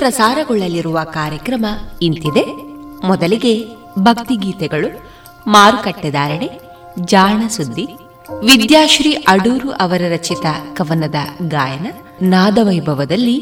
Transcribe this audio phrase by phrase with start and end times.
[0.00, 1.66] ಪ್ರಸಾರಗೊಳ್ಳಲಿರುವ ಕಾರ್ಯಕ್ರಮ
[2.02, 2.44] ಇಂತಿದೆ.
[3.06, 3.52] ಮೊದಲಿಗೆ
[3.98, 4.88] ಭಕ್ತಿಗೀತೆಗಳು
[5.46, 6.48] ಮಾರುಕಟ್ಟೆದಾರಣೆ
[7.04, 7.86] ಜಾಣ ಸುದ್ದಿ,
[8.44, 11.14] ವಿದ್ಯಾಶ್ರೀ ಅಡೂರು ಅವರ ರಚಿತ ಕವನದ
[11.48, 11.86] ಗಾಯನ,
[12.22, 13.38] ನಾದವೈಭವದಲ್ಲಿ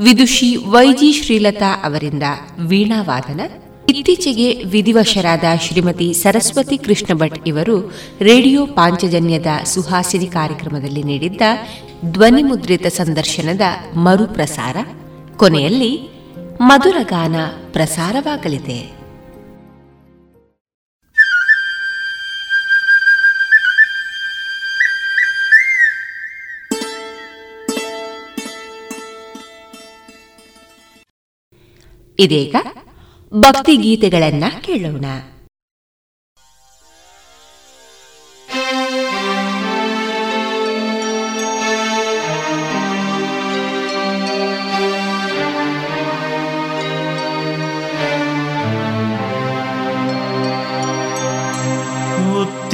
[0.00, 2.22] ವಿದುಷಿ ವೈಜಿ ಶ್ರೀಲತಾ ಅವರಿಂದ
[2.58, 3.40] ವೀಣಾವಾದನ.
[3.88, 7.76] ಇತ್ತೀಚೆಗೆ ವಿಧಿವಶರಾದ ಶ್ರೀಮತಿ ಸರಸ್ವತಿ ಕೃಷ್ಣ ಭಟ್ ಇವರು
[8.20, 11.42] ರೇಡಿಯೋ ಪಾಂಚಜನ್ಯದ ಸುಹಾಸಿನಿ ಕಾರ್ಯಕ್ರಮದಲ್ಲಿ ನೀಡಿದ್ದ
[12.04, 13.66] ಧ್ವನಿಮುದ್ರಿತ ಸಂದರ್ಶನದ
[13.96, 14.76] ಮರುಪ್ರಸಾರ.
[15.38, 16.08] ಕೊನೆಯಲ್ಲಿ
[16.60, 17.36] ಮಧುರಗಾನ
[17.72, 18.98] ಪ್ರಸಾರವಾಗಲಿದೆ.
[32.18, 32.56] ಇದೀಗ
[33.34, 35.04] ಭಕ್ತಿ ಗೀತೆಗಳನ್ನ ಕೇಳೋಣ.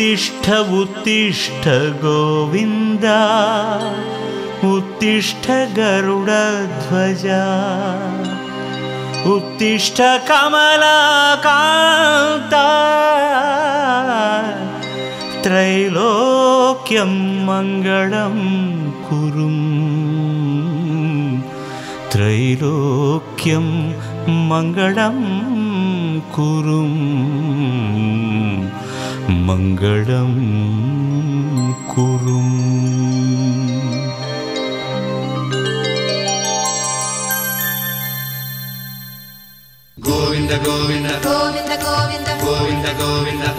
[0.04, 1.68] उत्तिष्ठ उत्तिष्ठ
[2.04, 3.04] गोविन्द।
[4.64, 7.44] उत्तिष्ठ गरुडध्वजा।
[9.34, 12.66] उत्तिष्ठ कमलाकान्ता।
[15.42, 18.60] त्रैलोक्यं मङ्गलं
[19.00, 21.42] कुरुम्।
[22.12, 23.92] त्रैलोक्यं
[24.28, 25.16] मङ्गलं
[26.32, 28.23] कुरुम्
[29.49, 30.46] மங்களம்
[31.87, 32.52] குறும்.
[40.02, 41.19] கோவிந்த கோவிந்த.
[41.19, 42.37] கோவிந்த கோவிந்த.
[42.37, 43.53] கோவிந்த கோவிந்த.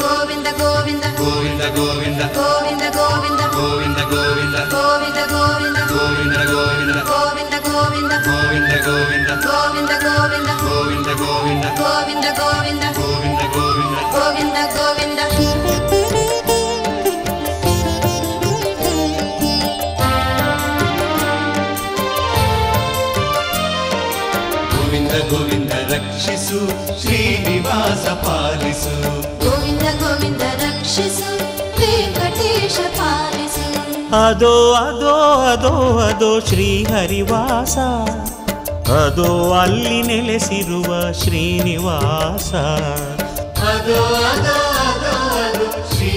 [26.48, 28.92] श्रीनिवास पारसु
[29.44, 29.72] गोवि
[30.02, 30.30] गोवि
[30.62, 33.46] रक्षु श्री गणेश पारु
[34.18, 35.16] अदो अदो
[35.54, 35.74] अदो
[36.08, 37.76] अदो श्री हरिवास
[39.00, 44.62] अदो अव श्रीनिवास अदो अदो
[45.96, 46.14] श्री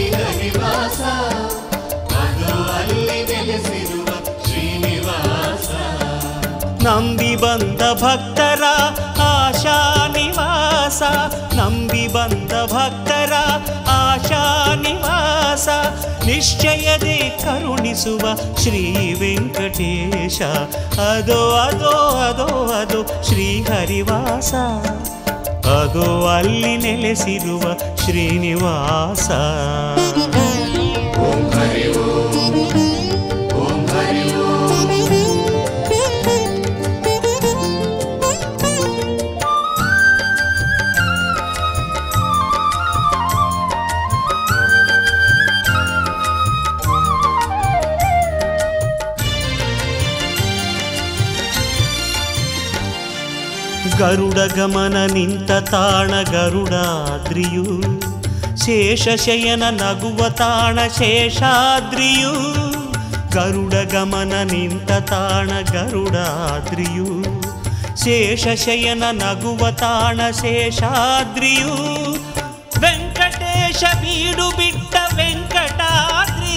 [6.87, 8.65] ನಂಬಿ ಬಂದ ಭಕ್ತರ
[9.31, 9.98] ಆಶಾ
[11.01, 13.33] ನಿವಾಸ, ನಂಬಿ ಬಂದ ಭಕ್ತರ
[13.91, 15.69] ಆಶಾ ನಿವಾಸ.
[16.27, 18.21] ನಿಶ್ಚಯದೇ ಕರುಣಿಸುವ
[18.63, 20.43] ಶ್ರೀ ವೆಂಕಟೇಶ.
[20.99, 24.55] ಅದೋ ಅದೋ ಅದೋ ಅದೋ ಶ್ರೀ ಹರಿವಾಸ.
[25.67, 27.63] ಅದೋ ಅಲ್ಲಿ ನೆಲೆಸಿರುವ
[28.05, 29.31] ಶ್ರೀನಿವಾಸ.
[31.19, 32.08] ಓಂ ಹರಿ
[53.99, 57.65] ಗರುಡ ಗಮನ ನಿಂತ ತಾಣ ಗರುಡಾದ್ರಿಯು.
[58.57, 62.33] ಶೇಷಶಯನ ನಗುವ ತಾಣ ಶೇಷಾದ್ರಿಯು.
[63.31, 67.23] ಗರುಡ ಗಮನ ನಿಂತ ತಾಣ ಗರುಡಾದ್ರಿಯು.
[68.05, 71.75] ಶೇಷಶಯನ ನಗುವ ತಾಣ ಶೇಷಾದ್ರಿಯು.
[72.81, 76.57] ವೆಂಕಟೇಶ ಬೀಡು ಬಿಟ್ಟ ವೆಂಕಟಾದ್ರಿ.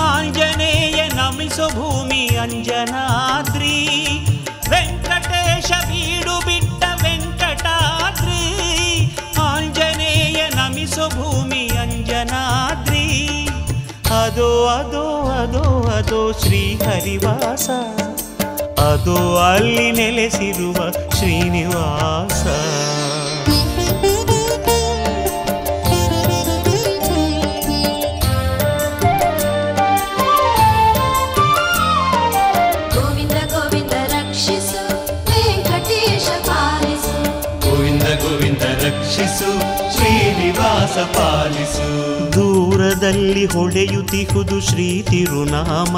[0.00, 3.47] ಆಂಜನೇಯ ನಮಿಸೋ ಭೂಮಿ ಅಂಜನಾದ್ರಿ.
[14.38, 15.04] ಅದೋ ಅದೋ
[15.36, 17.66] ಅದೋ ಅದೋ ಶ್ರೀ ಹರಿವಾಸ
[18.82, 19.16] ಅದೋ
[19.46, 20.78] ಅಲ್ಲಿ ನೆಲೆಸಿರುವ
[21.16, 22.44] ಶ್ರೀನಿವಾಸ
[32.94, 34.82] ಗೋವಿಂದ ಗೋವಿಂದ ರಕ್ಷಿಸು
[35.30, 37.16] ವೆಂಕಟೇಶ ಪಾಲಿಸು
[37.64, 39.50] ಗೋವಿಂದ ಗೋವಿಂದ ರಕ್ಷಿಸು
[39.96, 41.88] ಶ್ರೀನಿವಾಸ ಪಾಲಿಸು
[42.78, 45.96] ದೂರದಲ್ಲಿ ಹೊಡೆಯುತ್ತಿಹುದು ಶ್ರೀ ತಿರುನಾಮ.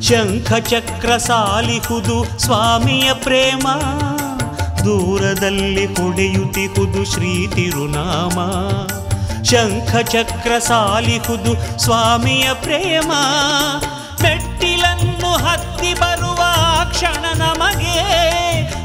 [0.00, 3.68] ಶಂಖ ಚಕ್ರ ಸಾಲಿಹುದು ಸ್ವಾಮಿಯ ಪ್ರೇಮ.
[4.84, 8.38] ದೂರದಲ್ಲಿ ಹೊಡೆಯುತ್ತಿಹುದು ಶ್ರೀ ತಿರುನಾಮ.
[9.42, 13.12] ಶಂಖ ಚಕ್ರ ಸಾಲಿಹುದು ಸ್ವಾಮಿಯ ಪ್ರೇಮ.
[14.22, 16.44] ಮೆಟ್ಟಿಲನ್ನು ಹತ್ತಿ ಬರುವ
[16.90, 18.12] ಕ್ಷಣ ನಮಗೆ.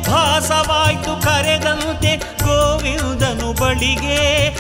[0.04, 4.57] ಭಾಸವಾಯ್ತು ಕರೆದಂತೆ ಗೋವಿಂದನು ಬಳಿಗೆ.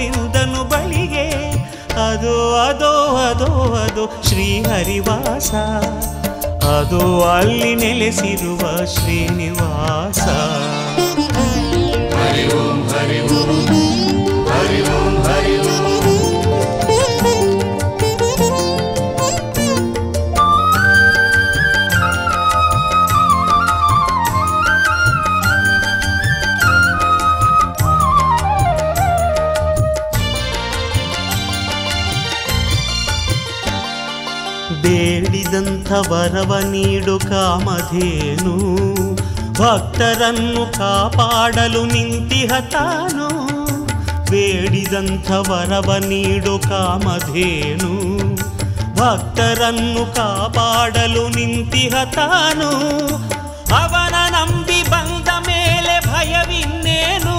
[0.00, 1.50] ಗೋವಿಂದನು ಬಳಿಗೆ.
[2.10, 5.54] ಅದು, ಅದೋ ಅದೋ, ಅದು ಶ್ರೀಹರಿವಾಸ.
[6.64, 10.20] ಅದು ಅಲ್ಲಿ ನೆಲೆಸಿರುವ ಶ್ರೀನಿವಾಸ.
[12.14, 13.66] ಹರಿ ಓಂ ಹರಿ ಓಂ
[14.46, 15.59] ಹರಿ ಓಂ, ಹರಿ
[35.89, 38.53] ವರವ ನೀಡು ಕಾಮಧೇನು
[39.53, 43.27] ಭಕ್ತರನ್ನು ಕಾಪಾಡಲು ನಿಂತಿಹ ತಾನು
[44.31, 47.91] ಬೇಡಿದಂಥ ವರವ ನೀಡು ಕಾಮಧೇನು
[48.93, 52.69] ಭಕ್ತರನ್ನು ಕಾಪಾಡಲು ನಿಂತಿಹ ತಾನು
[53.73, 57.37] ಅವನ ನಂಬಿ ಬಂದ ಮೇಲೆ ಭಯವಿನ್ನೇನು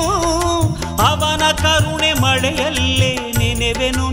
[1.03, 4.07] ಅವನ ಕರುಣೆ ಮಳೆಯಲ್ಲೇ ನೆನೆವೆನು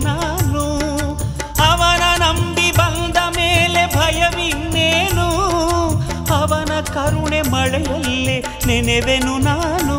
[6.99, 9.99] ಕರುಣೆ ಮಳೆಯಲ್ಲಿ ನೆನೆವೆನು ನಾನು.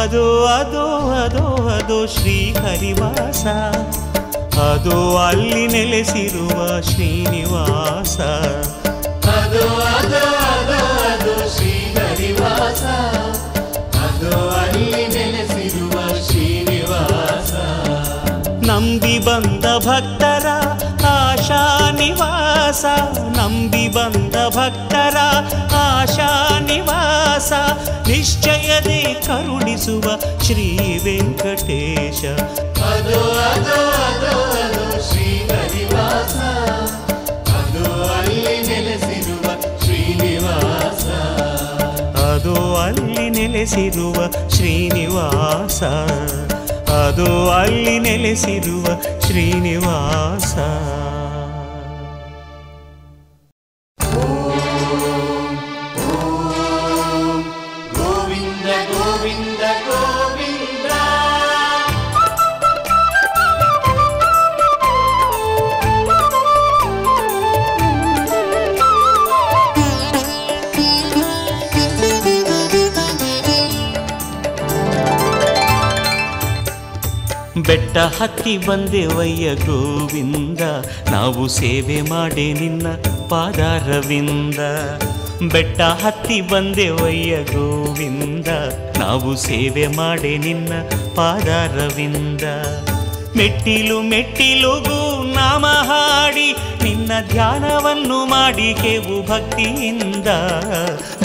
[0.00, 3.46] ಅದು ಅದು ಅದು ಅದು ಶ್ರೀ ಹರಿವಾಸ.
[4.56, 8.20] ಅದು ಅಲ್ಲಿ ನೆಲೆಸಿರುವ ಶ್ರೀನಿವಾಸ.
[9.26, 10.78] ಅದು ಅದು ಅದು
[11.12, 12.82] ಅದು ಶ್ರೀ ಹರಿವಾಸ.
[13.96, 17.52] ಅದು ಅಲ್ಲಿ ನೆಲೆಸಿರುವ ಶ್ರೀನಿವಾಸ.
[18.70, 20.46] ನಂಬಿ ಬಂದ ಭಕ್ತರ
[21.08, 22.84] ಆಶಾ ನಿವಾಸ.
[23.36, 25.16] ನಂಬಿ ಬಂದ ಭಕ್ತರ
[26.02, 27.52] ಆಶಾ ನಿವಾಸ
[28.08, 30.02] ನಿಶ್ಚಯದೇ ಕರುಣಿಸುವ
[30.42, 30.66] ಶ್ರೀ
[31.04, 32.20] ವೆಂಕಟೇಶ.
[32.92, 35.28] ಅದು ಅದು ಅದು ಅದು ಶ್ರೀ
[37.52, 39.46] ಅದು ಅಲ್ಲಿ ನೆಲೆಸಿರುವ
[39.84, 41.06] ಶ್ರೀನಿವಾಸ
[42.24, 44.18] ಅದು ಅಲ್ಲಿ ನೆಲೆಸಿರುವ
[44.48, 45.82] ಶ್ರೀನಿವಾಸ
[46.98, 48.86] ಅದು ಅಲ್ಲಿ ನೆಲೆಸಿರುವ
[49.26, 50.54] ಶ್ರೀನಿವಾಸ
[78.02, 80.60] ಹತ್ತಿ ಬಂದೆವಯ್ಯ ಗೋವಿಂದ,
[81.10, 82.86] ನಾವು ಸೇವೆ ಮಾಡೆ ನಿನ್ನ
[83.28, 84.58] ಪಾದಾರವಿಂದ.
[85.52, 88.48] ಬೆಟ್ಟ ಹತ್ತಿ ಬಂದೆವಯ್ಯ ಗೋವಿಂದ,
[88.98, 90.72] ನಾವು ಸೇವೆ ಮಾಡೆ ನಿನ್ನ
[91.14, 92.42] ಪಾದಾರವಿಂದ.
[93.36, 96.48] ಮೆಟ್ಟಿಲು ಮೆಟ್ಟಿಲುಗೂ ನಾಮ ಹಾಡಿ
[96.82, 100.28] ನಿನ್ನ ಧ್ಯಾನವನ್ನು ಮಾಡಿ ಕೇವು ಭಕ್ತಿಯಿಂದ.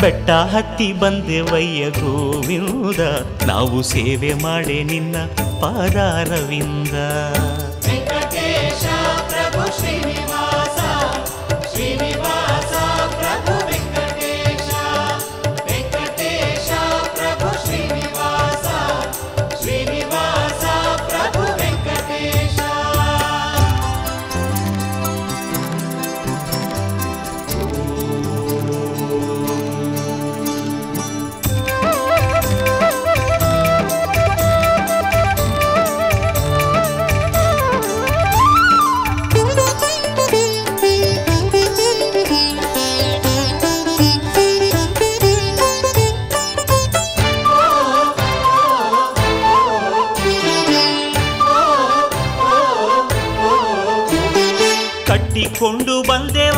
[0.02, 3.00] ಬೆಟ್ಟ ಹತ್ತಿ ಬಂದೆವಯ್ಯ ಗೋವಿಂದ,
[3.46, 5.16] ನಾವು ಸೇವೆ ಮಾಡಿ ನಿನ್ನ
[5.62, 6.96] ಪಾದಾರವಿಂದ.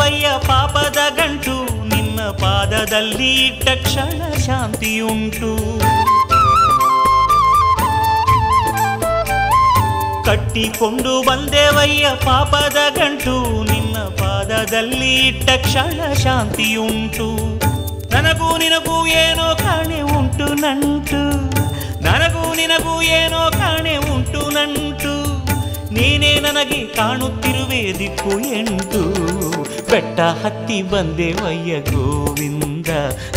[0.09, 5.79] ಬಂದೆವಯ್ಯ ಪಾಪದ ಗಂಟು, ನಿನ್ನ ಪಾದದಲ್ಲಿ ಇಟ್ಟ ಕ್ಷಣ ಶಾಂತಿಯುಂಟು.
[10.25, 17.27] ಕಟ್ಟಿಕೊಂಡು ಬಂದೆವಯ್ಯ ಪಾಪದ ಗಂಟು, ನಿನ್ನ ಪಾದದಲ್ಲಿ ಇಟ್ಟ ಕ್ಷಣ ಶಾಂತಿಯುಂಟು.
[18.09, 21.21] ನನಗೂ ನಿನಗೂ ಏನೋ ಕಾಣೆ ಉಂಟು ನಂಟು.
[22.03, 25.39] ನನಗೂ ನಿನಗೂ ಏನೋ ಕಾಣೆ ಉಂಟು ನಂಟು.
[25.93, 29.28] ನೀನೇ ನನಗೆ ಕಾಣುತ್ತಿರುವೆ ದಿಕ್ಕು ಎಂಟು.
[29.89, 32.87] ಬೆಟ್ಟ ಹತ್ತಿ ಬಂದೆವಯ್ಯ ಗೋವಿಂದ.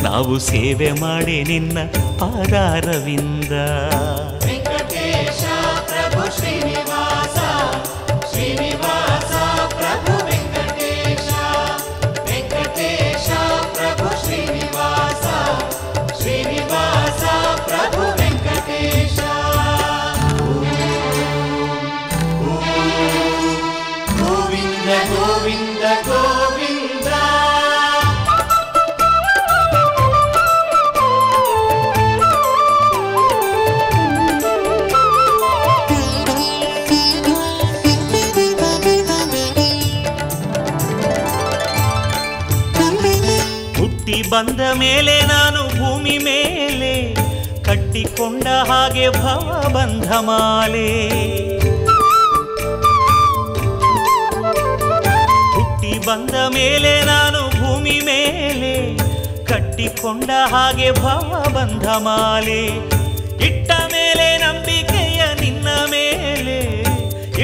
[0.03, 1.79] ನಾವು ಸೇವೆ ಮಾಡಿ ನಿನ್ನ
[2.19, 3.53] ಪಾದಾರವಿಂದ.
[6.39, 7.39] ಶ್ರೀನಿವಾಸ
[44.33, 46.93] ಬಂದ ಮೇಲೆ ನಾನು ಭೂಮಿ ಮೇಲೆ
[47.65, 50.89] ಕಟ್ಟಿಕೊಂಡ ಹಾಗೆ ಭವ ಬಂಧ ಮಾಲೆ.
[55.55, 58.73] ಹುಟ್ಟಿ ಬಂದ ಮೇಲೆ ನಾನು ಭೂಮಿ ಮೇಲೆ
[59.45, 62.63] ಕಟ್ಟಿಕೊಂಡ ಹಾಗೆ ಭವ ಬಂಧ ಮಾಲೆ.
[63.49, 66.59] ಇಟ್ಟ ಮೇಲೆ ನಂಬಿಕೆಯ ನಿನ್ನ ಮೇಲೆ,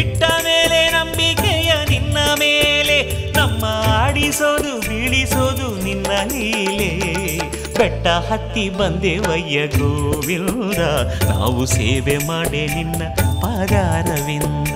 [0.00, 2.98] ಇಟ್ಟ ಮೇಲೆ ನಂಬಿಕೆಯ ನಿನ್ನ ಮೇಲೆ
[3.32, 3.64] ನಮ್ಮ
[4.00, 5.67] ಆಡಿಸೋದು, ಬೀಳಿಸೋದು
[6.08, 6.90] ನಿನ್ನ
[7.78, 10.80] ಬೆಟ್ಟ ಹತ್ತಿ ಬಂದೆವಯ್ಯ ಗೋವಿಂದ
[11.30, 13.02] ನಾವು ಸೇವೆ ಮಾಡಿ ನಿನ್ನ
[13.42, 14.67] ಪಾದಾರವಿಂದ.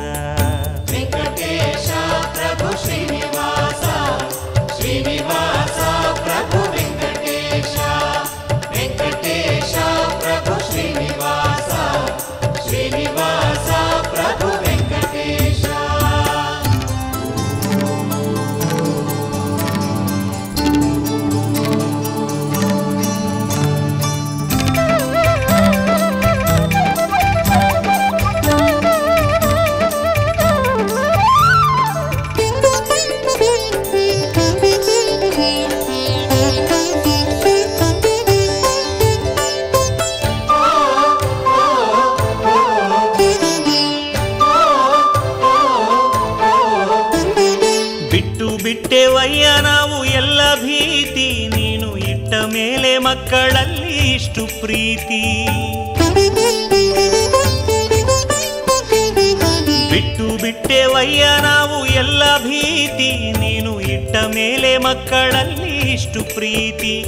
[61.02, 63.32] ಬಿಟ್ಟೆವಯ್ಯ ನಾವು ಎಲ್ಲ ಭೀತಿ.
[63.32, 67.04] ನೀನು ಇಟ್ಟ ಮೇಲೆ ಮಕ್ಕಳಲ್ಲಿ ಇಷ್ಟು ಪ್ರೀತಿ.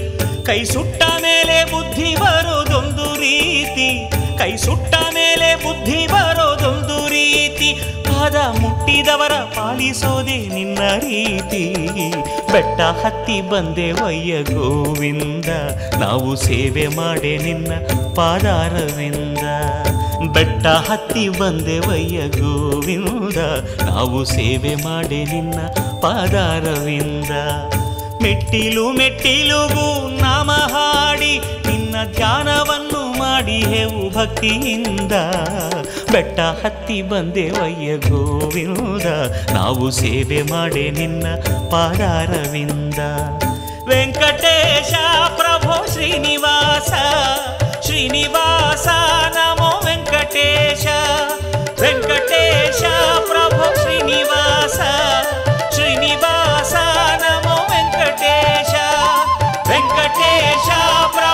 [0.46, 4.10] ಕೈ ಸುಟ್ಟ ಮೇಲೆ ಬುದ್ಧಿ ಬರೋದೊಂದು ರೀತಿ.
[4.38, 7.72] ಕೈ ಸುಟ್ಟ ಮೇಲೆ ಬುದ್ಧಿ ಬರೋದೊಂದು ರೀತಿ.
[8.04, 11.74] ಪಾದ ಮುಟ್ಟಿದವರ ಪಾಲಿಸೋದೆ ನಿನ್ನ ರೀತಿ.
[12.52, 15.46] ಬೆಟ್ಟ ಹತ್ತಿ ಬಂದೆವಯ್ಯ ಗೋವಿಂದ.
[16.00, 17.72] ನಾವು ಸೇವೆ ಮಾಡೆ ನಿನ್ನ
[18.14, 19.23] ಪಾದಾರವಿಂದ.
[20.34, 23.40] ಬೆಟ್ಟ ಹತ್ತಿ ಬಂದೆವಯ್ಯ ಗೋವಿಂದ,
[23.84, 25.58] ನಾವು ಸೇವೆ ಮಾಡಿ ನಿನ್ನ
[26.02, 27.32] ಪಾದಾರವಿಂದ.
[28.22, 35.12] ಮೆಟ್ಟಿಲು ಮೆಟ್ಟಿಲುಗೂ ನಾಮ ಹಾಡಿ, ನಿನ್ನ ಧ್ಯಾನವನ್ನು ಮಾಡಿ ಹೆವು ಭಕ್ತಿಯಿಂದ.
[36.12, 39.06] ಬೆಟ್ಟ ಹತ್ತಿ ಬಂದೆವಯ್ಯ ಗೋವಿಂದ,
[39.54, 41.26] ನಾವು ಸೇವೆ ಮಾಡಿ ನಿನ್ನ
[41.70, 43.00] ಪಾದಾರವಿಂದ.
[43.88, 44.92] ವೆಂಕಟೇಶ
[45.36, 46.92] ಪ್ರಭೋ ಶ್ರೀನಿವಾಸ
[47.86, 48.88] ಶ್ರೀನಿವಾಸ
[50.34, 50.84] वेङ्कटेश
[51.80, 52.80] वेङ्कटेश
[53.28, 54.78] प्रभु श्रीनिवास
[55.74, 56.72] श्रीनिवास
[57.22, 58.72] नमो वेङ्कटेश
[59.70, 60.66] वेङ्कटेश
[61.16, 61.33] प्रभु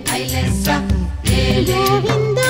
[1.69, 2.40] Govinda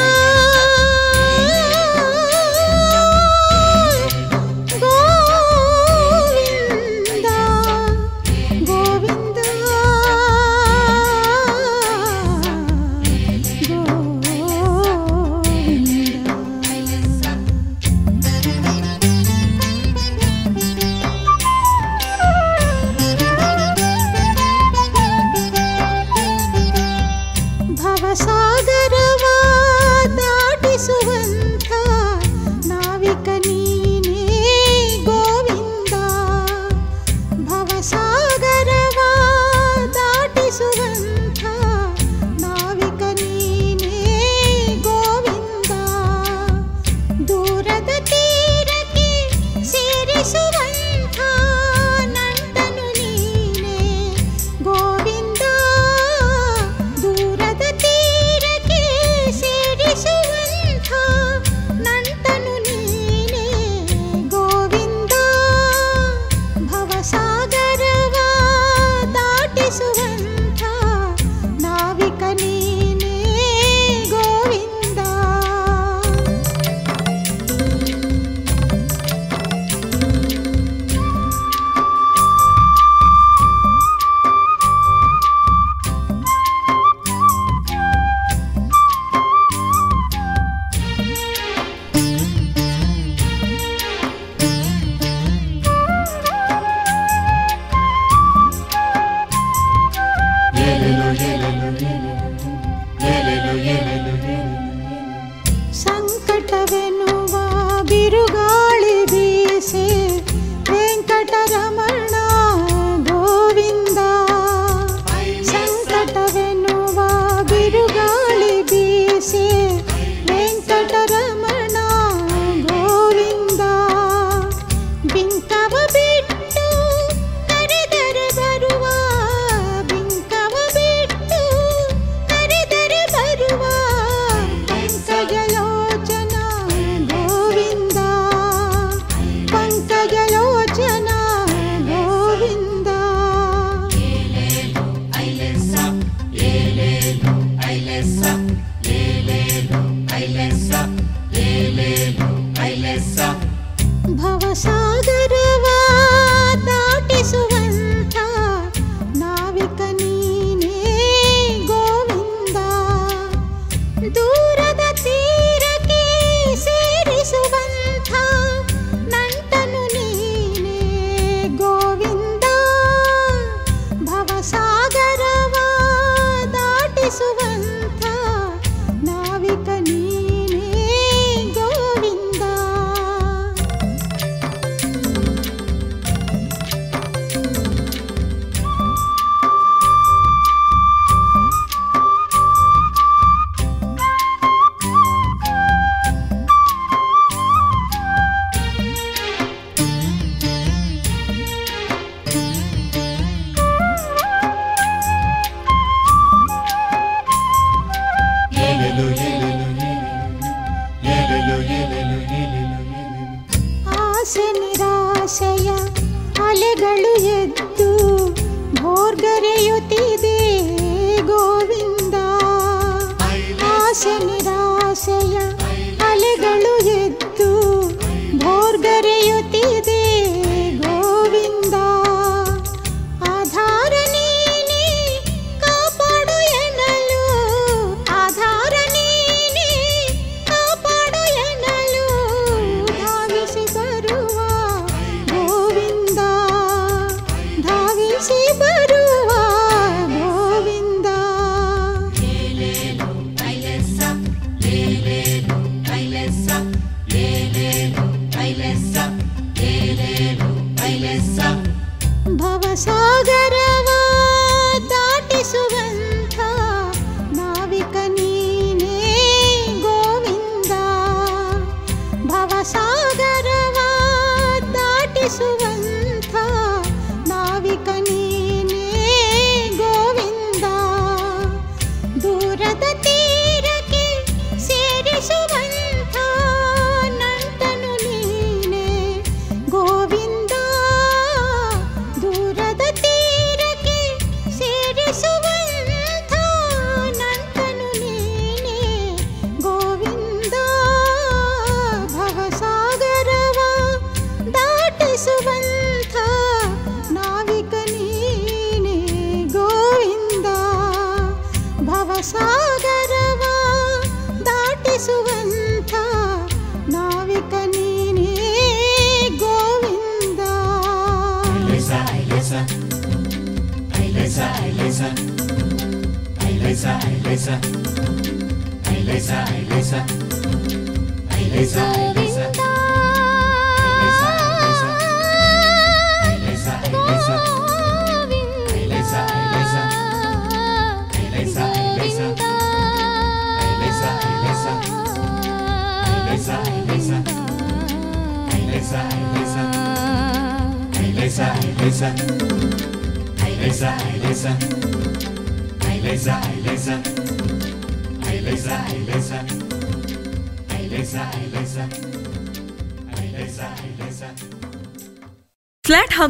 [262.42, 263.51] भवसागर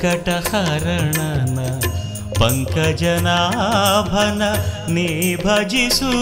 [0.00, 1.58] ಸಂಕಟಹರಣನ
[2.40, 4.42] ಪಂಕಜನಾಭನ
[4.94, 5.08] ನೀ
[5.44, 6.12] ಭಜಿಸು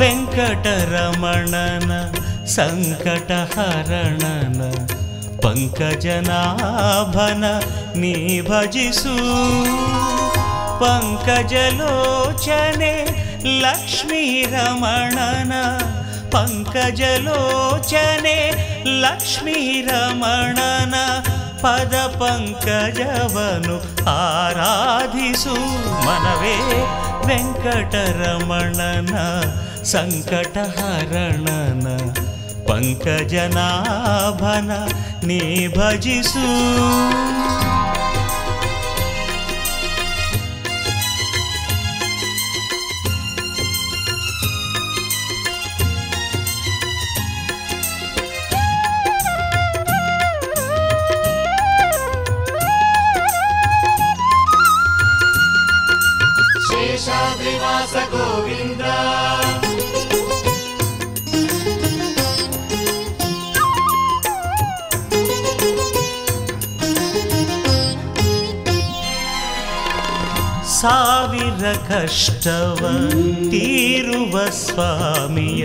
[0.00, 1.90] ವೆಂಕಟರಮಣನ
[2.54, 4.60] ಸಂಕಟಹರಣನ
[5.44, 7.44] ಪಂಕಜನಾಭನ
[8.02, 8.14] ನೀ
[8.48, 9.14] ಭಜಿಸು
[10.82, 11.34] ಪಂಕಜಲೋಚನೆ
[13.62, 14.24] ಲಕ್ಷ್ಮೀ
[14.54, 15.52] ರಮಣನ
[16.34, 18.36] ಪಂಕಜಲೋಚನೆ
[19.04, 20.94] ಲಕ್ಷ್ಮೀ ರಮಣನ
[21.61, 23.75] ಪದ ಪಂಕಜವನು
[24.13, 25.55] ಆರಾಧಿಸು
[26.05, 26.55] ಮನವೇ
[27.27, 29.13] ವೆಂಕಟರಮಣನ
[29.93, 31.85] ಸಂಕಟಹರಣನ
[32.69, 34.71] ಪಂಕಜನಾಭನ
[35.27, 35.41] ನೀ
[35.77, 36.47] ಭಜಿಸು.
[57.86, 58.82] ಶೇಷಾದ್ರಿವಾಸ ಗೋವಿಂದ
[70.74, 72.80] ಸಾವಿರ ಕಷ್ಟವ
[73.52, 75.64] ತೀರುವ ಸ್ವಾಮಿಯ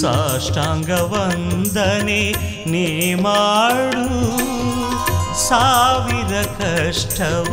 [0.00, 2.22] ಸಾಷ್ಟಾಂಗ ವಂದನೆ
[2.66, 2.86] ನೀ
[3.22, 4.04] ಮಾಡು
[5.47, 7.49] ಸಾವಿರ ಕಷ್ಟವ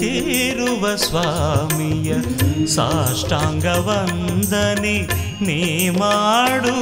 [0.00, 2.10] ತೀರುವ ಸ್ವಾಮಿಯ
[2.66, 4.96] ಸಾಷ್ಟಾಂಗ ವಂದನೆ
[5.46, 5.62] ನೀ
[6.00, 6.76] ಮಾಡು.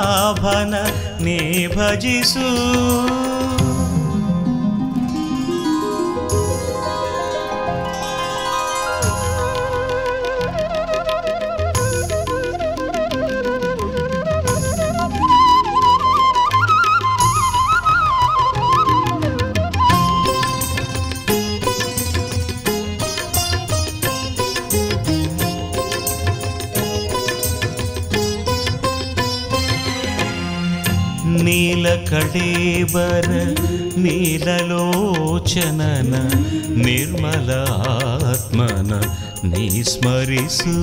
[1.26, 2.48] ने निभजिषु
[31.79, 33.29] ನೀಲ ಕಡೇಬರ
[34.05, 34.55] ನೀಲಲೋಚನನ
[36.87, 37.51] ನಿರ್ಮಲ
[38.31, 38.93] ಆತ್ಮನ
[39.51, 40.75] ನೀ ಸ್ಮರಿಸು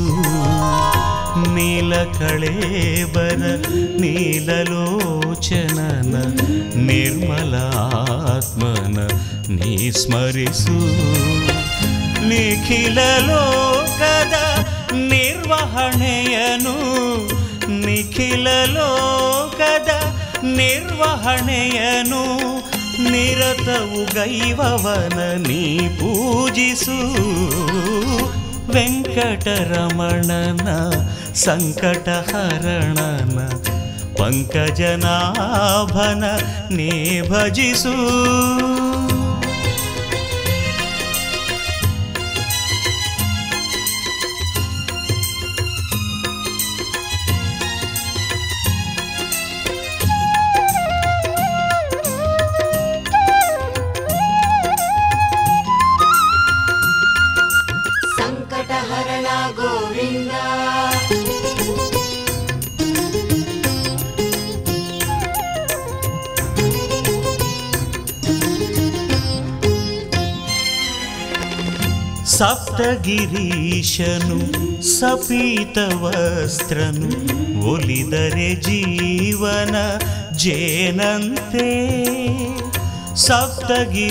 [1.55, 3.41] ನೀಲ ಕಳೇಬರ
[4.03, 4.53] ನೀಲಲೋಚನನ
[6.89, 7.53] ನಿರ್ಮಲ
[8.35, 8.97] ಆತ್ಮನ
[9.57, 10.77] ನೀ ಸ್ಮರಿಸು
[12.31, 12.99] ನಿಖಿಲ
[13.29, 14.35] ಲೋಕದ
[15.11, 16.77] ನಿರ್ವಹಣೆಯನು
[17.83, 19.91] ನಿಖಿಲ ಲೋಕದ
[20.56, 22.24] ನಿರ್ವಹಣೆಯನು
[23.06, 25.62] ನಿರತವು ಗೈವವನ ನೀ
[25.98, 26.98] ಪೂಜಿಸು
[28.76, 30.68] ವೆಂಕಟರಮಣನ
[31.44, 33.38] ಸಂಕಟಹರಣನ
[34.20, 35.04] ಪಂಕಜನಾಭನ
[36.70, 36.90] ನೀ
[37.30, 37.94] ಭಜಿಸು
[72.76, 74.38] ಸಪ್ತಗಿರೀಶನು
[75.00, 77.08] ಸಪೀತ ವಸ್ತ್ರನು
[77.72, 79.76] ಒಲಿದರೆ ಜೀವನ
[80.36, 81.68] ಜೇನಂತೆ.
[83.16, 84.04] ಸಪ್ತಗಿರೀಶನು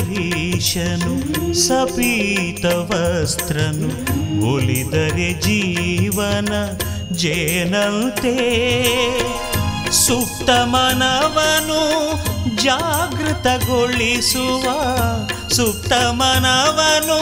[1.53, 3.89] ಸಪೀತ ವಸ್ತ್ರನು
[4.53, 6.49] ಒಲಿದರೆ ಜೀವನ
[7.11, 8.35] ಜೇನಂತೆ.
[9.91, 12.04] ಸುಪ್ತ ಮನವನು
[12.65, 14.65] ಜಾಗೃತಗೊಳಿಸುವ
[15.49, 17.19] ಸುಪ್ತ ಮನವನು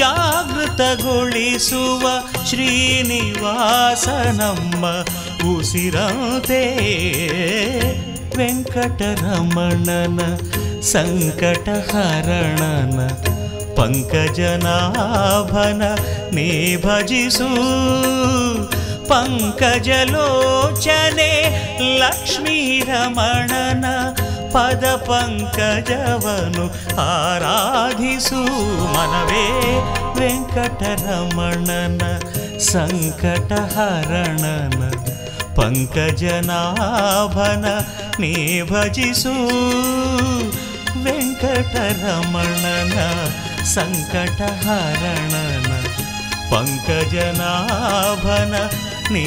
[0.00, 2.04] ಜಾಗೃತಗೊಳಿಸುವ
[2.50, 4.06] ಶ್ರೀನಿವಾಸ
[4.38, 4.84] ನಮ್ಮ
[5.52, 6.62] ಉಸಿರಂತೆ
[8.38, 10.20] ವೆಂಕಟರಮಣನ
[10.92, 12.98] ಸಂಕಟಹರಣನ
[13.78, 15.82] ಪಂಕಜನಾಭನ
[16.32, 16.48] ನೇ
[16.84, 17.48] ಭಜಿಸು
[19.10, 19.68] ಪಂಕಜಲೋಚನೆ
[22.00, 22.58] ಲಕ್ಷ್ಮೀ
[24.48, 26.64] ರಮಣನ ಪದ ಪಂಕಜವನು
[27.04, 28.40] ಆರಾಧಿಸು
[28.94, 29.44] ಮನವೇ
[30.18, 32.02] ವೆಂಕಟರಮಣನ
[32.68, 33.20] ಸಂಕಟಹರಣನ
[35.58, 37.66] ಪಂಕಜನಾಭನ
[38.20, 38.32] ನೀ
[38.70, 39.34] ಭಜಿಸು
[41.04, 42.96] ವೆಂಕಟರಮಣನ
[43.74, 45.70] ಸಂಕಟಹರಣನ
[46.52, 48.54] ಪಂಕಜನಾಭನ
[49.12, 49.26] ನೀ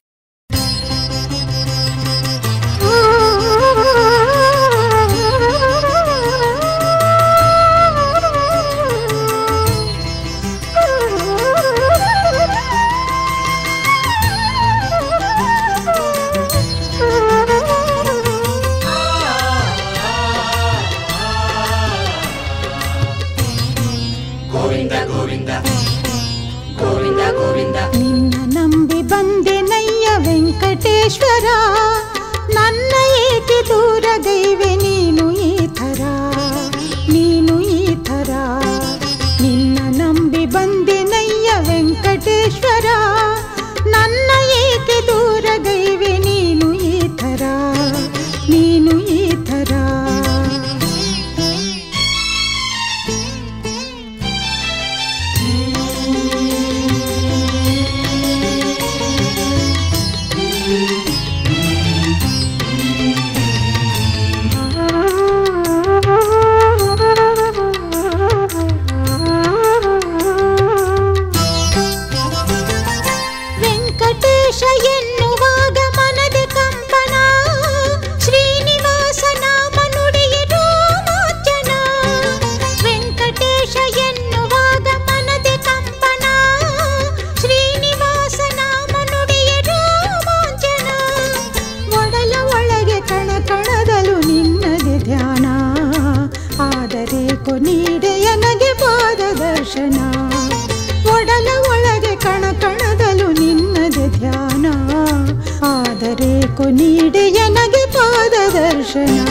[106.57, 109.30] ಕೊನೀಡೆ ನನಗೆ ಪಾದ ದರ್ಶನ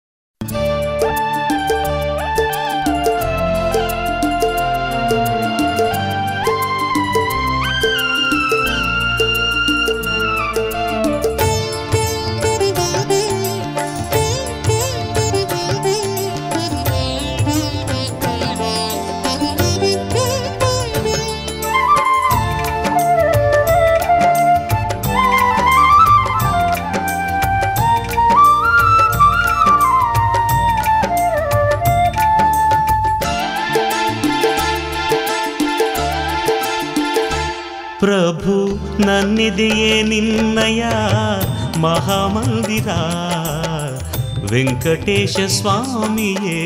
[44.83, 46.59] Venkatesha ಸ್ವಾಮಿಯೇ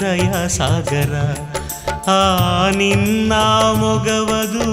[0.00, 1.14] ದಯಾಸಾಗರ
[2.10, 3.32] ಆ ನಿನ್ನ
[3.72, 4.68] ಮೊಗವದು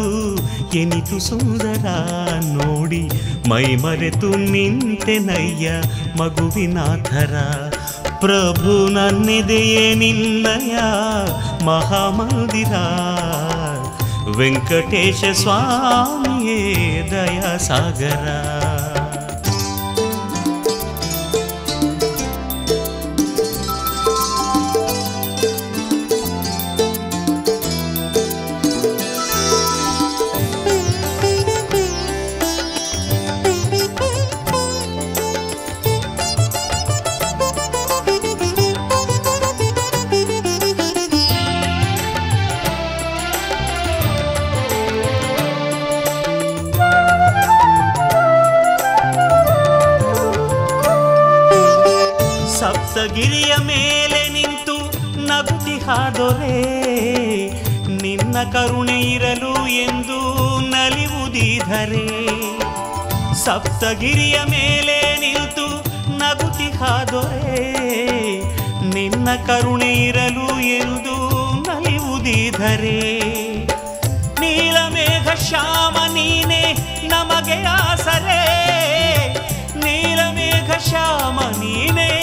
[0.78, 1.86] ಎನಿತು ಸುಂದರ.
[2.54, 3.02] ನೋಡಿ
[3.50, 5.70] ಮೈ ಮರೆತು ನಿಂತೆನಯ್ಯ
[6.18, 7.36] ಮಗುವಿನ ಥರ
[8.20, 10.78] ಪ್ರಭು ನನ್ನಿದೆಯೇ ನಿನ್ನಯ
[11.66, 12.74] ಮಹಾಮಂದಿರ.
[14.38, 16.62] ವೆಂಕಟೇಶ ಸ್ವಾಮಿಯೇ
[17.12, 18.26] ದಯಾಸಾಗರ
[58.52, 60.20] ಕರುಣೆ ಇರಲು ಎಂದು
[60.60, 62.08] ನಲಿವುದಿದರೆ
[63.36, 65.84] ಸಪ್ತಗಿರಿಯ ಮೇಲೆ ನಿಂತು
[66.18, 67.74] ನಗುತಿಹಾದೊರೆ
[68.94, 71.16] ನಿನ್ನ ಕರುಣೆ ಇರಲು ಎಂದು
[71.62, 73.20] ನಲಿವುದಿಧರೆ
[74.40, 76.74] ನೀಲಮೇಘ ಶ್ಯಾಮ ನೀನೆ
[77.08, 78.42] ನಮಗೆ ಆಸರೆ.
[79.80, 82.17] ನೀಲಮೇಘ ಶ್ಯಾಮ ನೀನೆ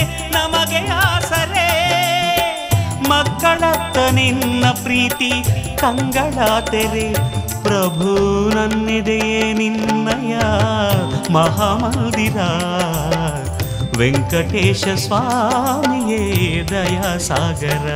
[3.44, 5.44] ಮಕ್ಕಳತ್ತ ನಿನ್ನ ಪ್ರೀತಿ
[5.76, 7.12] ಕಂಗಳ ತೆರೆ.
[7.62, 8.14] ಪ್ರಭು
[8.48, 10.36] ನನ್ನಿದೆಯೇ ನಿನ್ನಯ
[11.32, 12.36] ಮಹಾಮಂದಿರ.
[13.98, 17.88] ವೆಂಕಟೇಶ ಸ್ವಾಮಿಯೇ ದಯಾಸಾಗರ.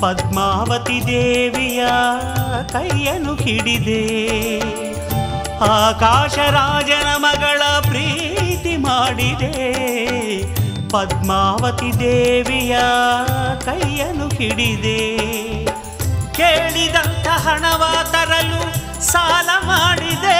[0.00, 1.86] ಪದ್ಮಾವತಿ ದೇವಿಯ
[2.72, 4.58] ಕೈಯನ್ನು ಹಿಡಿದೆ.
[5.58, 9.72] ಆಕಾಶ ರಾಜನ ಮಗಳ ಪ್ರೀತಿ ಮಾಡಿದೆ.
[10.88, 12.78] ಪದ್ಮಾವತಿ ದೇವಿಯ
[13.64, 15.16] ಕೈಯನ್ನು ಹಿಡಿದೆ.
[16.32, 18.60] ಕೇಳಿದಂತ ಹಣವ ತರಲು
[19.02, 20.38] ಸಾಲ ಮಾಡಿದೆ.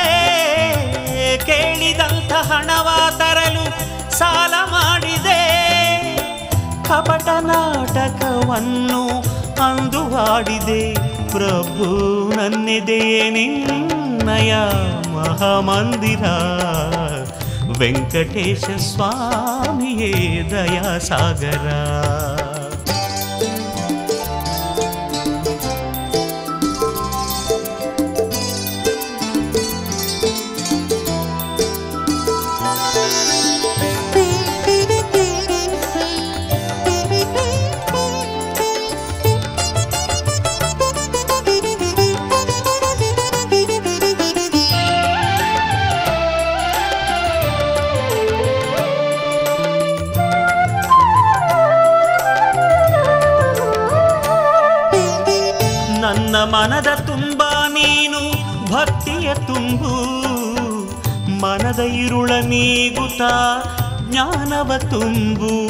[1.47, 2.89] ಕೇಳಿದಂತ ಹಣವ
[3.19, 3.65] ತರಲು
[4.11, 5.49] ಸಾಲ ಮಾಡಿದೆ.
[6.89, 9.18] ಕಪಟ ನಾಟಕವನ್ನು
[9.61, 10.95] ಅಂದು ಹಾಡಿದೆ
[11.31, 11.87] ಪ್ರಭು
[12.37, 14.55] ನನ್ನಿದೆಯೇ ನಿನ್ನ ನಿನ್ನಯ
[15.15, 16.25] ಮಹಾಮಂದಿರ.
[17.79, 21.69] ವೆಂಕಟೇಶ ಸ್ವಾಮಿಯೇ ದಯಾಸಾಗರ.
[63.19, 65.69] ನೀಗುತ್ತ ಜ್ಞಾನವ ತುಂಬು.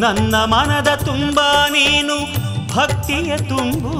[0.00, 2.16] ನನ್ನ ಮನದ ತುಂಬ ನೀನು
[2.74, 3.92] ಭಕ್ತಿಯ ತುಂಬು.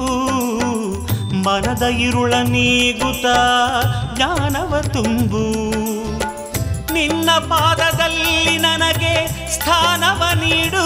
[1.33, 3.25] ಮನದ ಇರುಳ ನೀಗುತ್ತ
[4.15, 5.71] ಜ್ಞಾನವ ತುಂಬು.
[6.93, 10.85] ನಿನ್ನ ಪಾದದಲ್ಲಿ ನನಗೆ ಸ್ಥಾನವ ನೀಡು.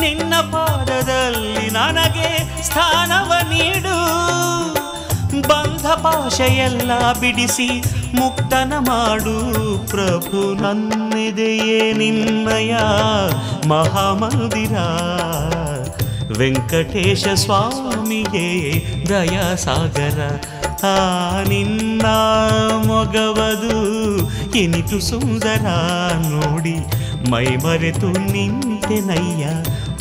[0.00, 3.96] ನಿನ್ನ ಪಾದದಲ್ಲಿ ನನಗೆ ಸ್ಥಾನವ ನೀಡು.
[5.48, 7.84] ಬಂಧ ಭಾಷೆಯೆಲ್ಲ ಬಿಡಿಸಿ
[8.18, 9.36] ಮುಕ್ತನ ಮಾಡು
[9.86, 12.74] ಪ್ರಭು ನನ್ನಿದೆಯೇ ನಿನ್ನಯ
[13.66, 14.76] ಮಹಾಮಂದಿರ
[16.38, 18.46] ವೆಂಕಟೇಶ ಸ್ವಾಮಿಗೆ
[19.10, 20.20] ದಯಾಸಾಗರ
[20.86, 20.96] ಆ
[21.48, 22.06] ನಿನ್ನ
[22.86, 23.76] ಮೊಗವದು
[24.58, 25.66] ಎನಿತು ಸುಂದರ
[26.26, 26.76] ನೋಡಿ
[27.30, 29.44] ಮೈ ಮರೆತು ನಿಂತೆನಯ್ಯ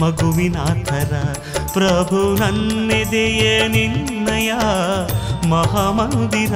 [0.01, 1.13] ಮಗುವಿನ ಥರ
[1.73, 4.51] ಪ್ರಭು ನನ್ನೆದೆಯೇ ನಿನ್ನಯ
[5.49, 6.55] ಮಹಾಮಂದಿರ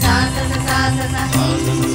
[0.00, 1.87] sa sa sa sa sa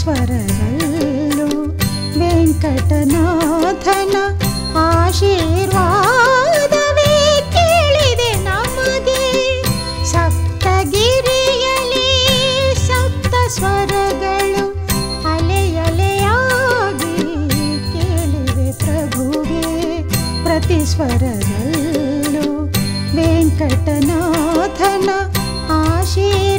[0.00, 1.48] ಪ್ರತಿ
[2.20, 4.16] ವೆಂಕಟನಾಥನ
[4.76, 7.12] ಆಶೀರ್ವಾದವೇ
[7.50, 9.22] ಕೇಳಿದೆ ನಮಗೆ.
[10.04, 12.08] ಸಪ್ತಗಿರಿಯಲಿ
[12.86, 14.64] ಸಪ್ತ ಸ್ವರಗಳು
[15.34, 17.14] ಅಲೆ ಅಲೆಯಾಗಿ
[17.92, 19.64] ಕೇಳಿವೆ ಪ್ರಭುವೇ
[20.44, 20.86] ಪ್ರತಿ
[23.14, 25.10] ವೆಂಕಟನಾಥನ
[25.70, 26.49] ಆಶೀರ್ವಾದವೇ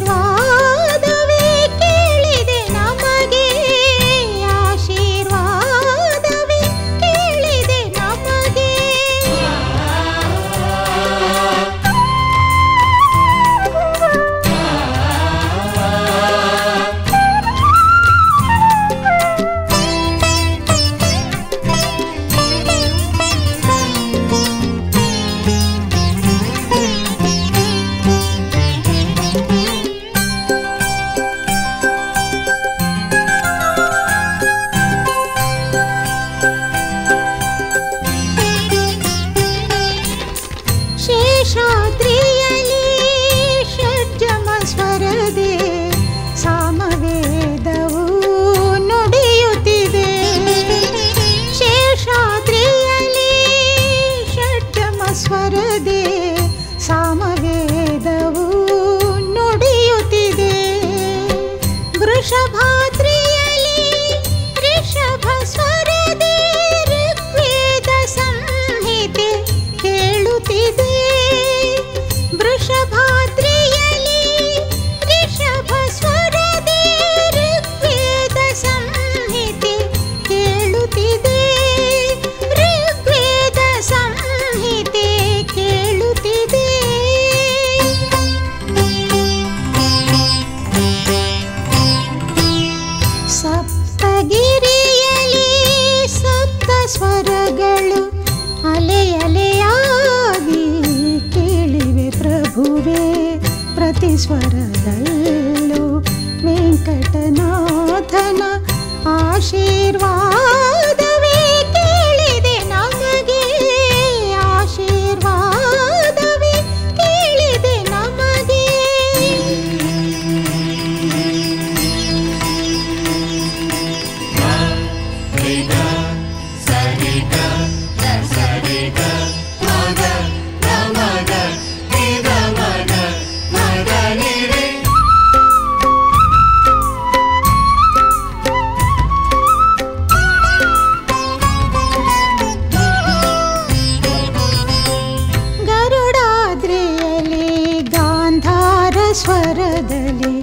[149.81, 150.35] ಸ್ವರದಲ್ಲಿ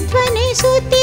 [0.01, 1.02] ध्वनि सुति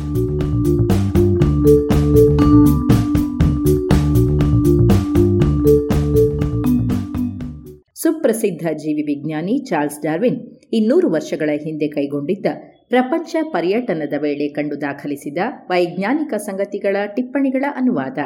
[8.03, 10.37] ಸುಪ್ರಸಿದ್ಧ ಜೀವಿ ವಿಜ್ಞಾನಿ ಚಾರ್ಲ್ಸ್ ಡಾರ್ವಿನ್
[10.73, 12.45] ಇನ್ನೂರು ವರ್ಷಗಳ ಹಿಂದೆ ಕೈಗೊಂಡಿದ್ದ
[12.89, 15.37] ಪ್ರಪಂಚ ಪರ್ಯಟನದ ವೇಳೆ ಕಂಡು ದಾಖಲಿಸಿದ
[15.69, 18.17] ವೈಜ್ಞಾನಿಕ ಸಂಗತಿಗಳ ಟಿಪ್ಪಣಿಗಳ ಅನುವಾದ.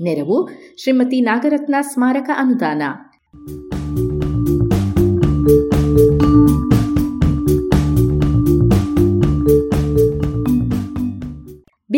[0.00, 0.48] ನೆರವು
[0.82, 2.82] ಶ್ರೀಮತಿ ನಾಗರತ್ನ ಸ್ಮಾರಕ ಅನುದಾನ.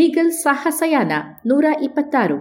[0.00, 1.12] ಬೀಗಲ್ ಸಾಹಸಯಾನ
[1.46, 2.34] ನೂರ ಇಪ್ಪತ್ತಾರು.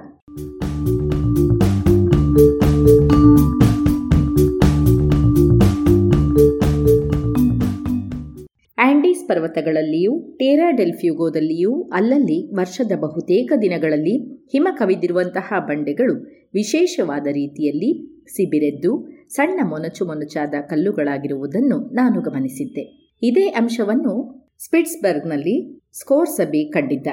[8.78, 16.14] ಆಂಡೀಸ್ ಪರ್ವತಗಳಲ್ಲಿಯೂ, ಟೇರಾ ಡೆಲ್ಫ್ಯೂಗೋದಲ್ಲಿಯೂ, ಅಲ್ಲಲ್ಲಿ ವರ್ಷದ ಬಹುತೇಕ ದಿನಗಳಲ್ಲಿ ಹಿಮ ಕವಿದಿರುವಂತಹ ಬಂಡೆಗಳು
[16.54, 23.16] ವಿಶೇಷವಾದ ರೀತಿಯಲ್ಲಿ ಸಿಬಿರೆದ್ದು, ಸಣ್ಣ ಮೊನಚು ಮೊನಚಾದ ಕಲ್ಲುಗಳಾಗಿರುವುದನ್ನು ನಾನು ಗಮನಿಸಿದ್ದೆ.
[23.24, 27.08] ಇದೇ ಅಂಶವನ್ನು ಸ್ಪಿಟ್ಸ್ಬರ್ಗ್ನಲ್ಲಿ ಸ್ಕೋರ್ಸಬಿ ಕಂಡಿದ್ದ.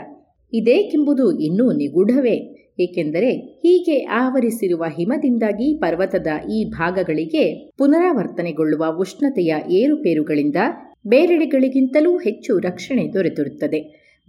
[0.59, 2.37] ಇದೇಕೆಂಬುದು ಇನ್ನೂ ನಿಗೂಢವೇ,
[2.81, 3.31] ಏಕೆಂದರೆ
[3.63, 7.45] ಹೀಗೆ ಆವರಿಸಿರುವ ಹಿಮದಿಂದಾಗಿ ಪರ್ವತದ ಈ ಭಾಗಗಳಿಗೆ
[7.79, 10.57] ಪುನರಾವರ್ತನೆಗೊಳ್ಳುವ ಉಷ್ಣತೆಯ ಏರುಪೇರುಗಳಿಂದ
[11.07, 13.81] ಬೇರೆಡೆಗಳಿಗಿಂತಲೂ ಹೆಚ್ಚು ರಕ್ಷಣೆ ದೊರೆತಿರುತ್ತದೆ.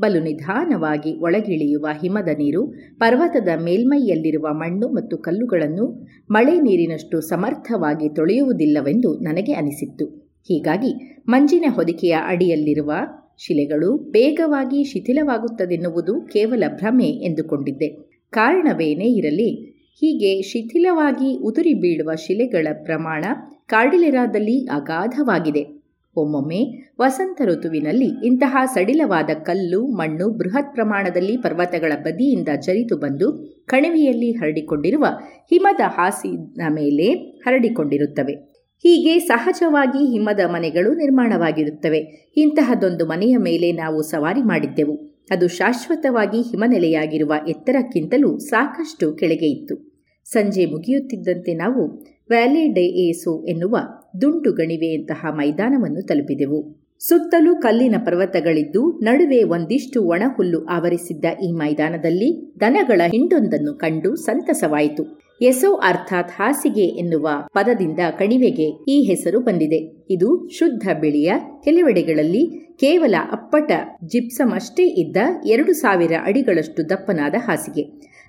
[0.02, 2.62] ಬಲು ನಿಧಾನವಾಗಿ ಒಳಗಿಳಿಯುವ ಹಿಮದ ನೀರು
[2.98, 5.86] ಪರ್ವತದ ಮೇಲ್ಮೈಯಲ್ಲಿರುವ ಮಣ್ಣು ಮತ್ತು ಕಲ್ಲುಗಳನ್ನು
[6.32, 10.06] ಮಳೆ ನೀರಿನಷ್ಟು ಸಮರ್ಥವಾಗಿ ತೊಳೆಯುವುದಿಲ್ಲವೆಂದು ನನಗೆ ಅನಿಸಿತ್ತು.
[10.48, 10.92] ಹೀಗಾಗಿ
[11.30, 12.92] ಮಂಜಿನ ಹೊದಿಕೆಯ ಅಡಿಯಲ್ಲಿರುವ
[13.38, 18.18] ಶಿಲೆಗಳು ಬೇಗವಾಗಿ ಶಿಥಿಲವಾಗುತ್ತದೆನ್ನುವುದು ಕೇವಲ ಭ್ರಮೆ ಎಂದುಕೊಂಡಿದ್ದೆ.
[18.30, 23.26] ಕಾರಣವೇನೇ ಇರಲಿ, ಹೀಗೆ ಶಿಥಿಲವಾಗಿ ಉದುರಿ ಬೀಳುವ ಶಿಲೆಗಳ ಪ್ರಮಾಣ
[23.66, 25.78] ಕಾರ್ಡಿಲೆರಾದಲ್ಲಿ ಅಗಾಧವಾಗಿದೆ.
[26.16, 33.32] ಒಮ್ಮೊಮ್ಮೆ ವಸಂತ ಋತುವಿನಲ್ಲಿ ಇಂತಹ ಸಡಿಲವಾದ ಕಲ್ಲು, ಮಣ್ಣು ಬೃಹತ್ ಪ್ರಮಾಣದಲ್ಲಿ ಪರ್ವತಗಳ ಬದಿಯಿಂದ ಜರಿತು ಬಂದು
[33.66, 35.06] ಕಣಿವೆಯಲ್ಲಿ ಹರಡಿಕೊಂಡಿರುವ
[35.50, 38.47] ಹಿಮದ ಹಾಸಿನ ಮೇಲೆ ಹರಡಿಕೊಂಡಿರುತ್ತವೆ.
[38.84, 42.32] ಹೀಗೆ ಸಹಜವಾಗಿ ಹಿಮದ ಮನೆಗಳು ನಿರ್ಮಾಣವಾಗಿರುತ್ತವೆ.
[42.38, 44.96] ಇಂತಹದೊಂದು ಮನೆಯ ಮೇಲೆ ನಾವು ಸವಾರಿ ಮಾಡಿದ್ದೆವು.
[45.30, 49.98] ಅದು ಶಾಶ್ವತವಾಗಿ ಹಿಮನೆಲೆಯಾಗಿರುವ ಎತ್ತರಕ್ಕಿಂತಲೂ ಸಾಕಷ್ಟು ಕೆಳಗೆ ಇತ್ತು.
[50.26, 53.78] ಸಂಜೆ ಮುಗಿಯುತ್ತಿದ್ದಂತೆ ನಾವು ವ್ಯಾಲಿ ಡೇ ಏಸು ಎನ್ನುವ
[54.22, 56.88] ದುಂಡು ಗಣಿವೆಯಂತಹ ಮೈದಾನವನ್ನು ತಲುಪಿದೆವು.
[57.00, 65.27] ಸುತ್ತಲೂ ಕಲ್ಲಿನ ಪರ್ವತಗಳಿದ್ದು ನಡುವೆ ಒಂದಿಷ್ಟು ಒಣಹುಲ್ಲು ಆವರಿಸಿದ್ದ ಈ ಮೈದಾನದಲ್ಲಿ ದನಗಳ ಹಿಂಡೊಂದನ್ನು ಕಂಡು ಸಂತಸವಾಯಿತು.
[65.42, 70.06] ಎಸೋ ಅರ್ಥಾತ್ ಹಾಸಿಗೆ ಎನ್ನುವ ಪದದಿಂದ ಕಣಿವೆಗೆ ಈ ಹೆಸರು ಬಂದಿದೆ.
[70.10, 71.32] ಇದು ಶುದ್ಧ ಬಿಳಿಯ
[71.64, 73.72] ಕೆಲವೆಡೆಗಳಲ್ಲಿ ಕೇವಲ ಅಪ್ಪಟ
[74.06, 77.84] ಜಿಪ್ಸಮ್ ಅಷ್ಟೇ ಇದ್ದ ಎರಡು ಸಾವಿರ ಅಡಿಗಳಷ್ಟು ದಪ್ಪನಾದ ಹಾಸಿಗೆ.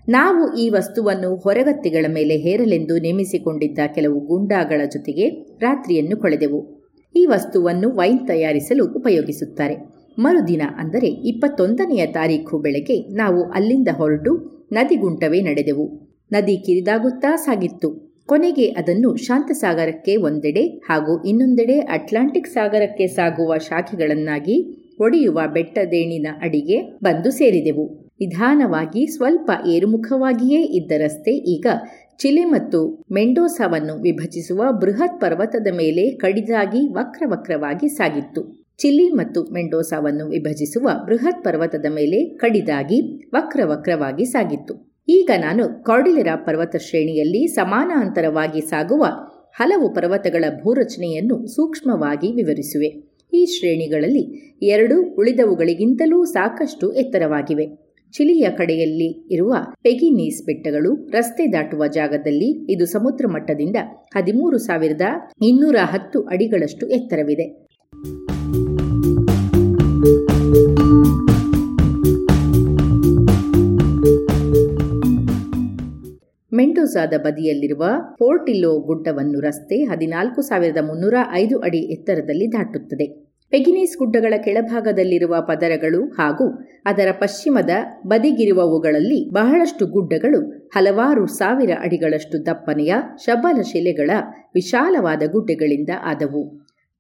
[0.09, 5.29] ನಾವು ಈ ವಸ್ತುವನ್ನು ಹೊರಗತ್ತಿಗಳ ಮೇಲೆ ಹೇರಲೆಂದು ನೇಮಿಸಿಕೊಂಡಿದ್ದ ಕೆಲವು ಗುಂಡಾಗಳ ಜೊತೆಗೆ
[5.61, 6.91] ರಾತ್ರಿಯನ್ನು ಕಳೆದೆವು.
[7.17, 9.77] ಈ ವಸ್ತುವನ್ನು ವೈನ್ ತಯಾರಿಸಲು ಉಪಯೋಗಿಸುತ್ತಾರೆ.
[10.19, 14.35] ಮರುದಿನ ಅಂದರೆ ಇಪ್ಪತ್ತೊಂದನೆಯ ತಾರೀಖು ಬೆಳಗ್ಗೆ ನಾವು ಅಲ್ಲಿಂದ ಹೊರಟು
[14.73, 16.08] ನದಿಗುಂಟವೇ ನಡೆದೆವು.
[16.31, 18.09] ನದಿ ಕಿರಿದಾಗುತ್ತಾ ಸಾಗಿತ್ತು.
[18.27, 24.57] ಕೊನೆಗೆ ಅದನ್ನು ಶಾಂತಸಾಗರಕ್ಕೆ ಒಂದೆಡೆ ಹಾಗೂ ಇನ್ನೊಂದೆಡೆ ಅಟ್ಲಾಂಟಿಕ್ ಸಾಗರಕ್ಕೆ ಸಾಗುವ ಶಾಖೆಗಳನ್ನಾಗಿ
[25.01, 28.11] ಒಡೆಯುವ ಬೆಟ್ಟದೇಣಿನ ಅಡಿಗೆ ಬಂದು ಸೇರಿದೆವು.
[28.21, 31.67] ನಿಧಾನವಾಗಿ ಸ್ವಲ್ಪ ಏರುಮುಖವಾಗಿಯೇ ಇದ್ದ ರಸ್ತೆ ಈಗ
[32.19, 38.43] ಚಿಲೆ ಮತ್ತು ಮೆಂಡೋಸಾವನ್ನು ವಿಭಜಿಸುವ ಬೃಹತ್ ಪರ್ವತದ ಮೇಲೆ ಕಡಿದಾಗಿ ವಕ್ರವಕ್ರವಾಗಿ ಸಾಗಿತ್ತು.
[38.79, 43.01] ಚಿಲಿ ಮತ್ತು ಮೆಂಡೋಸಾವನ್ನು ವಿಭಜಿಸುವ ಬೃಹತ್ ಪರ್ವತದ ಮೇಲೆ ಕಡಿದಾಗಿ
[43.35, 44.88] ವಕ್ರವಕ್ರವಾಗಿ ಸಾಗಿತ್ತು.
[45.09, 49.05] ಈಗ ನಾನು ಕಾರ್ಡಿಲೆರಾ ಪರ್ವತ ಶ್ರೇಣಿಯಲ್ಲಿ ಸಮಾನಾಂತರವಾಗಿ ಸಾಗುವ
[49.53, 52.89] ಹಲವು ಪರ್ವತಗಳ ಭೂರಚನೆಯನ್ನು ಸೂಕ್ಷ್ಮವಾಗಿ ವಿವರಿಸುವೆ.
[53.33, 54.25] ಈ ಶ್ರೇಣಿಗಳಲ್ಲಿ
[54.63, 57.67] ಎರಡು ಉಳಿದವುಗಳಿಗಿಂತಲೂ ಸಾಕಷ್ಟು ಎತ್ತರವಾಗಿವೆ.
[58.13, 63.77] ಚಿಲಿಯ ಕಡೆಯಲ್ಲಿ ಇರುವ ಪೆಗಿನೀಸ್ ಬೆಟ್ಟಗಳು ರಸ್ತೆ ದಾಟುವ ಜಾಗದಲ್ಲಿ ಇದು ಸಮುದ್ರ ಮಟ್ಟದಿಂದ
[64.17, 65.01] ಹದಿಮೂರು ಸಾವಿರದ
[65.43, 67.69] ಇನ್ನೂರ ಹತ್ತು ಅಡಿಗಳಷ್ಟು ಎತ್ತರವಿದೆ.
[76.59, 77.85] ಮೆಂಡೋಸಾದ ಬದಿಯಲ್ಲಿರುವ
[78.19, 83.07] ಪೋರ್ಟಿಲ್ಲೋ ಗುಡ್ಡವನ್ನು ರಸ್ತೆ ಹದಿನಾಲ್ಕು ಸಾವಿರದ ಮುನ್ನೂರ ಐದು ಅಡಿ ಎತ್ತರದಲ್ಲಿ ದಾಟುತ್ತದೆ.
[83.53, 86.47] ಪೆಗಿನೀಸ್ ಗುಡ್ಡಗಳ ಕೆಳಭಾಗದಲ್ಲಿರುವ ಪದರಗಳು ಹಾಗೂ
[86.85, 87.73] ಅದರ ಪಶ್ಚಿಮದ
[88.07, 90.41] ಬದಿಗಿರುವವುಗಳಲ್ಲಿ ಬಹಳಷ್ಟು ಗುಡ್ಡಗಳು
[90.75, 92.95] ಹಲವಾರು ಸಾವಿರ ಅಡಿಗಳಷ್ಟು ದಪ್ಪನೆಯ
[93.25, 94.11] ಶಬಲ ಶಿಲೆಗಳ
[94.55, 96.43] ವಿಶಾಲವಾದ ಗುಡ್ಡೆಗಳಿಂದ ಆದವು.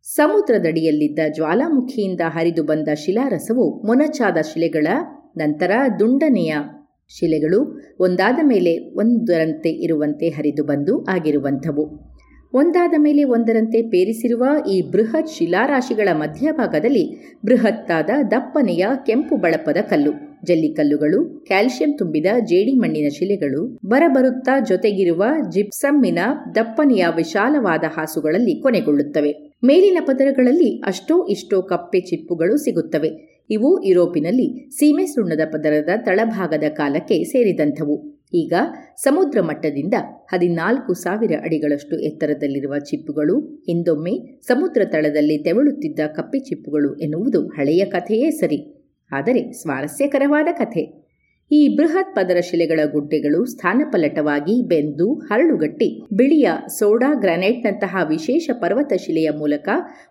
[0.06, 4.86] ಸಮುದ್ರದಡಿಯಲ್ಲಿದ್ದ ಜ್ವಾಲಾಮುಖಿಯಿಂದ ಹರಿದು ಬಂದ ಶಿಲಾರಸವು ಮೊನಚಾದ ಶಿಲೆಗಳ
[5.36, 6.52] ನಂತರ ದುಂಡನೆಯ
[7.10, 12.08] ಶಿಲೆಗಳು ಒಂದಾದ ಮೇಲೆ ಒಂದರಂತೆ ಇರುವಂತೆ ಹರಿದು ಬಂದು ಆಗಿರುವಂಥವು.
[12.54, 20.12] ಒಂದಾದ ಮೇಲೆ ಒಂದರಂತೆ ಪೇರಿಸಿರುವ ಈ ಬೃಹತ್ ಶಿಲಾರಾಶಿಗಳ ಮಧ್ಯಭಾಗದಲ್ಲಿ ಬೃಹತ್ತಾದ ದಪ್ಪನೆಯ ಕೆಂಪು ಬಳಪದ ಕಲ್ಲು,
[20.44, 26.18] ಜಲ್ಲಿಕಲ್ಲುಗಳು ಕ್ಯಾಲ್ಸಿಯಂ ತುಂಬಿದ ಜೇಡಿಮಣ್ಣಿನ ಶಿಲೆಗಳು, ಬರಬರುತ್ತಾ ಜೊತೆಗಿರುವ ಜಿಪ್ಸಮ್ಮಿನ
[26.54, 29.32] ದಪ್ಪನೆಯ ವಿಶಾಲವಾದ ಹಾಸುಗಳಲ್ಲಿ ಕೊನೆಗೊಳ್ಳುತ್ತವೆ.
[29.64, 33.27] ಮೇಲಿನ ಪದರಗಳಲ್ಲಿ ಅಷ್ಟೋ ಇಷ್ಟೋ ಕಪ್ಪೆ ಚಿಪ್ಪುಗಳು ಸಿಗುತ್ತವೆ.
[33.50, 38.18] ಇವು ಯುರೋಪಿನಲ್ಲಿ ಸೀಮೆ ಸುಣ್ಣದ ಪದರದ ತಳಭಾಗದ ಕಾಲಕ್ಕೆ ಸೇರಿದಂಥವು.
[38.34, 38.52] ಈಗ
[38.96, 39.94] ಸಮುದ್ರ ಮಟ್ಟದಿಂದ
[40.26, 48.88] ಹದಿನಾಲ್ಕು ಸಾವಿರ ಅಡಿಗಳಷ್ಟು ಎತ್ತರದಲ್ಲಿರುವ ಚಿಪ್ಪುಗಳು, ಹಿಂದೊಮ್ಮೆ ಸಮುದ್ರ ತಳದಲ್ಲಿ ತೆವಳುತ್ತಿದ್ದ ಕಪ್ಪೆ ಚಿಪ್ಪುಗಳು ಎನ್ನುವುದು ಹಳೆಯ ಕಥೆಯೇ ಸರಿ.
[49.12, 51.08] ಆದರೆ ಸ್ವಾರಸ್ಯಕರವಾದ ಕಥೆ.
[51.52, 59.68] ಈ ಬೃಹತ್ ಪದರ ಶಿಲೆಗಳ ಗುಡ್ಡೆಗಳು ಸ್ಥಾನಪಲ್ಲಟವಾಗಿ ಬೆಂದು ಹರಳುಗಟ್ಟಿ ಬಿಳಿಯ ಸೋಡಾ ಗ್ರಾನೈಟ್ನಂತಹ ವಿಶೇಷ ಪರ್ವತ ಶಿಲೆಯ ಮೂಲಕ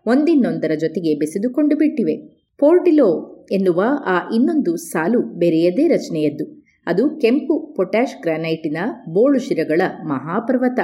[0.07, 2.36] ಒಂದಿನ್ನೊಂದರ ಜೊತೆಗೆ ಬೆಸೆದುಕೊಂಡು ಬಿಟ್ಟಿವೆ.
[2.59, 3.09] ಪೋರ್ಟಿಲೋ
[3.51, 6.45] ಎನ್ನುವ ಆ ಇನ್ನೊಂದು ಸಾಲು ಬೇರೆಯದೇ ರಚನೆಯದ್ದು.
[6.87, 8.77] ಅದು ಕೆಂಪು ಪೊಟ್ಯಾಷ್ ಗ್ರಾನೈಟಿನ
[9.09, 10.79] ಬೋಳು ಶಿಲೆಗಳ ಮಹಾಪರ್ವತ.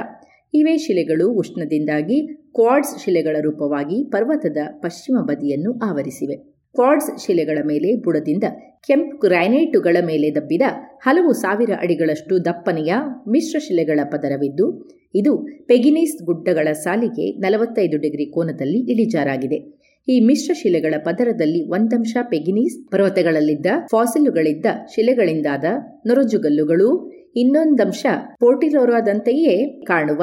[0.54, 2.18] ಇವೇ ಶಿಲೆಗಳು ಉಷ್ಣದಿಂದಾಗಿ
[2.54, 6.36] ಕ್ವಾಡ್ಸ್ ಶಿಲೆಗಳ ರೂಪವಾಗಿ ಪರ್ವತದ ಪಶ್ಚಿಮ ಬದಿಯನ್ನು ಆವರಿಸಿವೆ.
[6.74, 8.44] ಕ್ವಾಡ್ಸ್ ಶಿಲೆಗಳ ಮೇಲೆ ಬುಡದಿಂದ
[8.86, 10.62] ಕೆಂಪು ಗ್ರಾನೈಟುಗಳ ಮೇಲೆ ದಬ್ಬಿದ
[11.02, 12.92] ಹಲವು ಸಾವಿರ ಅಡಿಗಳಷ್ಟು ದಪ್ಪನೆಯ
[13.28, 15.32] ಮಿಶ್ರ ಶಿಲೆಗಳ ಪದರವಿದ್ದು, ಇದು
[15.66, 19.83] ಪೆಗಿನೀಸ್ ಗುಡ್ಡಗಳ ಸಾಲಿಗೆ ನಲವತ್ತೈದು ಡಿಗ್ರಿ ಕೋನದಲ್ಲಿ ಇಳಿಜಾರಾಗಿದೆ.
[20.08, 25.64] ಈ ಮಿಶ್ರ ಶಿಲೆಗಳ ಪದರದಲ್ಲಿ ಒಂದಂಶ ಪೆಗಿನೀಸ್ ಪರ್ವತಗಳಲ್ಲಿದ್ದ ಫಾಸಿಲುಗಳಿದ್ದ ಶಿಲೆಗಳಿಂದಾದ
[26.06, 26.88] ನೊರಜುಗಲ್ಲುಗಳು,
[27.36, 28.06] ಇನ್ನೊಂದಂಶ
[28.40, 30.22] ಪೋರ್ಟಿಲೋರಾದಂತೆಯೇ ಕಾಣುವ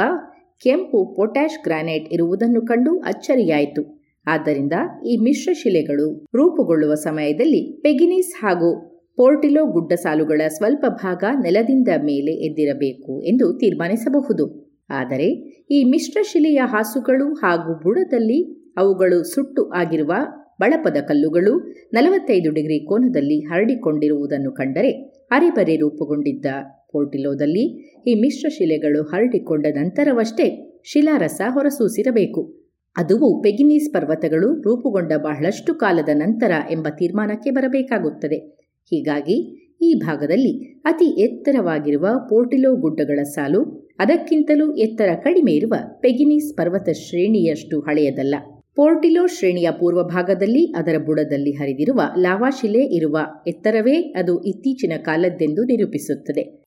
[0.66, 3.84] ಕೆಂಪು ಪೊಟ್ಯಾಶ್ ಗ್ರಾನೈಟ್ ಇರುವುದನ್ನು ಕಂಡು ಅಚ್ಚರಿಯಾಯಿತು.
[4.28, 4.76] ಆದ್ದರಿಂದ
[5.06, 8.70] ಈ ಮಿಶ್ರ ಶಿಲೆಗಳು ರೂಪುಗೊಳ್ಳುವ ಸಮಯದಲ್ಲಿ ಪೆಗಿನೀಸ್ ಹಾಗೂ
[9.18, 14.46] ಪೋರ್ಟಿಲೋ ಗುಡ್ಡ ಸಾಲುಗಳ ಸ್ವಲ್ಪ ಭಾಗ ನೆಲದಿಂದ ಮೇಲೆ ಎದ್ದಿರಬೇಕು ಎಂದು ತೀರ್ಮಾನಿಸಬಹುದು.
[14.90, 15.28] ಆದರೆ
[15.72, 20.14] ಈ ಮಿಶ್ರ ಶಿಲೆಯ ಹಾಸುಗಳು ಹಾಗೂ ಬುಡದಲ್ಲಿ ಅವುಗಳು ಸುಟ್ಟು ಆಗಿರುವ
[20.60, 24.92] ಬಳಪದ ಕಲ್ಲುಗಳು ನಲವತ್ತೈದು ಡಿಗ್ರಿ ಕೋನದಲ್ಲಿ ಹರಡಿಕೊಂಡಿರುವುದನ್ನು ಕಂಡರೆ
[25.32, 26.46] ಅರೆಬರೆ ರೂಪುಗೊಂಡಿದ್ದ
[26.92, 27.66] ಪೋರ್ಟಿಲೋದಲ್ಲಿ
[28.08, 32.62] ಈ ಮಿಶ್ರ ಶಿಲೆಗಳು ಹರಡಿಕೊಂಡ ನಂತರವಷ್ಟೇ ಶಿಲಾರಸ ಹೊರಸೂಸಿರಬೇಕು.
[32.98, 38.40] ಅದುವು ಪೆಗಿನೀಸ್ ಪರ್ವತಗಳು ರೂಪುಗೊಂಡ ಬಹಳಷ್ಟು ಕಾಲದ ನಂತರ ಎಂಬ ತೀರ್ಮಾನಕ್ಕೆ ಬರಬೇಕಾಗುತ್ತದೆ.
[38.84, 39.38] ಹೀಗಾಗಿ
[39.82, 43.62] ಈ ಭಾಗದಲ್ಲಿ ಅತಿ ಎತ್ತರವಾಗಿರುವ ಪೋರ್ಟಿಲೋ ಗುಡ್ಡಗಳ ಸಾಲು
[44.00, 48.36] ಅದಕ್ಕಿಂತಲೂ ಎತ್ತರ ಕಡಿಮೆ ಇರುವ ಪೆಗಿನೀಸ್ ಪರ್ವತ ಶ್ರೇಣಿಯಷ್ಟು ಹಳೆಯದಲ್ಲ.
[48.76, 53.18] ಪೋರ್ಟಿಲೋ ಶ್ರೇಣಿಯ ಪೂರ್ವ ಭಾಗದಲ್ಲಿ ಅದರ ಬುಡದಲ್ಲಿ ಹರಿದಿರುವ ಲಾವಾಶಿಲೆ ಇರುವ
[53.48, 56.64] ಎತ್ತರವೇ ಅದು ಇತ್ತೀಚಿನ ಕಾಲದ್ದೆಂದು ನಿರೂಪಿಸುತ್ತದೆ.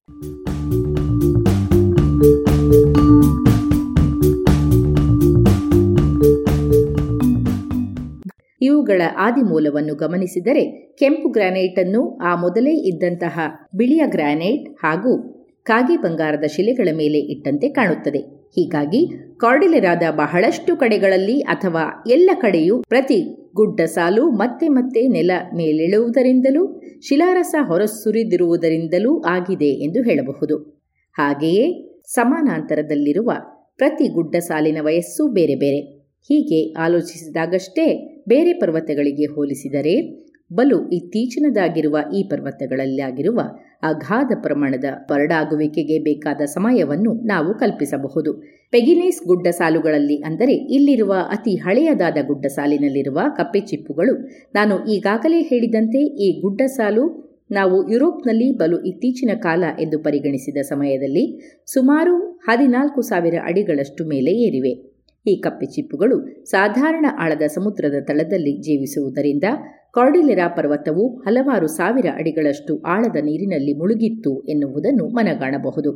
[8.63, 13.41] ಇವುಗಳ ಆದಿಮೂಲವನ್ನು ಗಮನಿಸಿದರೆ ಕೆಂಪು ಗ್ರಾನೈಟ್ ಅನ್ನು ಆ ಮೊದಲೇ ಇದ್ದಂತಹ
[13.77, 18.44] ಬಿಳಿಯ ಗ್ರಾನೈಟ್ ಹಾಗೂ ಕಾಗಿ ಬಂಗಾರದ ಶಿಲೆಗಳ ಮೇಲೆ ಇಟ್ಟಂತೆ ಕಾಣುತ್ತದೆ.
[18.55, 27.55] ಹೀಗಾಗಿ ಕಾರ್ಡಿಲೆರಾದ ಬಹಳಷ್ಟು ಕಡೆಗಳಲ್ಲಿ ಅಥವಾ ಎಲ್ಲ ಕಡೆಯೂ ಪ್ರತಿ ಗುಡ್ಡ ಸಾಲು ಮತ್ತೆ ಮತ್ತೆ ನೆಲ ಮೇಲೆಳುವುದರಿಂದಲೂ ಶಿಲಾರಸ
[27.67, 30.83] ಹೊರಸುರಿದಿರುವುದರಿಂದಲೂ ಆಗಿದೆ ಎಂದು ಹೇಳಬಹುದು.
[31.13, 31.65] ಹಾಗೆಯೇ
[32.07, 33.31] ಸಮಾನಾಂತರದಲ್ಲಿರುವ
[33.77, 35.81] ಪ್ರತಿ ಗುಡ್ಡ ಸಾಲಿನ ವಯಸ್ಸು ಬೇರೆ ಬೇರೆ.
[36.23, 37.87] ಹೀಗೆ ಆಲೋಚಿಸಿದಾಗಷ್ಟೇ
[38.29, 43.41] ಬೇರೆ ಪರ್ವತಗಳಿಗೆ ಹೋಲಿಸಿದರೆ ಬಲು ಇತ್ತೀಚಿನದಾಗಿರುವ ಈ ಪರ್ವತಗಳಲ್ಲಾಗಿರುವ
[43.85, 48.33] ಅಗಾಧ ಪ್ರಮಾಣದ ಬರಡಾಗುವಿಕೆಗೆ ಬೇಕಾದ ಸಮಯವನ್ನು ನಾವು ಕಲ್ಪಿಸಬಹುದು.
[48.71, 54.15] ಪೆಗಿನೇಸ್ ಗುಡ್ಡ ಸಾಲುಗಳಲ್ಲಿ ಅಂದರೆ ಇಲ್ಲಿರುವ ಅತಿ ಹಳೆಯದಾದ ಗುಡ್ಡ ಸಾಲಿನಲ್ಲಿರುವ ಕಪ್ಪೆ ಚಿಪ್ಪುಗಳು
[54.55, 57.05] ನಾನು ಈಗಾಗಲೇ ಹೇಳಿದಂತೆ ಈ ಗುಡ್ಡ ಸಾಲು
[57.51, 61.25] ನಾವು ಯುರೋಪ್ನಲ್ಲಿ ಬಲು ಇತ್ತೀಚಿನ ಕಾಲ ಎಂದು ಪರಿಗಣಿಸಿದ ಸಮಯದಲ್ಲಿ
[61.67, 62.15] ಸುಮಾರು
[62.49, 64.94] ಹದಿನಾಲ್ಕು ಸಾವಿರ ಅಡಿಗಳಷ್ಟು ಮೇಲೆ ಏರಿವೆ.
[65.27, 69.45] ಈ ಕಪ್ಪೆ ಚಿಪ್ಪುಗಳು ಸಾಧಾರಣ ಆಳದ ಸಮುದ್ರದ ತಳದಲ್ಲಿ ಜೀವಿಸುವುದರಿಂದ
[69.93, 75.93] ಕಾರ್ಡಿಲೆರಾ ಪರ್ವತವು ಹಲವಾರು ಸಾವಿರ ಅಡಿಗಳಷ್ಟು ಆಳದ ನೀರಿನಲ್ಲಿ ಮುಳುಗಿತ್ತು ಎನ್ನುವುದನ್ನು ಮನಗಾಣಬಹುದು.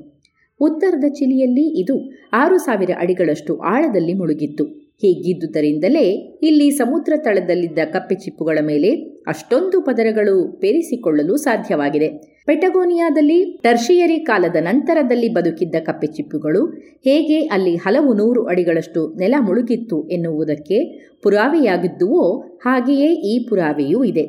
[0.60, 4.87] ಉತ್ತರದ ಚಿಲಿಯಲ್ಲಿ ಇದು ಆರು ಸಾವಿರ ಅಡಿಗಳಷ್ಟು ಆಳದಲ್ಲಿ ಮುಳುಗಿತ್ತು.
[5.02, 6.06] ಹೀಗಿದ್ದುದರಿಂದಲೇ
[6.42, 8.90] ಇಲ್ಲಿ ಸಮುದ್ರ ತಳದಲ್ಲಿದ್ದ ಕಪ್ಪೆಚಿಪ್ಪುಗಳ ಮೇಲೆ
[9.26, 12.08] ಅಷ್ಟೊಂದು ಪದರಗಳು ಪೇರಿಸಿಕೊಳ್ಳಲು ಸಾಧ್ಯವಾಗಿದೆ.
[12.46, 16.66] ಪೆಟಗೋನಿಯಾದಲ್ಲಿ ಟರ್ಷಿಯರಿ ಕಾಲದ ನಂತರದಲ್ಲಿ ಬದುಕಿದ್ದ ಕಪ್ಪೆಚಿಪ್ಪುಗಳು
[17.04, 20.78] ಹೇಗೆ ಅಲ್ಲಿ ಹಲವು ನೂರು ಅಡಿಗಳಷ್ಟು ನೆಲ ಮುಳುಗಿತ್ತು ಎನ್ನುವುದಕ್ಕೆ
[21.22, 22.24] ಪುರಾವೆಯಾಗಿದ್ದುವೋ
[22.64, 24.24] ಹಾಗೆಯೇ ಈ ಪುರಾವೆಯೂ ಇದೆ.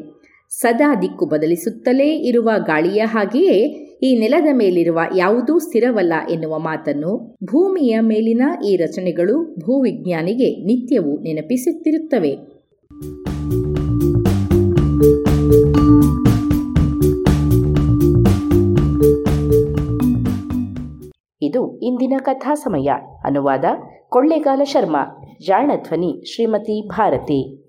[0.52, 3.58] ಸದಾ ದಿಕ್ಕು ಬದಲಿಸುತ್ತಲೇ ಇರುವ ಗಾಳಿಯ ಹಾಗೆಯೇ
[4.02, 12.30] ಈ ನೆಲದ ಮೇಲಿರುವ ಯಾವುದೂ ಸ್ಥಿರವಲ್ಲ ಎನ್ನುವ ಮಾತನ್ನು ಭೂಮಿಯ ಮೇಲಿನ ಈ ರಚನೆಗಳು ಭೂವಿಜ್ಞಾನಿಗೆ ನಿತ್ಯವೂ ನೆನಪಿಸುತ್ತಿರುತ್ತವೆ.
[21.42, 22.92] ಇದು ಇಂದಿನ ಕಥಾ ಸಮಯ.
[23.24, 23.66] ಅನುವಾದ
[24.10, 25.36] ಕೊಳ್ಳೇಗಾಲ ಶರ್ಮಾ.
[25.46, 27.69] ಜಾಣಧ್ವನಿ ಶ್ರೀಮತಿ ಭಾರತಿ.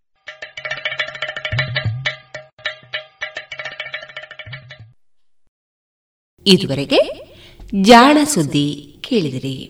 [6.47, 7.31] ಇದುವರೆಗೆ
[7.81, 9.69] ಜಾಣ ಸುದ್ದಿ ಕೇಳಿದಿರಿ.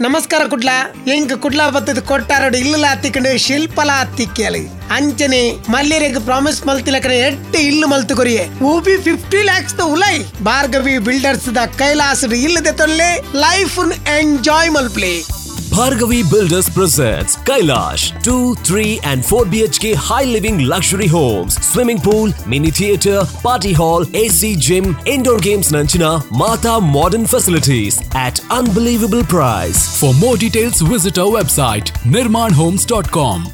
[0.00, 0.68] ನಮಸ್ಕಾರ ಕುಡ್ಲ.
[1.14, 8.16] ಎಂಕ್ ಕುಡ್ಲ ಬತ್ತದ ಕೊಟ್ಟಾರೋಡು ಇಲ್ಲ ಹತ್ತಿಕೊಂಡು ಶಿಲ್ಪಲ ಹತ್ತಿಕ್ಕಲಿ ಅಂಚನೆ ಮಲ್ಯರೆಗ್ ಪ್ರಾಮಿಸ್ ಮಲ್ತಿಲಕನೆ ಎಟ್ಟು ಇಲ್ಲು ಮಲ್ತು
[8.16, 10.24] ಕೊರಿಯೆ ಊಬಿ ಫಿಫ್ಟಿ ಲ್ಯಾಕ್ಸ್ ಉಲೈ.
[10.44, 13.38] ಭಾರ್ಗವಿ ಬಿಲ್ಡರ್ಸ್ ದ ಕೈಲಾಸ ಇಲ್ಲದೆ ತೊಲ್ಲೆ.
[13.38, 13.78] ಲೈಫ್
[14.18, 15.41] ಎಂಜಾಯ್ ಮಲ್ಪ್ಲೆ.
[15.71, 22.31] Bhargavi Builders presents Kailash 2, 3 and 4 BHK high living luxury homes, swimming pool,
[22.45, 29.99] mini theatre, party hall, AC gym, indoor games Nanchina, Mata modern facilities at unbelievable price.
[29.99, 33.47] For more details, visit our website nirmanhomes.com.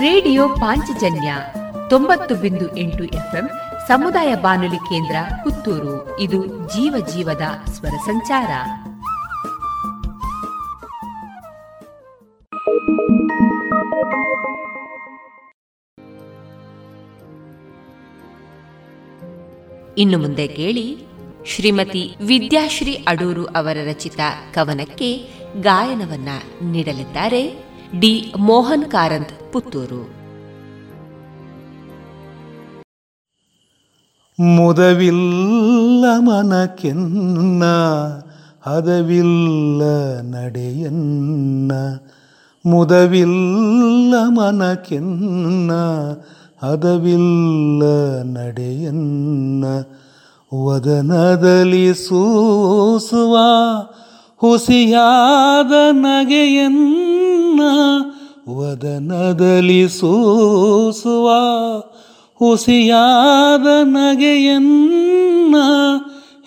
[0.00, 1.34] Radio Panchajanya
[1.88, 3.50] ತೊಂಬತ್ತು ಬಿಂದು ಎಂಟು FM
[3.87, 6.19] ಸಮುದಾಯ ಬಾನುಲಿ ಕೇಂದ್ರ ಪುತ್ತೂರು.
[6.19, 7.41] ಇದು ಜೀವ ಜೀವದ
[7.71, 8.51] ಸ್ವರ ಸಂಚಾರ.
[19.97, 21.07] ಇನ್ನು ಮುಂದೆ ಕೇಳಿ
[21.45, 24.19] ಶ್ರೀಮತಿ ವಿದ್ಯಾಶ್ರೀ ಅಡೂರು ಅವರ ರಚಿತ
[24.53, 25.29] ಕವನಕ್ಕೆ
[25.61, 26.29] ಗಾಯನವನ್ನ
[26.61, 27.63] ನೀಡಲಿದ್ದಾರೆ
[27.99, 30.24] ಡಿ ಮೋಹನ್ ಕಾರಂತ್ ಪುತ್ತೂರು.
[34.39, 37.63] ಮುದವಿಲ್ಲ ಮನಕೆನ್ನ
[38.61, 39.81] ಹದವಿಲ್ಲ
[40.21, 41.71] ನಡೆಯನ್ನ.
[42.65, 45.71] ಮುದವಿಲ್ಲ ಮನಕೆನ್ನ
[46.63, 47.83] ಹದವಿಲ್ಲ
[48.37, 49.65] ನಡೆಯನ್ನ.
[50.65, 53.37] ವದನದಲ್ಲಿ ಸೂಸುವ
[54.37, 57.61] ಹುಸಿಯಾದ ನಗೆಯನ್ನ
[58.55, 61.29] ವದನದಲ್ಲಿ ಸೂಸುವ
[62.35, 65.55] ಹುಸಿಯಾದ ನಗೆಯನ್ನ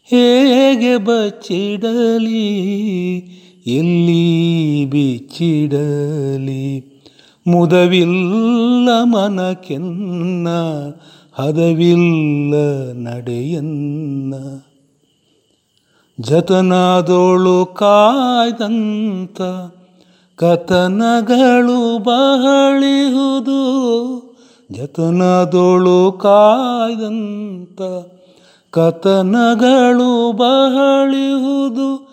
[0.04, 2.48] ಹೇಗೆ ಬಚ್ಚಿಡಲಿ?
[3.68, 5.78] ಎಲ್ಲಿ ಬಿಚ್ಚಿಡಲಿ?
[7.48, 10.48] ಮುದವಿಲ್ಲ ಮನಕೆನ್ನ
[11.34, 12.56] ಹದವಿಲ್ಲ
[13.08, 14.34] ನಡೆಯನ್ನ.
[16.22, 19.42] ಜತನಾದೋಳು ಕಾಯ್ದಂತ
[20.36, 23.58] ಕಥನಗಳು ಬಹಳಿಹುದು.
[24.72, 27.82] ಜತನದೋಳು ಕಾಯ್ದಂತ
[28.72, 32.08] ಕಥನಗಳು ಬಹಳಿಹುದು.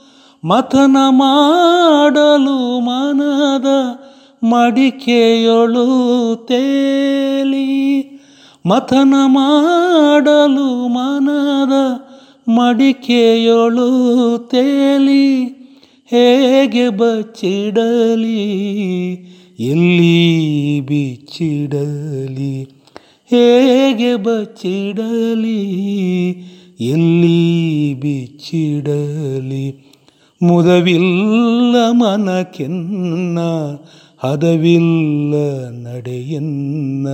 [0.44, 3.66] ಮಥನ ಮಾಡಲು ಮನದ
[4.44, 5.86] ಮಡಿಕೆಯೊಳು
[6.46, 7.84] ತೇಲಿ.
[8.66, 12.03] ಮಥನ ಮಾಡಲು ಮನದ
[12.48, 15.54] ಮಡಿಕೆಯೊಳು ತೇಲಿ
[16.06, 18.64] ಹೇಗೆ ಬಚ್ಚಿಡಲಿ?
[19.60, 22.82] ಎಲ್ಲಿ ಬಿಚ್ಚಿಡಲಿ?
[23.24, 25.84] ಹೇಗೆ ಬಚ್ಚಿಡಲಿ?
[26.80, 29.94] ಎಲ್ಲಿ ಬಿಚ್ಚಿಡಲಿ?
[30.42, 33.38] ಮುದವಿಲ್ಲ ಮನಕೆನ್ನ
[34.18, 35.34] ಹದವಿಲ್ಲ
[35.86, 37.08] ನಡೆಯನ್ನ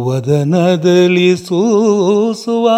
[0.00, 2.70] ವದನದಲ್ಲಿ ಸೂಸುವ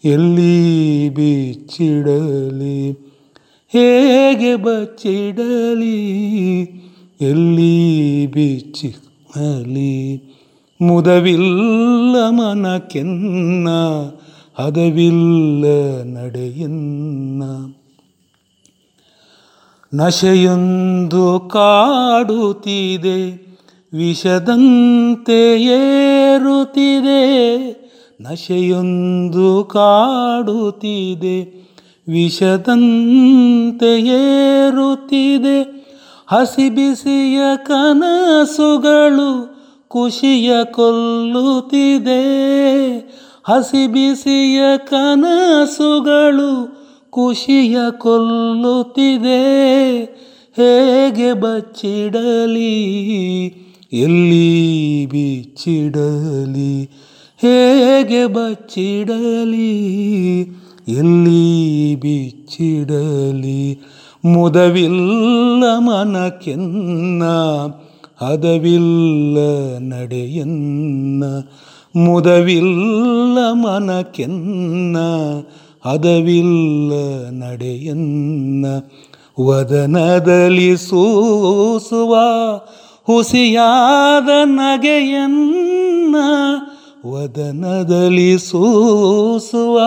[0.05, 3.13] ಎಲ್ಲಿ ಬಿಚ್ಚಿಡಲಿ,
[3.69, 6.21] ಹೇಗೆ ಬಚ್ಚಿಡಲಿ,
[7.21, 10.32] ಎಲ್ಲಿ ಬಿಚ್ಚಿಡಲಿ.
[10.87, 13.67] ಮುದವಿಲ್ಲ ಮನಕೆನ್ನ,
[14.59, 15.65] ಹದವಿಲ್ಲ
[16.17, 17.43] ನಡೆಯನ್ನ.
[19.93, 23.47] ನಶೆಯೊಂದು ಕಾಡುತ್ತಿದೆ,
[23.93, 27.23] ವಿಷದಂತೆ ಏರುತ್ತಿದೆ.
[28.21, 31.63] ನಶೆಯೊಂದು ಕಾಡುತ್ತಿದೆ,
[32.07, 35.83] ವಿಷದಂತೆ ಏರುತ್ತಿದೆ.
[36.27, 39.52] ಹಸಿ ಬಿಸಿಯ ಕನಸುಗಳು
[39.93, 42.23] ಖುಷಿಯ ಕೊಲ್ಲುತ್ತಿದೆ.
[43.43, 46.77] ಹಸಿ ಬಿಸಿಯ ಕನಸುಗಳು
[47.09, 49.43] ಖುಷಿಯ ಕೊಲ್ಲುತ್ತಿದೆ.
[50.55, 52.73] ಹೇಗೆ ಬಚ್ಚಿಡಲಿ,
[53.93, 56.89] ಎಲ್ಲಿ ಬಿಚ್ಚಿಡಲಿ,
[57.41, 60.47] ಹೇಗೆ ಬಚ್ಚಿಡಲಿ,
[60.87, 63.81] ಎಲ್ಲಿ ಬಿಚ್ಚಿಡಲಿ.
[64.25, 67.23] ಮುದವಿಲ್ಲ ಮನಕೆನ್ನ
[68.23, 69.37] ಹದವಿಲ್ಲ
[69.87, 71.23] ನಡೆಯನ್ನ
[71.95, 74.97] ಮುದವಿಲ್ಲ ಮನಕೆನ್ನ
[75.85, 76.91] ಅದವಿಲ್ಲ
[77.39, 78.65] ನಡೆಯನ್ನ
[79.41, 82.13] ವದನದಲ್ಲಿ ಸೂಸುವ
[83.07, 86.15] ಹುಸಿಯಾದ ನಗೆಯನ್ನ
[87.05, 89.77] ವದನದಲ್ಲಿ ಸೂಸುವ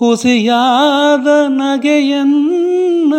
[0.00, 3.14] ಹುಸಿಯಾದ ನಗೆಯನ್ನ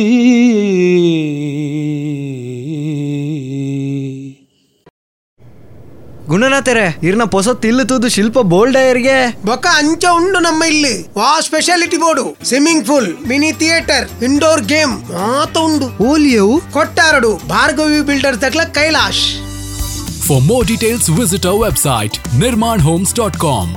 [6.32, 10.96] ಗುಣನಾಥರೆ ಇರ್ನ ಪೊಸ ತಿಲ್ಲುತ್ತದು ಶಿಲ್ಪ ಬೋಲ್ಡಯರ್ಗೆ ಬೊಕ್ಕ ಅಂಚ ಉಂಡು ನಮ್ಮ ಇಲ್ಲಿ.
[11.20, 12.26] ವಾ speciality board.
[12.50, 15.90] Swimming pool mini theatre indoor game ಮಾತ ಉಂಡು.
[16.12, 16.56] ಓಲಿಯವು?
[16.78, 19.26] ಕೊಟ್ಟಾರಡು Bhargavi builders ದಕ್ಲ Kailash.
[20.28, 23.68] For more details, visit our website nirmanhomes.com.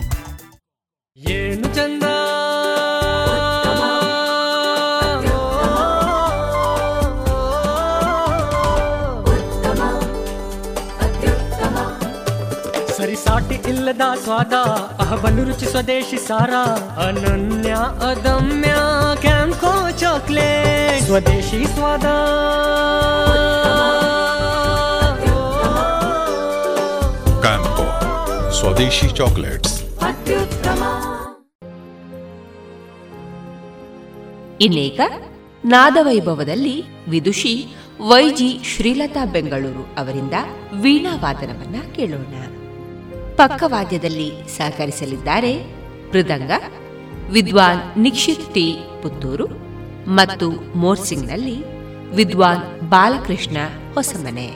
[13.93, 14.53] ಇಲ್ಲದ ಸ್ವಾದ
[15.01, 16.51] ಅಹಬಲು ರುಚಿ ಸ್ವದೇಶಿ ಸಾರ
[17.01, 17.71] ಅನನ್ಯ
[18.07, 18.75] ಅದಮ್ಯ
[19.21, 21.05] ಕ್ಯಾಂಕೋ ಚಾಕ್ಲೇಟ್.
[21.05, 22.01] ಸ್ವದೇಶಿ ಸ್ವಾದ.
[27.41, 29.83] ಕ್ಯಾಂಕೋ ಸ್ವದೇಶಿ ಚಾಕ್ಲೇಟ್ಸ್.
[34.61, 35.01] ಇನ್ನೀಗ
[35.65, 37.67] ನಾದವೈಭವದಲ್ಲಿ ವಿದುಷಿ
[38.09, 42.62] ವೈಜಿ ಶ್ರೀಲತಾ ಬೆಂಗಳೂರು ಅವರಿಂದ ವೀಣಾ ವೀಣಾವಾದನವನ್ನ ಕೇಳೋಣ.
[43.43, 45.53] ಪಕ್ಕವಾದ್ಯದಲ್ಲಿ ಸಹಕರಿಸಲಿದ್ದಾರೆ
[46.11, 46.51] ಮೃದಂಗ
[47.31, 48.77] ವಿದ್ವಾನ್ ನಿಕ್ಷಿತ್ ಟಿ.
[49.03, 49.47] ಪುತ್ತೂರು
[50.09, 51.57] ಮತ್ತು ಮೋರ್ಸಿಂಗ್ನಲ್ಲಿ
[52.17, 53.57] ವಿದ್ವಾನ್ ಬಾಲಕೃಷ್ಣ
[53.95, 54.49] ಹೊಸಮನೆ.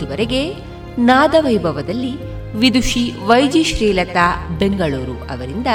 [0.00, 0.54] ಇದುವರೆಗೆ
[0.98, 2.12] ನಾದವೈಭವದಲ್ಲಿ
[2.56, 5.66] ವಿದುಷಿ ವೈಜಿ ಶ್ರೀಲತಾ ಬೆಂಗಳೂರು ಅವರಿಂದ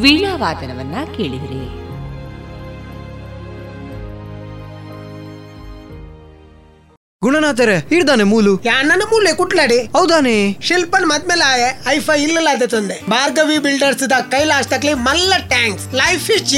[0.00, 1.80] ವೀಣಾವಾದನವನ್ನ ಕೇಳಿದಿರಿ.
[7.22, 8.56] ಗುಣನಾಥರೇ ಹಿಡ್ದಾನೆ ಮೂಲು.
[8.56, 9.78] ನನ್ನ ಮೂಲೆ ಕುಟ್ಲಾಡಿ?
[9.78, 10.58] ಹೌದಾನೆ.
[10.62, 13.10] ಶಿಲ್ಪನ್ ಮದ್ಮೇಲೆ ಆಯೆ ಐಫೈ ಇಲ್ಲಲಾದ ತಂದೆ.
[13.10, 15.94] ಭಾರ್ಗವಿ ಬಿಲ್ಡರ್ಸ್ ದ ಕೈಲಾಶ್ ತಕ್ಲಿ ಮಲ್ಲ ಟ್ಯಾಂಕ್ಸ್.
[15.94, 16.54] ಲೈಫ್ ಇಸ್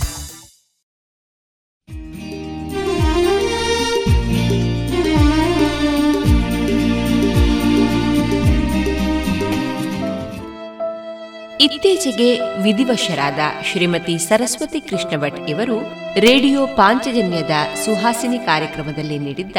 [11.97, 15.81] ಇತ್ತೀಚೆಗೆ ವಿಧಿವಶರಾದ ಶ್ರೀಮತಿ ಸರಸ್ವತಿ ಕೃಷ್ಣ ಭಟ್ ಇವರು
[16.21, 17.51] ರೇಡಿಯೋ ಪಾಂಚಜನ್ಯದ
[17.85, 19.57] ಸುಹಾಸಿನಿ ಕಾರ್ಯಕ್ರಮದಲ್ಲಿ ನೀಡಿದ್ದ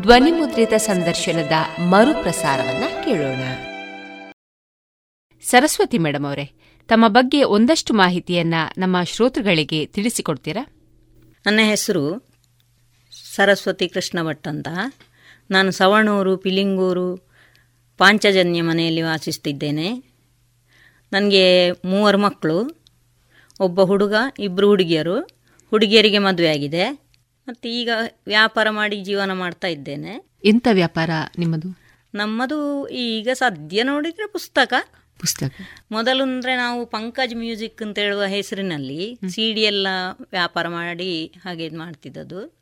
[0.00, 3.40] ಧ್ವನಿಮುದ್ರಿತ ಸಂದರ್ಶನದ ಮರುಪ್ರಸಾರವನ್ನ ಕೇಳೋಣ.
[5.42, 6.50] ಸರಸ್ವತಿ ಮೇಡಮ್ ಅವರೇ,
[6.88, 10.66] ತಮ್ಮ ಬಗ್ಗೆ ಒಂದಷ್ಟು ಮಾಹಿತಿಯನ್ನ ನಮ್ಮ ಶ್ರೋತೃಗಳಿಗೆ ತಿಳಿಸಿಕೊಡ್ತೀರಾ?
[11.46, 12.28] ನನ್ನ ಹೆಸರು
[13.34, 14.68] ಸರಸ್ವತಿ ಕೃಷ್ಣ ಭಟ್ ಅಂತ.
[15.50, 17.16] ನಾನು ಸವಣೂರು, ಪಿಲಿಂಗೂರು
[17.98, 20.07] ಪಾಂಚಜನ್ಯ ಮನೆಯಲ್ಲಿ ವಾಸಿಸ್ತಿದ್ದೇನೆ.
[21.12, 22.78] ನನಗೆ ಮೂವರು ಮಕ್ಕಳು
[23.60, 25.20] ಒಬ್ಬ ಹುಡುಗ ಇಬ್ಬರು ಹುಡುಗಿಯರು.
[25.70, 26.90] ಹುಡುಗಿಯರಿಗೆ ಮದುವೆ ಆಗಿದೆ.
[27.48, 27.90] ಮತ್ತು ಈಗ
[28.26, 30.26] ವ್ಯಾಪಾರ ಮಾಡಿ ಜೀವನ ಮಾಡ್ತಾ ಇದ್ದೇನೆ.
[30.44, 31.78] ಎಂಥ ವ್ಯಾಪಾರ ನಿಮ್ಮದು?
[32.14, 34.74] ನಮ್ಮದು ಈಗ ಸದ್ಯ ನೋಡಿದರೆ ಪುಸ್ತಕ.
[35.18, 35.52] ಪುಸ್ತಕ.
[35.90, 39.86] ಮೊದಲು ಅಂದರೆ ನಾವು ಪಂಕಜ್ ಮ್ಯೂಸಿಕ್ ಅಂತ ಹೇಳುವ ಹೆಸರಿನಲ್ಲಿ ಸಿ ಡಿ ಎಲ್ಲ
[40.32, 42.54] ವ್ಯಾಪಾರ ಮಾಡಿ ಹಾಗೆ ಇದು ಮಾಡ್ತಿದ್ದದು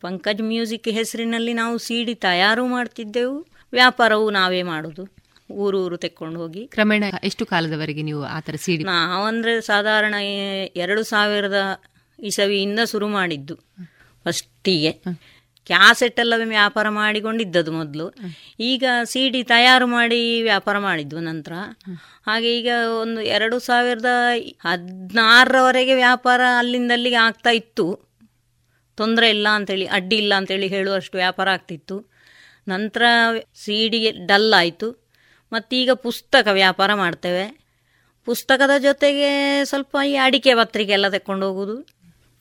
[0.00, 3.46] ಪಂಕಜ್ ಮ್ಯೂಸಿಕ್ ಹೆಸರಿನಲ್ಲಿ ನಾವು ಸಿ ಡಿ ತಯಾರು ಮಾಡ್ತಿದ್ದೆವು.
[3.72, 5.21] ವ್ಯಾಪಾರವು ನಾವೇ ಮಾಡೋದು.
[5.50, 6.66] ಊರು ಊರು ತೆಕ್ಕೊಂಡು ಹೋಗಿ.
[6.66, 10.14] ಕ್ರಮೇಣ ಎಷ್ಟು ಕಾಲದವರೆಗೆ ನೀವು ಆತರ ಥರ ಸಿಡಿ ನಾವಂದ್ರೆ ಸಾಧಾರಣ
[10.76, 11.82] ಎರಡು ಸಾವಿರದ
[12.22, 13.56] ಇಸವಿಯಿಂದ ಶುರು ಮಾಡಿದ್ದು
[14.24, 14.92] ಫಸ್ಟಿಗೆ.
[15.66, 18.14] ಕ್ಯಾಸೆಟ್ ಎಲ್ಲ ವ್ಯಾಪಾರ ಮಾಡಿಕೊಂಡಿದ್ದದು ಮೊದಲು.
[18.60, 21.52] ಈಗ ಸಿ ಡಿ ತಯಾರು ಮಾಡಿ ವ್ಯಾಪಾರ ಮಾಡಿದ್ವು ನಂತರ.
[22.26, 22.68] ಹಾಗೆ ಈಗ
[23.00, 24.06] ಒಂದು ಎರಡು ಸಾವಿರದ
[24.60, 28.12] ಹದಿನಾರರವರೆಗೆ ವ್ಯಾಪಾರ ಅಲ್ಲಿಂದ ಅಲ್ಲಿಗೆ ಆಗ್ತಾ ಇತ್ತು.
[28.96, 32.12] ತೊಂದರೆ ಇಲ್ಲ ಅಂತೇಳಿ ಅಡ್ಡಿ ಇಲ್ಲ ಅಂತೇಳಿ ಹೇಳುವಷ್ಟು ವ್ಯಾಪಾರ ಆಗ್ತಿತ್ತು.
[32.68, 33.02] ನಂತರ
[33.54, 33.88] ಸಿ
[34.26, 35.01] ಡಲ್ ಆಯಿತು.
[35.52, 37.44] ಮತ್ತೀಗ ಪುಸ್ತಕ ವ್ಯಾಪಾರ ಮಾಡ್ತೇವೆ.
[38.26, 39.30] ಪುಸ್ತಕದ ಜೊತೆಗೆ
[39.64, 41.76] ಸ್ವಲ್ಪ ಈ ಅಡಿಕೆ ಪತ್ರಿಕೆ ಎಲ್ಲ ತೆಕ್ಕೊಂಡು ಹೋಗೋದು.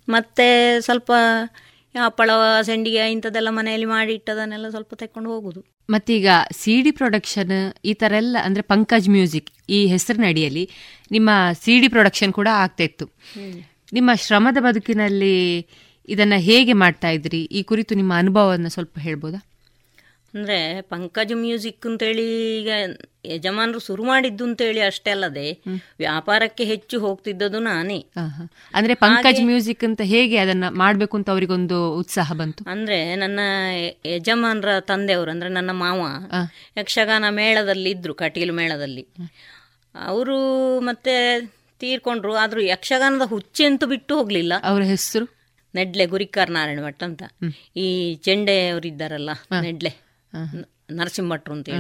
[0.10, 0.46] ಮತ್ತು
[0.82, 1.12] ಸ್ವಲ್ಪ
[1.96, 2.32] ಹಪ್ಪಳ
[2.62, 5.62] ಸೆಂಡಿಗೆ ಇಂಥದ್ದೆಲ್ಲ ಮನೆಯಲ್ಲಿ ಮಾಡಿ ಇಟ್ಟದನ್ನೆಲ್ಲ ಸ್ವಲ್ಪ ತೆಕ್ಕೊಂಡು ಹೋಗೋದು.
[5.90, 6.28] ಮತ್ತೀಗ
[6.60, 7.56] ಸಿ ಡಿ ಪ್ರೊಡಕ್ಷನ್
[7.86, 10.70] ಈ ಥರ ಎಲ್ಲ ಅಂದರೆ ಪಂಕಜ್ ಮ್ಯೂಸಿಕ್ ಈ ಹೆಸರಿನ ಅಡಿಯಲ್ಲಿ
[11.12, 11.30] ನಿಮ್ಮ
[11.64, 13.06] ಸಿ ಡಿ ಪ್ರೊಡಕ್ಷನ್ ಕೂಡ ಆಗ್ತಾ ಇತ್ತು.
[13.94, 15.36] ನಿಮ್ಮ ಶ್ರಮದ ಬದುಕಿನಲ್ಲಿ
[16.08, 17.42] ಇದನ್ನ ಹೇಗೆ ಮಾಡ್ತಾ ಇದ್ರಿ?
[17.58, 19.40] ಈ ಕುರಿತು ನಿಮ್ಮ ಅನುಭವವನ್ನು ಸ್ವಲ್ಪ ಹೇಳ್ಬೋದಾ?
[20.34, 22.70] ಅಂದರೆ ಪಂಕಜ್ ಮ್ಯೂಸಿಕ್ ಅಂತೇಳಿ ಈಗ
[23.26, 25.62] ಯಜಮಾನರು ಶುರು ಮಾಡಿದ್ದು ಅಂತೇಳಿ ಅಷ್ಟೇ ಅಲ್ಲದೆ
[26.00, 28.06] ವ್ಯಾಪಾರಕ್ಕೆ ಹೆಚ್ಚು ಹೋಗ್ತಿದ್ದದು ನಾನೇ.
[28.74, 32.70] ಅಂದ್ರೆ ಪಂಕಜ್ ಮ್ಯೂಸಿಕ್ ಅಂತ ಹೇಗೆ ಅದನ್ನ ಮಾಡ್ಬೇಕು ಅಂತ ಅವರಿಗೊಂದು ಉತ್ಸಾಹ ಬಂತು?
[32.72, 33.40] ಅಂದ್ರೆ ನನ್ನ
[34.06, 36.08] ಯಜಮಾನರ ತಂದೆಯವರು ಅಂದ್ರೆ ನನ್ನ ಮಾವ
[36.78, 39.08] ಯಕ್ಷಗಾನ ಮೇಳದಲ್ಲಿ ಇದ್ರು ಕಟೀಲು ಮೇಳದಲ್ಲಿ.
[39.96, 41.42] ಅವರು ಮತ್ತೆ
[41.80, 44.54] ತೀರ್ಕೊಂಡ್ರು ಆದ್ರೂ ಯಕ್ಷಗಾನದ ಹುಚ್ಚೆ ಅಂತೂ ಬಿಟ್ಟು ಹೋಗ್ಲಿಲ್ಲ.
[44.64, 45.42] ಅವರ ಹೆಸರು?
[45.76, 47.24] ನೆಡ್ಲೆ ಗುರಿಕಾರ್ ನಾರಾಯಣ ಭಟ್ ಅಂತ.
[47.78, 49.30] ಈ ಚೆಂಡೆ ಅವರಿದ್ದಾರಲ್ಲ
[49.62, 50.01] ನೆಡ್ಲೆ.
[50.92, 51.78] ನರಸಿಂಹಟ್ರು ಅಂತೇಳಿ.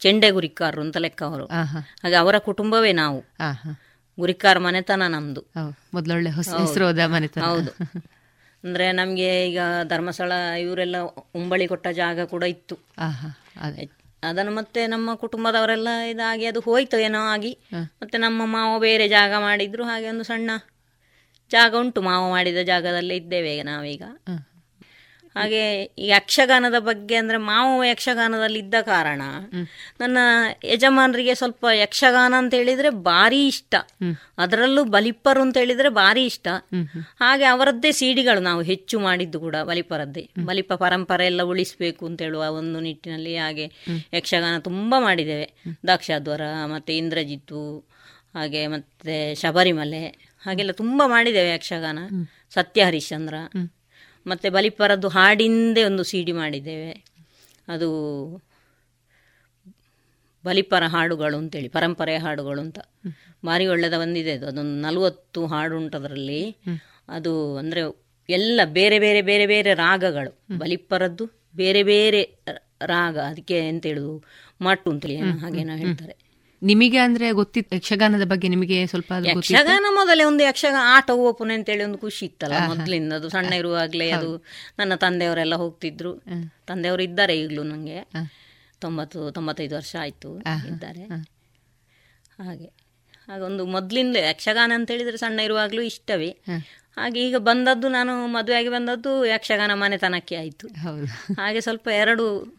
[0.00, 1.46] ಚೆಂಡೆ ಗುರಿಕಾರರು ಅಂತ ಲೆಕ್ಕ ಅವರು.
[2.02, 3.24] ಹಾಗೆ ಅವರ ಕುಟುಂಬವೇ ನಾವು.
[4.20, 5.40] ಗುರಿಕಾರ ಮನೆತನ ನಮ್ದು.
[6.50, 6.64] ಹೌದು.
[6.64, 6.66] ಮೊದಲೊಳ್ಳೆ
[7.40, 7.70] ಹೌದು.
[8.64, 10.96] ಅಂದ್ರೆ ನಮ್ಗೆ ಈಗ ಧರ್ಮಸ್ಥಳ ಇವರೆಲ್ಲ
[11.34, 12.78] ಉಂಬಳಿ ಕೊಟ್ಟ ಜಾಗ ಕೂಡ ಇತ್ತು.
[14.22, 17.58] ಅದನ್ನು ಮತ್ತೆ ನಮ್ಮ ಕುಟುಂಬದವರೆಲ್ಲ ಇದಾಗಿ ಅದು ಹೋಯ್ತು ಏನೋ ಆಗಿ.
[18.02, 20.50] ಮತ್ತೆ ನಮ್ಮ ಮಾವ ಬೇರೆ ಜಾಗ ಮಾಡಿದ್ರು ಹಾಗೆ ಒಂದು ಸಣ್ಣ
[21.50, 22.02] ಜಾಗ ಉಂಟು.
[22.02, 24.02] ಮಾವ ಮಾಡಿದ ಜಾಗದಲ್ಲೇ ಇದ್ದೇವೆ ಈಗ ನಾವೀಗ.
[25.38, 29.22] ಹಾಗೆ ಈ ಯಕ್ಷಗಾನದ ಬಗ್ಗೆ ಅಂದ್ರೆ ಮಾವು ಯಕ್ಷಗಾನದಲ್ಲಿ ಇದ್ದ ಕಾರಣ
[30.00, 30.18] ನನ್ನ
[30.64, 33.74] ಯಜಮಾನರಿಗೆ ಸ್ವಲ್ಪ ಯಕ್ಷಗಾನ ಅಂತ ಹೇಳಿದ್ರೆ ಭಾರಿ ಇಷ್ಟ.
[34.38, 36.48] ಅದರಲ್ಲೂ ಬಲಿಪ್ಪರು ಅಂತ ಹೇಳಿದ್ರೆ ಭಾರಿ ಇಷ್ಟ.
[37.20, 42.80] ಹಾಗೆ ಅವರದ್ದೇ ಸಿಡಿಗಳು ನಾವು ಹೆಚ್ಚು ಮಾಡಿದ್ದು ಕೂಡ ಬಲಿಪರದ್ದೇ ಬಲಿಪ ಪರಂಪರೆ ಎಲ್ಲ ಉಳಿಸಬೇಕು ಅಂತ ಹೇಳುವ ಒಂದು
[42.80, 43.72] ನಿಟ್ಟಿನಲ್ಲಿ ಹಾಗೆ
[44.14, 45.52] ಯಕ್ಷಗಾನ ತುಂಬಾ ಮಾಡಿದ್ದೇವೆ.
[45.86, 47.60] ದಾಕ್ಷಾದ್ವರ ಮತ್ತೆ ಇಂದ್ರಜಿತ್ತು
[48.34, 50.06] ಹಾಗೆ ಮತ್ತೆ ಶಬರಿಮಲೆ
[50.46, 51.98] ಹಾಗೆಲ್ಲ ತುಂಬಾ ಮಾಡಿದ್ದೇವೆ ಯಕ್ಷಗಾನ.
[52.54, 53.34] ಸತ್ಯ ಹರಿಶ್ಚಂದ್ರ
[54.28, 57.04] ಮತ್ತೆ ಬಲಿಪರದ್ದು ಹಾಡಿಂದೇ ಒಂದು ಸಿಡಿ ಮಾಡಿದ್ದೇವೆ.
[57.68, 57.88] ಅದು
[60.44, 62.78] ಬಲಿಪರ ಹಾಡುಗಳು ಅಂತೇಳಿ, ಪರಂಪರೆ ಹಾಡುಗಳು ಅಂತ.
[63.46, 64.46] ಭಾರಿ ಒಳ್ಳೆದ ಬಂದಿದೆ ಅದು.
[64.46, 66.56] ಅದೊಂದು ನಲವತ್ತು ಹಾಡು ಉಂಟದರಲ್ಲಿ.
[67.08, 67.80] ಅದು ಅಂದರೆ
[68.28, 70.32] ಎಲ್ಲ ಬೇರೆ ಬೇರೆ ಬೇರೆ ಬೇರೆ ರಾಗಗಳು.
[70.58, 71.24] ಬಲಿಪರದ್ದು
[71.56, 72.22] ಬೇರೆ ಬೇರೆ
[72.86, 74.12] ರಾಗ, ಅದಕ್ಕೆ ಅಂತ ಹೇಳುದು?
[74.60, 76.14] ಮಟ್ಟು ಅಂತೇಳಿ ಹಾಗೇನೋ ಹೇಳ್ತಾರೆ.
[76.62, 79.12] ನಿಮಗೆ ಅಂದ್ರೆ ಗೊತ್ತಿತ್ತು ಯಕ್ಷಗಾನದ ಬಗ್ಗೆ ನಿಮಗೆ ಸ್ವಲ್ಪ?
[79.24, 84.44] ಯಕ್ಷಗಾನ ಮೊದಲೇ ಒಂದು ಯಕ್ಷಗಾನ ಆಟ ಓಪನ್ ಅಂತೇಳಿ ಒಂದು ಖುಷಿ ಇತ್ತಲ್ಲ ಮೊದ್ಲಿಂದ ಅದು ಸಣ್ಣ ಇರುವಾಗಲೇ ಅದು
[84.78, 86.14] ನನ್ನ ತಂದೆಯವರೆಲ್ಲ ಹೋಗ್ತಿದ್ರು.
[86.66, 88.28] ತಂದೆಯವರು ಇದ್ದಾರೆ ಈಗಲೂ ನನಗೆ.
[88.80, 91.04] ತೊಂಬತ್ತು ತೊಂಬತ್ತೈದು ವರ್ಷ ಆಯ್ತು ಇದ್ದಾರೆ.
[92.44, 92.66] ಹಾಗೆ.
[93.28, 96.38] ಹಾಗೊಂದು ಮೊದ್ಲಿಂದ ಯಕ್ಷಗಾನ ಅಂತ ಹೇಳಿದ್ರೆ ಸಣ್ಣ ಇರುವಾಗಲೂ ಇಷ್ಟವೇ.
[96.96, 100.68] ಹಾಗೆ ಈಗ ಬಂದದ್ದು ನಾನು ಮದುವೆಯಾಗಿ ಬಂದದ್ದು ಯಕ್ಷಗಾನ ಮನೆತನಕ್ಕೆ ಆಯ್ತು.
[101.36, 102.57] ಹಾಗೆ ಸ್ವಲ್ಪ ಎರಡು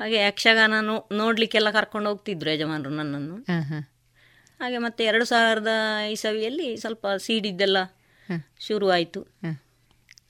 [0.00, 3.36] ಹಾಗೆ ಯಕ್ಷಗಾನ ನೋ ನೋಡ್ಲಿಕ್ಕೆಲ್ಲ ಕರ್ಕೊಂಡು ಹೋಗ್ತಿದ್ರು ಯಜಮಾನರು ನನ್ನನ್ನು.
[4.60, 5.72] ಹಾಗೆ ಮತ್ತೆ ಎರಡು ಸಾವಿರದ
[6.16, 7.78] ಇಸವಿಯಲ್ಲಿ ಸ್ವಲ್ಪ ಸೀಡಿದ್ದೆಲ್ಲ
[8.66, 9.22] ಶುರು ಆಯಿತು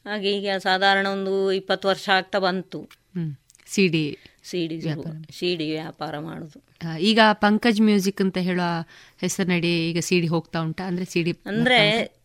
[0.08, 2.80] ಹಾಗೆ ಈಗ ಸಾಧಾರಣ ಒಂದು ಇಪ್ಪತ್ತು ವರ್ಷ ಆಗ್ತಾ ಬಂತು.
[3.74, 4.04] ಸಿಡಿ
[4.50, 4.76] ಸಿಡಿ
[5.38, 6.58] ಸಿಡಿ ವ್ಯಾಪಾರ ಮಾಡುದು.
[7.10, 8.66] ಈಗ ಪಂಕಜ್ ಮ್ಯೂಸಿಕ್ ಅಂತ ಹೇಳೋ
[9.20, 10.84] ಹೆಸರಿನಡಿ ಈಗ ಸಿಡಿ ಹೋಗ್ತಾ ಉಂಟಾ?
[10.90, 11.78] ಅಂದ್ರೆ ಸಿಡಿ ಅಂದ್ರೆ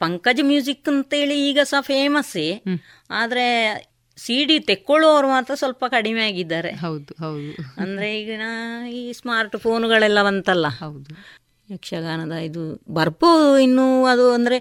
[0.04, 2.48] ಪಂಕಜ್ ಮ್ಯೂಸಿಕ್ ಅಂತೇಳಿ ಈಗ ಸಹ ಫೇಮಸ್ಸೇ
[3.12, 3.46] ಆದ್ರೆ
[4.20, 6.72] ಸಿ ಡಿ ತೆಕ್ಕೊಳ್ಳುವವರು ಮಾತ್ರ ಸ್ವಲ್ಪ ಕಡಿಮೆ ಆಗಿದ್ದಾರೆ.
[6.76, 7.52] ಹೌದು ಹೌದು.
[7.78, 8.32] ಅಂದ್ರೆ ಈಗ
[8.92, 10.68] ಈ ಸ್ಮಾರ್ಟ್ ಫೋನುಗಳೆಲ್ಲ ಬಂತಲ್ಲ.
[10.68, 11.12] ಹೌದು.
[11.72, 12.62] ಯಕ್ಷಗಾನದ ಇದು
[12.94, 14.60] ಬರ್ಬೋದು ಇನ್ನು ಅದು ಅಂದ್ರೆ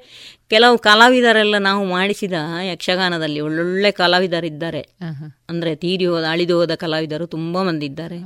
[0.48, 2.32] ಕೆಲವು ಕಲಾವಿದರೆಲ್ಲ ನಾವು ಮಾಡಿಸಿದ
[2.72, 4.82] ಯಕ್ಷಗಾನದಲ್ಲಿ ಒಳ್ಳೊಳ್ಳೆ ಕಲಾವಿದರಿದ್ದಾರೆ.
[5.48, 8.18] ಅಂದ್ರೆ ತೀರಿ ಹೋದ ಅಳಿದು ಹೋದ ಕಲಾವಿದರು ತುಂಬಾ ಮಂದಿ ಇದ್ದಾರೆ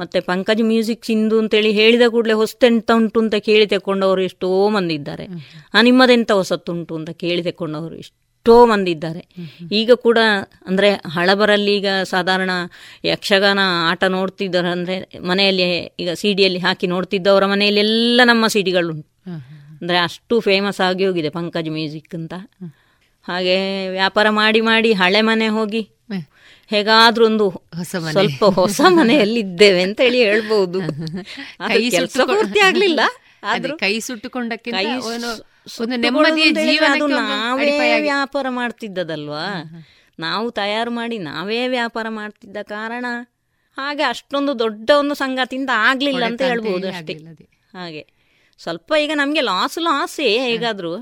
[0.00, 5.26] ಮತ್ತೆ ಪಂಕಜ್ ಮ್ಯೂಸಿಕ್ ಸಿಂಧು ಅಂತೇಳಿ ಹೇಳಿದ ಕೂಡಲೇ ಹೊಸತೆಂತ ಉಂಟು ಅಂತ ಕೇಳಿ ತೆಕ್ಕೊಂಡವರು ಎಷ್ಟೋ ಮಂದಿ ಇದ್ದಾರೆ
[5.74, 8.18] ಆ ನಿಮ್ಮದೆಂತ ಹೊಸತ್ತುಂಟು ಅಂತ ಕೇಳಿ ತೆಕ್ಕೊಂಡವರು ಎಷ್ಟೋ
[8.52, 9.22] ಮಂದಿ ಇದ್ದಾರೆ.
[9.72, 10.18] ಈಗ ಕೂಡ
[10.66, 12.50] ಅಂದ್ರೆ ಹಳಬರಲ್ಲಿ ಈಗ ಸಾಧಾರಣ
[13.04, 13.60] ಯಕ್ಷಗಾನ
[13.90, 15.66] ಆಟ ನೋಡ್ತಿದ್ದಾರೆ ಅಂದ್ರೆ ಮನೆಯಲ್ಲಿ
[16.00, 19.08] ಈಗ ಸಿಡಿಯಲ್ಲಿ ಹಾಕಿ ನೋಡ್ತಿದ್ದವರ ಮನೆಯಲ್ಲಿ ಎಲ್ಲ ನಮ್ಮ ಸಿಡಿಗಳುಂಟು.
[19.80, 22.34] ಅಂದ್ರೆ ಅಷ್ಟು ಫೇಮಸ್ ಆಗಿ ಹೋಗಿದೆ ಪಂಕಜ್ ಮ್ಯೂಸಿಕ್ ಅಂತ.
[23.26, 23.56] ಹಾಗೆ
[23.90, 25.82] ವ್ಯಾಪಾರ ಮಾಡಿ ಮಾಡಿ ಹಳೆ ಮನೆ ಹೋಗಿ
[26.70, 30.78] ಹೇಗಾದ್ರೂ ಒಂದು ಹೊಸ ಸ್ವಲ್ಪ ಹೊಸ ಮನೆಯಲ್ಲಿ ಇದ್ದೇವೆ ಅಂತ ಹೇಳಿ ಹೇಳ್ಬಹುದು
[31.96, 33.00] ಕೆಲಸ ಪೂರ್ತಿ ಆಗ್ಲಿಲ್ಲ.
[33.44, 34.70] ಆದ್ರೂ ಕೈ ಸುಟ್ಟುಕೊಂಡಕ್ಕೆ
[35.66, 36.44] ಒಂದು ನೆಮ್ಮದಿಯ
[37.28, 39.46] ನಾವೇ ವ್ಯಾಪಾರ ಮಾಡ್ತಿದ್ದದಲ್ವಾ?
[40.18, 43.06] ನಾವು ತಯಾರು ಮಾಡಿ ನಾವೇ ವ್ಯಾಪಾರ ಮಾಡ್ತಿದ್ದ ಕಾರಣ
[43.78, 47.14] ಹಾಗೆ ಅಷ್ಟೊಂದು ದೊಡ್ಡ ಒಂದು ಸಂಗತಿಯಿಂದ ಆಗ್ಲಿಲ್ಲ ಅಂತ ಹೇಳ್ಬೋದು ಅಷ್ಟೇ.
[47.72, 48.02] ಹಾಗೆ.
[48.58, 50.94] ಸ್ವಲ್ಪ ಈಗ ನಮ್ಗೆ ಲಾಸ್ ಲಾಸೇ ಹೇಗಾದ್ರೂ.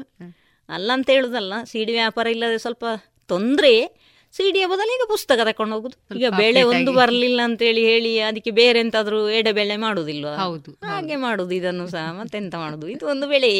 [0.68, 2.84] ಅಲ್ಲ ಅಂತ ಹೇಳುದಲ್ಲ ಸಿಡಿ ವ್ಯಾಪಾರ ಇಲ್ಲದೆ ಸ್ವಲ್ಪ
[3.26, 4.01] ತೊಂದ್ರೆ
[4.36, 6.16] ಸಿಡಿಯ ಬದಲು ಈಗ ಪುಸ್ತಕ ತಕೊಂಡು ಹೋಗುದು.
[6.16, 10.36] ಈಗ ಬೆಳೆ ಒಂದು ಬರಲಿಲ್ಲ ಅಂತ ಹೇಳಿ ಹೇಳಿ ಅದಕ್ಕೆ ಬೇರೆ ಎಂತಾದ್ರೂ ಎಡೆಬೆಳೆ ಮಾಡುದಿಲ್ವಾ?
[10.36, 12.04] ಹೌದು, ಹಾಗೆ ಮಾಡುದು ಇದನ್ನು ಸಹ.
[12.12, 12.88] ಮತ್ತೆಂತ ಮಾಡುದು?
[12.88, 13.52] ಇದು ಒಂದು ಬೆಳೆ.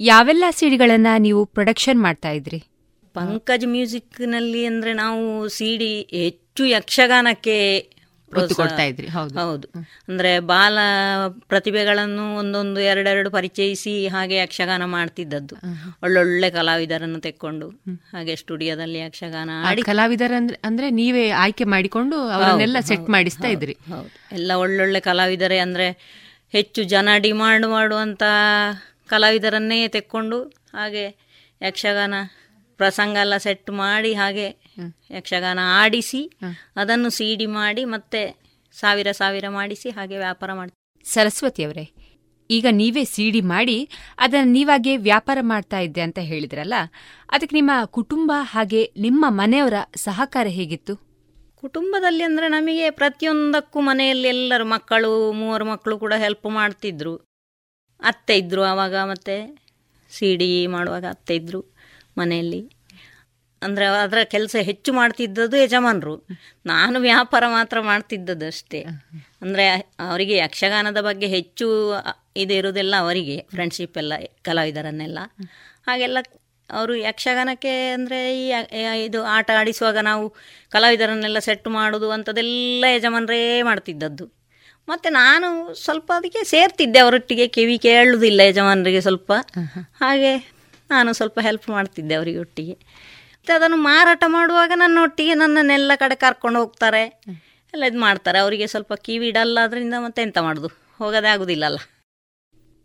[0.00, 2.60] ಯಾವೆಲ್ಲ ಸಿಡಿಗಳನ್ನ ನೀವು ಪ್ರೊಡಕ್ಷನ್ ಮಾಡ್ತಾ ಇದ್ರಿ?
[3.14, 7.56] ಪಂಕಜ್ ಮ್ಯೂಸಿಕ್ನಲ್ಲಿ ಅಂದ್ರೆ ನಾವು ಸಿಡಿ ಹೆಚ್ಚು ಯಕ್ಷಗಾನಕ್ಕೆ
[8.88, 9.68] ಇದ್ರಿ, ಹೌದು.
[10.08, 10.78] ಅಂದ್ರೆ ಬಾಲ
[11.48, 15.54] ಪ್ರತಿಭೆಗಳನ್ನು ಒಂದೊಂದು ಎರಡೆರಡು ಪರಿಚಯಿಸಿ ಹಾಗೆ ಯಕ್ಷಗಾನ ಮಾಡ್ತಿದ್ದದ್ದು.
[16.02, 17.68] ಒಳ್ಳೊಳ್ಳೆ ಕಲಾವಿದರನ್ನು ತೆಕ್ಕೊಂಡು
[18.12, 20.32] ಹಾಗೆ ಸ್ಟುಡಿಯೋದಲ್ಲಿ ಯಕ್ಷಗಾನ ಆಡಿ ಕಲಾವಿದರ
[20.64, 23.72] ಅಂದ್ರೆ ನೀವೇ ಆಯ್ಕೆ ಮಾಡಿಕೊಂಡು ಅವರನ್ನೆಲ್ಲ ಸೆಟ್ ಮಾಡಿಸ್ತಾ ಇದ್ರಿ.
[23.72, 24.08] ಹೌದು.
[24.32, 25.88] ಎಲ್ಲ ಒಳ್ಳೊಳ್ಳೆ ಕಲಾವಿದರೇ ಅಂದ್ರೆ
[26.52, 28.22] ಹೆಚ್ಚು ಜನ ಡಿಮಾಂಡ್ ಮಾಡುವಂತ
[29.06, 30.42] ಕಲಾವಿದರನ್ನೇ ತೆಕ್ಕೊಂಡು
[30.74, 31.30] ಹಾಗೆ
[31.62, 32.14] ಯಕ್ಷಗಾನ
[32.76, 34.59] ಪ್ರಸಂಗ ಎಲ್ಲ ಸೆಟ್ ಮಾಡಿ ಹಾಗೆ
[35.10, 36.32] ಯಕ್ಷಗಾನ ಆಡಿಸಿ
[36.76, 38.22] ಅದನ್ನು ಸಿಡಿ ಮಾಡಿ ಮತ್ತೆ
[38.72, 40.72] ಸಾವಿರ ಸಾವಿರ ಮಾಡಿಸಿ ಹಾಗೆ ವ್ಯಾಪಾರ ಮಾಡಿ
[41.04, 41.92] ಸರಸ್ವತಿ ಅವರೇ
[42.50, 43.88] ಈಗ ನೀವೇ ಸಿಡಿ ಮಾಡಿ
[44.18, 46.74] ಅದನ್ನ ನೀವಾಗೆ ವ್ಯಾಪಾರ ಮಾಡ್ತಾ ಇದ್ದೆ ಅಂತ ಹೇಳಿದ್ರಲ್ಲ
[47.30, 51.10] ಅದಕ್ಕೆ ನಿಮ್ಮ ಕುಟುಂಬ ಹಾಗೆ ನಿಮ್ಮ ಮನೆಯವರ ಸಹಕಾರ ಹೇಗಿತ್ತು?
[51.54, 57.16] ಕುಟುಂಬದಲ್ಲಿ ಅಂದ್ರೆ ನಮಗೆ ಪ್ರತಿಯೊಂದಕ್ಕೂ ಮನೆಯಲ್ಲಿ ಎಲ್ಲರೂ ಮಕ್ಕಳು ಮೂವರು ಮಕ್ಕಳು ಕೂಡ ಹೆಲ್ಪ್ ಮಾಡ್ತಿದ್ರು.
[58.00, 59.36] ಅತ್ತೆ ಇದ್ರು ಆವಾಗ ಮತ್ತೆ
[60.10, 61.60] ಸಿಡಿ ಮಾಡುವಾಗ ಅತ್ತೆ ಇದ್ರು
[62.18, 62.79] ಮನೆಯಲ್ಲಿ.
[63.62, 66.14] ಅಂದ್ರೆ ಅದರ ಕೆಲಸ ಹೆಚ್ಚು ಮಾಡ್ತಿದ್ದದ್ದು ಯಜಮಾನರು.
[66.66, 68.80] ನಾನು ವ್ಯಾಪಾರ ಮಾತ್ರ ಮಾಡ್ತಿದ್ದದ್ದು ಅಷ್ಟೇ.
[69.42, 69.66] ಅಂದ್ರೆ
[70.08, 71.66] ಅವರಿಗೆ ಯಕ್ಷಗಾನದ ಬಗ್ಗೆ ಹೆಚ್ಚು
[72.36, 74.12] ಇದು ಇರೋದೆಲ್ಲ ಅವರಿಗೆ ಫ್ರೆಂಡ್ಶಿಪ್ ಎಲ್ಲ
[74.42, 75.18] ಕಲಾವಿದರನ್ನೆಲ್ಲ.
[75.86, 76.18] ಹಾಗೆಲ್ಲ
[76.70, 78.50] ಅವರು ಯಕ್ಷಗಾನಕ್ಕೆ ಅಂದರೆ ಈ
[79.04, 80.24] ಇದು ಆಟ ಆಡಿಸುವಾಗ ನಾವು
[80.72, 84.26] ಕಲಾವಿದರನ್ನೆಲ್ಲ ಸೆಟ್ ಮಾಡೋದು ಅಂಥದ್ದೆಲ್ಲ ಯಜಮಾನರೇ ಮಾಡ್ತಿದ್ದದ್ದು.
[84.88, 89.32] ಮತ್ತು ನಾನು ಸ್ವಲ್ಪ ಅದಕ್ಕೆ ಸೇರ್ತಿದ್ದೆ, ಅವರೊಟ್ಟಿಗೆ ಕಿವಿ ಕೇಳುವುದಿಲ್ಲ ಯಜಮಾನರಿಗೆ ಸ್ವಲ್ಪ.
[90.00, 90.32] ಹಾಗೆ
[90.90, 92.38] ನಾನು ಸ್ವಲ್ಪ ಹೆಲ್ಪ್ ಮಾಡ್ತಿದ್ದೆ ಅವರಿಗೆ
[93.40, 97.22] ಮತ್ತು ಅದನ್ನು ಮಾರಾಟ ಮಾಡುವಾಗ ನನ್ನ ಒಟ್ಟಿಗೆ ನನ್ನನ್ನೆಲ್ಲ ಕಡೆ ಕರ್ಕೊಂಡು ಹೋಗ್ತಾರೆ.
[97.74, 98.38] ಎಲ್ಲ ಇದು ಮಾಡ್ತಾರೆ.
[98.38, 100.68] ಅವರಿಗೆ ಸ್ವಲ್ಪ ಕಿವಿ ಇಡಲ್ಲ ಅದರಿಂದ ಮತ್ತೆ ಎಂತ ಮಾಡೋದು?
[100.98, 101.78] ಹೋಗೋದೇ ಆಗುದಿಲ್ಲಲ್ಲ.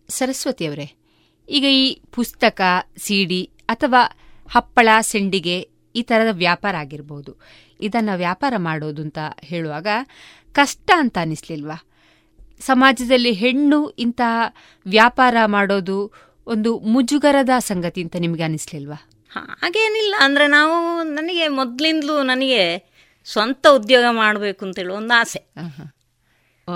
[0.09, 0.91] ಸರಸ್ವತಿ ಅವರೇ,
[1.49, 2.61] ಈಗ ಈ ಪುಸ್ತಕ
[2.97, 4.01] ಸಿಡಿ ಅಥವಾ
[4.51, 5.57] ಹಪ್ಪಳ, ಸೆಂಡಿಗೆ
[5.95, 7.41] ಈ ಥರದ ವ್ಯಾಪಾರ ಆಗಿರ್ಬೋದು.
[7.81, 9.87] ಇದನ್ನು ವ್ಯಾಪಾರ ಮಾಡೋದು ಅಂತ ಹೇಳುವಾಗ
[10.53, 11.77] ಕಷ್ಟ ಅಂತ ಅನಿಸ್ಲಿಲ್ವಾ?
[12.59, 14.55] ಸಮಾಜದಲ್ಲಿ ಹೆಣ್ಣು ಇಂತಹ
[14.87, 16.11] ವ್ಯಾಪಾರ ಮಾಡೋದು
[16.47, 19.09] ಒಂದು ಮುಜುಗರದ ಸಂಗತಿ ಅಂತ ನಿಮಗೆ ಅನಿಸ್ಲಿಲ್ವಾ?
[19.39, 20.15] ಹಾಗೇನಿಲ್ಲ.
[20.19, 22.91] ಅಂದರೆ ನಾವು ನನಗೆ ಮೊದಲಿಂದಲೂ ನನಗೆ
[23.25, 25.39] ಸ್ವಂತ ಉದ್ಯೋಗ ಮಾಡಬೇಕು ಅಂತೇಳಿ ಒಂದು ಆಸೆ.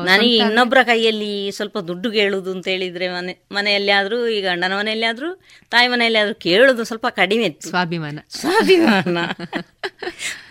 [0.06, 5.36] ನನಗೆ ಇನ್ನೊಬ್ಬರ ಕೈಯಲ್ಲಿ ಸ್ವಲ್ಪ ದುಡ್ಡು ಕೇಳುವುದು ಅಂತ ಹೇಳಿದ್ರೆ ಮನೆ ಮನೆಯಲ್ಲಿ ಆದ್ರೂ ಈಗ ಗಂಡನ ಮನೆಯಲ್ಲಿ ಆದ್ರೂ
[5.70, 7.70] ತಾಯಿ ಮನೆಯಲ್ಲಿ ಆದ್ರೂ ಕೇಳೋದು ಸ್ವಲ್ಪ ಕಡಿಮೆ ಇತ್ತು.
[7.70, 8.20] ಸ್ವಾಭಿಮಾನ.
[8.30, 9.18] ಸ್ವಾಭಿಮಾನ.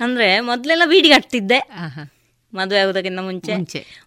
[0.01, 1.59] ಅಂದ್ರೆ ಮೊದಲೆಲ್ಲ ಬೀಡಿ ಕಟ್ತಿದ್ದೆ.
[2.55, 3.53] ಮದುವೆ ಆಗೋದಕ್ಕಿಂತ ಮುಂಚೆ.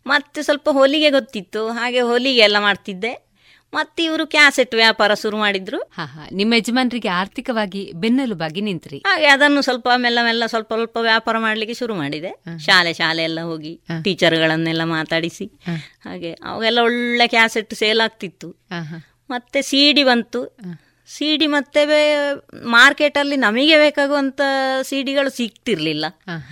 [0.06, 1.68] ಮತ್ತೆ ಸ್ವಲ್ಪ ಹೊಲಿಗೆ ಗೊತ್ತಿತ್ತು.
[1.68, 3.31] ಹಾಗೆ ಹೊಲಿಗೆ ಎಲ್ಲ ಮಾಡ್ತಿದ್ದೆ.
[3.73, 5.91] ಮತ್ತೆ ಇವರು ಕ್ಯಾಸೆಟ್ ವ್ಯಾಪಾರ ಶುರು ಮಾಡಿದ್ರು.
[6.31, 8.98] ನಿಮ್ಮ ಯಜಮಾನರಿಗೆ ಆರ್ಥಿಕವಾಗಿ ಬೆನ್ನೆಲುಬಾಗಿ ನಿಂತ್ರಿ.
[8.98, 12.60] ಹಾಗೆ ಅದನ್ನು ಸ್ವಲ್ಪ ಮೆಲ್ಲ ಮೆಲ್ಲ ಸ್ವಲ್ಪ ಸ್ವಲ್ಪ ವ್ಯಾಪಾರ ಮಾಡ್ಲಿಕ್ಕೆ ಶುರು ಮಾಡಿದೆ.
[12.60, 15.45] ಶಾಲೆ ಶಾಲೆ ಎಲ್ಲ ಹೋಗಿ ಟೀಚರ್ಗಳನ್ನೆಲ್ಲ ಮಾತಾಡಿಸಿ.
[16.06, 18.49] ಹಾಗೆ ಅವಾಗೆಲ್ಲ ಒಳ್ಳೆ ಕ್ಯಾಸೆಟ್ ಸೇಲ್ ಆಗ್ತಿತ್ತು.
[19.30, 20.57] ಮತ್ತೆ ಸಿಡಿ ಬಂತು.
[21.07, 21.85] ಸಿಡಿ ಮತ್ತೆ
[22.65, 24.41] ಮಾರ್ಕೆಟ್ ಅಲ್ಲಿ ನಮಗೆ ಬೇಕಾಗುವಂತ
[24.81, 26.06] ಸಿಡಿಗಳು ಸಿಗ್ತಿರ್ಲಿಲ್ಲ.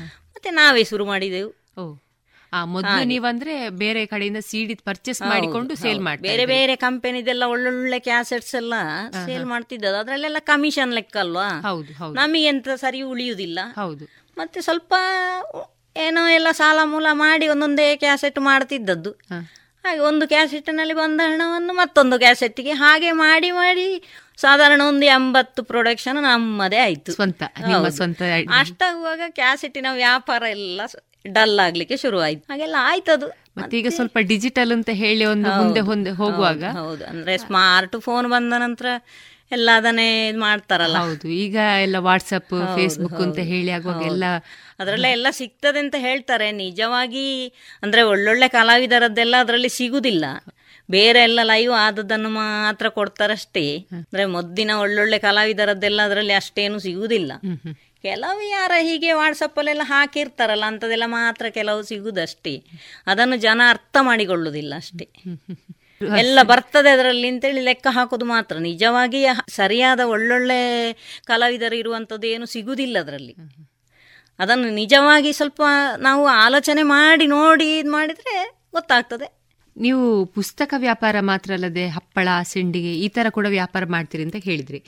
[0.07, 1.49] ಮತ್ತೆ ನಾವೇ ಶುರು ಮಾಡಿದೆವು.
[2.65, 6.45] ಮೊದಲು ನೀವಂದ್ರೆ ಬೇರೆ ಕಡೆಯಿಂದ ಸೀಡಿ ಪರ್ಚೇಸ್ ಮಾಡಿಕೊಂಡು ಸೇಲ್ ಮಾಡಿ ಬೇರೆ.
[6.45, 8.73] ಬೇರೆ ಕಂಪನಿದೆಲ್ಲ ಒಳ್ಳೊಳ್ಳೆ ಕ್ಯಾಸೆಟ್ಸ್ ಎಲ್ಲ
[9.25, 9.97] ಸೇಲ್ ಮಾಡ್ತಿದ್ದದ್ದು.
[9.97, 12.13] ಅದ್ರಲ್ಲೆಲ್ಲ ಕಮಿಷನ್ ಲೆಕ್ಕ ಅಲ್ವಾ ಹೌದು ಹೌದು.
[12.13, 13.59] ನಮಗೆ ಎಂತ ಸರಿ ಉಳಿಯುವುದಿಲ್ಲ.
[13.75, 14.05] ಹೌದು.
[14.37, 14.93] ಮತ್ತೆ ಸ್ವಲ್ಪ
[15.97, 19.11] ಏನೋ ಎಲ್ಲ ಸಾಲ ಮೂಲ ಮಾಡಿ ಒಂದೊಂದೇ ಕ್ಯಾಸೆಟ್ ಮಾಡ್ತಿದ್ದದ್ದು.
[19.83, 24.03] ಹಾಗೆ ಒಂದು ಕ್ಯಾಸೆಟ್ನಲ್ಲಿ ಬಂದ ಹಣವನ್ನು ಮತ್ತೊಂದು ಕ್ಯಾಸೆಟ್ಗೆ ಹಾಗೆ ಮಾಡಿ ಮಾಡಿ
[24.37, 27.11] ಸಾಧಾರಣ ಒಂದು ಎಂಬತ್ತು ಪ್ರೊಡಕ್ಷನ್ ನಮ್ಮದೇ ಆಯ್ತು.
[27.11, 27.43] ಸ್ವಂತ
[27.89, 28.21] ಸ್ವಂತ.
[28.55, 30.81] ಅಷ್ಟಾಗುವಾಗ ಕ್ಯಾಸೆಟಿನ ವ್ಯಾಪಾರ ಎಲ್ಲ
[31.25, 32.43] ಡಲ್ ಆಗ್ಲಿಕ್ಕೆ ಶುರು ಆಯ್ತು.
[32.49, 33.27] ಹಾಗೆಲ್ಲ ಆಯ್ತದು
[33.57, 36.63] ಮತ್ತೆ ಈಗ ಸ್ವಲ್ಪ ಡಿಜಿಟಲ್ ಅಂತ ಹೇಳಿ ಒಂದು ಮುಂದೆ ಮುಂದೆ ಹೊಂದೆ ಹೋಗುವಾಗ.
[36.77, 38.85] ಹೌದು, ಅಂದ್ರೆ ಸ್ಮಾರ್ಟ್ ಫೋನ್ ಬಂದ ನಂತರ
[39.51, 40.97] ಎಲ್ಲ ಅದನ್ನೇ ಇದ್ ಮಾಡ್ತಾರಲ್ಲ.
[40.97, 41.27] ಹೌದು.
[41.27, 44.23] ಈಗ ಎಲ್ಲ ವಾಟ್ಸಪ್ ಫೇಸ್ಬುಕ್ ಅಂತ ಹೇಳಿ ಆಗುವಾಗ ಎಲ್ಲ
[44.79, 46.51] ಅದರಲ್ಲೇ ಎಲ್ಲ ಸಿಗ್ತದೆ ಅಂತ ಹೇಳ್ತಾರೆ.
[46.51, 47.47] ನಿಜವಾಗಿ
[47.83, 50.25] ಅಂದ್ರೆ ಒಳ್ಳೊಳ್ಳೆ ಕಲಾವಿದರದ್ದೆಲ್ಲ ಅದರಲ್ಲಿ ಸಿಗುದಿಲ್ಲ.
[50.89, 53.65] ಬೇರೆ ಎಲ್ಲ ಲೈವ್ ಆದದ್ದನ್ನು ಮಾತ್ರ ಕೊಡ್ತಾರಷ್ಟೇ.
[53.91, 57.31] ಅಂದ್ರೆ ಮೊದ್ದಿನ ಒಳ್ಳೊಳ್ಳೆ ಕಲಾವಿದರದ್ದೆಲ್ಲ ಅದರಲ್ಲಿ ಅಷ್ಟೇನು ಸಿಗುದಿಲ್ಲ.
[58.03, 62.53] ಕೆಲವು ಯಾರ ಹೀಗೆ ವಾಟ್ಸಪ್ಪಲ್ಲೆಲ್ಲ ಹಾಕಿರ್ತಾರಲ್ಲ ಅಂಥದ್ದೆಲ್ಲ ಮಾತ್ರ ಕೆಲವು ಸಿಗುದಷ್ಟೇ.
[63.07, 65.07] ಅದನ್ನು ಜನ ಅರ್ಥ ಮಾಡಿಕೊಳ್ಳುವುದಿಲ್ಲ ಅಷ್ಟೇ.
[66.21, 68.57] ಎಲ್ಲ ಬರ್ತದೆ ಅದರಲ್ಲಿ ಅಂತೇಳಿ ಲೆಕ್ಕ ಹಾಕೋದು ಮಾತ್ರ.
[68.59, 70.59] ನಿಜವಾಗಿ ಸರಿಯಾದ ಒಳ್ಳೊಳ್ಳೆ
[71.27, 73.33] ಕಲಾವಿದರು ಇರುವಂಥದ್ದು ಏನು ಸಿಗುವುದಿಲ್ಲ ಅದರಲ್ಲಿ.
[74.39, 75.61] ಅದನ್ನು ನಿಜವಾಗಿ ಸ್ವಲ್ಪ
[75.97, 78.35] ನಾವು ಆಲೋಚನೆ ಮಾಡಿ ನೋಡಿ ಇದು ಮಾಡಿದ್ರೆ
[78.73, 79.27] ಗೊತ್ತಾಗ್ತದೆ.
[79.75, 84.79] ನೀವು ಪುಸ್ತಕ ವ್ಯಾಪಾರ ಮಾತ್ರ ಅಲ್ಲದೆ ಹಪ್ಪಳ ಸಿಂಡಿಗೆ ಈ ಥರ ಕೂಡ ವ್ಯಾಪಾರ ಮಾಡ್ತೀರಿ ಅಂತ ಹೇಳಿದ್ರಿ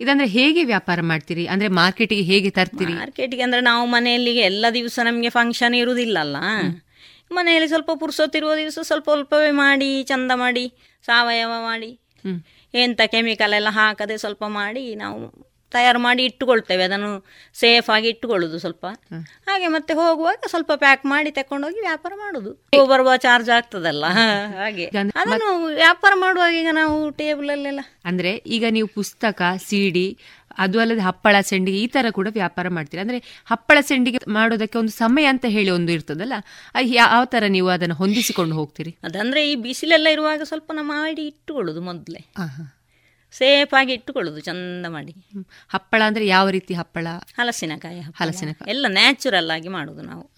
[0.00, 1.46] ಇದಂದ್ರೆ ಹೇಗೆ ವ್ಯಾಪಾರ ಮಾಡ್ತೀರಿ?
[1.46, 2.92] ಅಂದ್ರೆ ಮಾರ್ಕೆಟಿಗೆ ಹೇಗೆ ತರ್ತೀರಿ?
[2.92, 6.36] ಮಾರ್ಕೆಟಿಗೆ ಅಂದ್ರೆ ನಾವು ಮನೆಯಲ್ಲಿ ಎಲ್ಲ ದಿವಸ ನಮಗೆ ಫಂಕ್ಷನ್ ಇರುವುದಿಲ್ಲಲ್ಲ
[7.32, 10.74] ಮನೆಯಲ್ಲಿ ಸ್ವಲ್ಪ ಪುರ್ಸೊತ್ತಿರುವ ದಿವಸ ಸ್ವಲ್ಪ ಸ್ವಲ್ಪವೇ ಮಾಡಿ ಚಂದ ಮಾಡಿ
[11.06, 12.00] ಸಾವಯವ ಮಾಡಿ.
[12.74, 16.82] ಎಂತ ಕೆಮಿಕಲ್ ಎಲ್ಲ ಹಾಕದೆ ಸ್ವಲ್ಪ ಮಾಡಿ ನಾವು ತಯಾರು ಮಾಡಿ ಇಟ್ಟುಕೊಳ್ತೇವೆ.
[16.84, 17.10] ಅದನ್ನು
[17.54, 18.84] ಸೇಫ್ ಆಗಿ ಇಟ್ಟುಕೊಳ್ಳುದು ಸ್ವಲ್ಪ.
[19.48, 22.52] ಹಾಗೆ ಮತ್ತೆ ಹೋಗುವಾಗ ಸ್ವಲ್ಪ ಪ್ಯಾಕ್ ಮಾಡಿ ತಕೊಂಡೋಗಿ ವ್ಯಾಪಾರ ಮಾಡುದು.
[22.86, 24.04] ಬರುವ ಚಾರ್ಜ್ ಆಗ್ತದಲ್ಲ.
[24.60, 24.86] ಹಾಗೆ.
[25.16, 30.06] ಅದನ್ನು ವ್ಯಾಪಾರ ಮಾಡುವಾಗ ಈಗ ನಾವು ಟೇಬಲ್ ಅಲ್ಲೆಲ್ಲ ಅಂದ್ರೆ ಈಗ ನೀವು ಪುಸ್ತಕ ಸಿಡಿ
[30.58, 33.00] ಅದು ಅಲ್ಲದೆ ಹಪ್ಪಳ ಸೆಂಡಿಗೆ ಈ ತರ ಕೂಡ ವ್ಯಾಪಾರ ಮಾಡ್ತೀರಿ?
[33.00, 36.34] ಅಂದ್ರೆ ಹಪ್ಪಳ ಸೆಂಡಿಗೆ ಮಾಡೋದಕ್ಕೆ ಒಂದು ಸಮಯ ಅಂತ ಹೇಳಿ ಒಂದು ಇರ್ತದಲ್ಲ
[37.00, 38.92] ಯಾವ ತರ ನೀವು ಅದನ್ನು ಹೊಂದಿಸಿಕೊಂಡು ಹೋಗ್ತೀರಿ?
[39.02, 42.22] ಅದಂದ್ರೆ ಈ ಬಿಸಿಲೆಲ್ಲ ಇರುವಾಗ ಸ್ವಲ್ಪ ನಮ್ಮ ಮಾಡಿ ಇಟ್ಟುಕೊಳ್ಳುದು ಮೊದಲೇ.
[43.36, 45.14] ಸೇಫ್ ಆಗಿ ಇಟ್ಟುಕೊಳ್ಳುದು ಚಂದ ಮಾಡಿ.
[45.68, 47.06] ಹಪ್ಪಳ ಅಂದ್ರೆ ಯಾವ ರೀತಿ ಹಪ್ಪಳ?
[47.38, 48.70] ಹಲಸಿನಕಾಯಿ ಹಲಸಿನಕಾಯಿ.
[48.70, 50.30] ಎಲ್ಲ ನ್ಯಾಚುರಲ್ ಆಗಿ ಮಾಡುದು ನಾವು.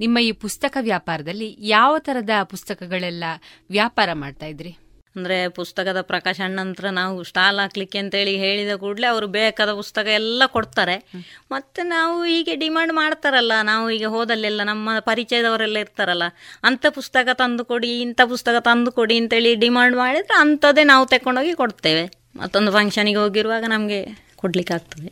[0.00, 3.24] ನಿಮ್ಮ ಈ ಪುಸ್ತಕ ವ್ಯಾಪಾರದಲ್ಲಿ ಯಾವ ತರದ ಪುಸ್ತಕಗಳೆಲ್ಲ
[3.70, 4.76] ವ್ಯಾಪಾರ ಮಾಡ್ತಾ ಇದ್ರಿ?
[5.16, 10.96] ಅಂದ್ರೆ ಪುಸ್ತಕದ ಪ್ರಕಾಶ ನಂತರ ನಾವು ಸ್ಟಾಲ್ ಹಾಕ್ಲಿಕ್ಕೆ ಅಂತೇಳಿ ಹೇಳಿದ ಕೂಡಲೇ ಅವರು ಬೇಕಾದ ಪುಸ್ತಕ ಎಲ್ಲ ಕೊಡ್ತಾರೆ.
[11.50, 16.22] ಮತ್ತು ನಾವು ಹೀಗೆ ಡಿಮಾಂಡ್ ಮಾಡ್ತಾರಲ್ಲ ನಾವು ಈಗ ಹೋದಲ್ಲೆಲ್ಲ ನಮ್ಮ ಪರಿಚಯದವರೆಲ್ಲ ಇರ್ತಾರಲ್ಲ
[16.64, 22.04] ಅಂಥ ಪುಸ್ತಕ ತಂದು ಕೊಡಿ ಇಂಥ ಪುಸ್ತಕ ತಂದು ಕೊಡಿ ಅಂತೇಳಿ ಡಿಮಾಂಡ್ ಮಾಡಿದರೆ ಅಂಥದ್ದೇ ನಾವು ತಗೊಂಡೋಗಿ ಕೊಡ್ತೇವೆ.
[22.36, 24.00] ಮತ್ತೊಂದು ಫಂಕ್ಷನಿಗೆ ಹೋಗಿರುವಾಗ ನಮಗೆ
[24.36, 25.10] ಕೊಡ್ಲಿಕ್ಕೆ ಆಗ್ತದೆ.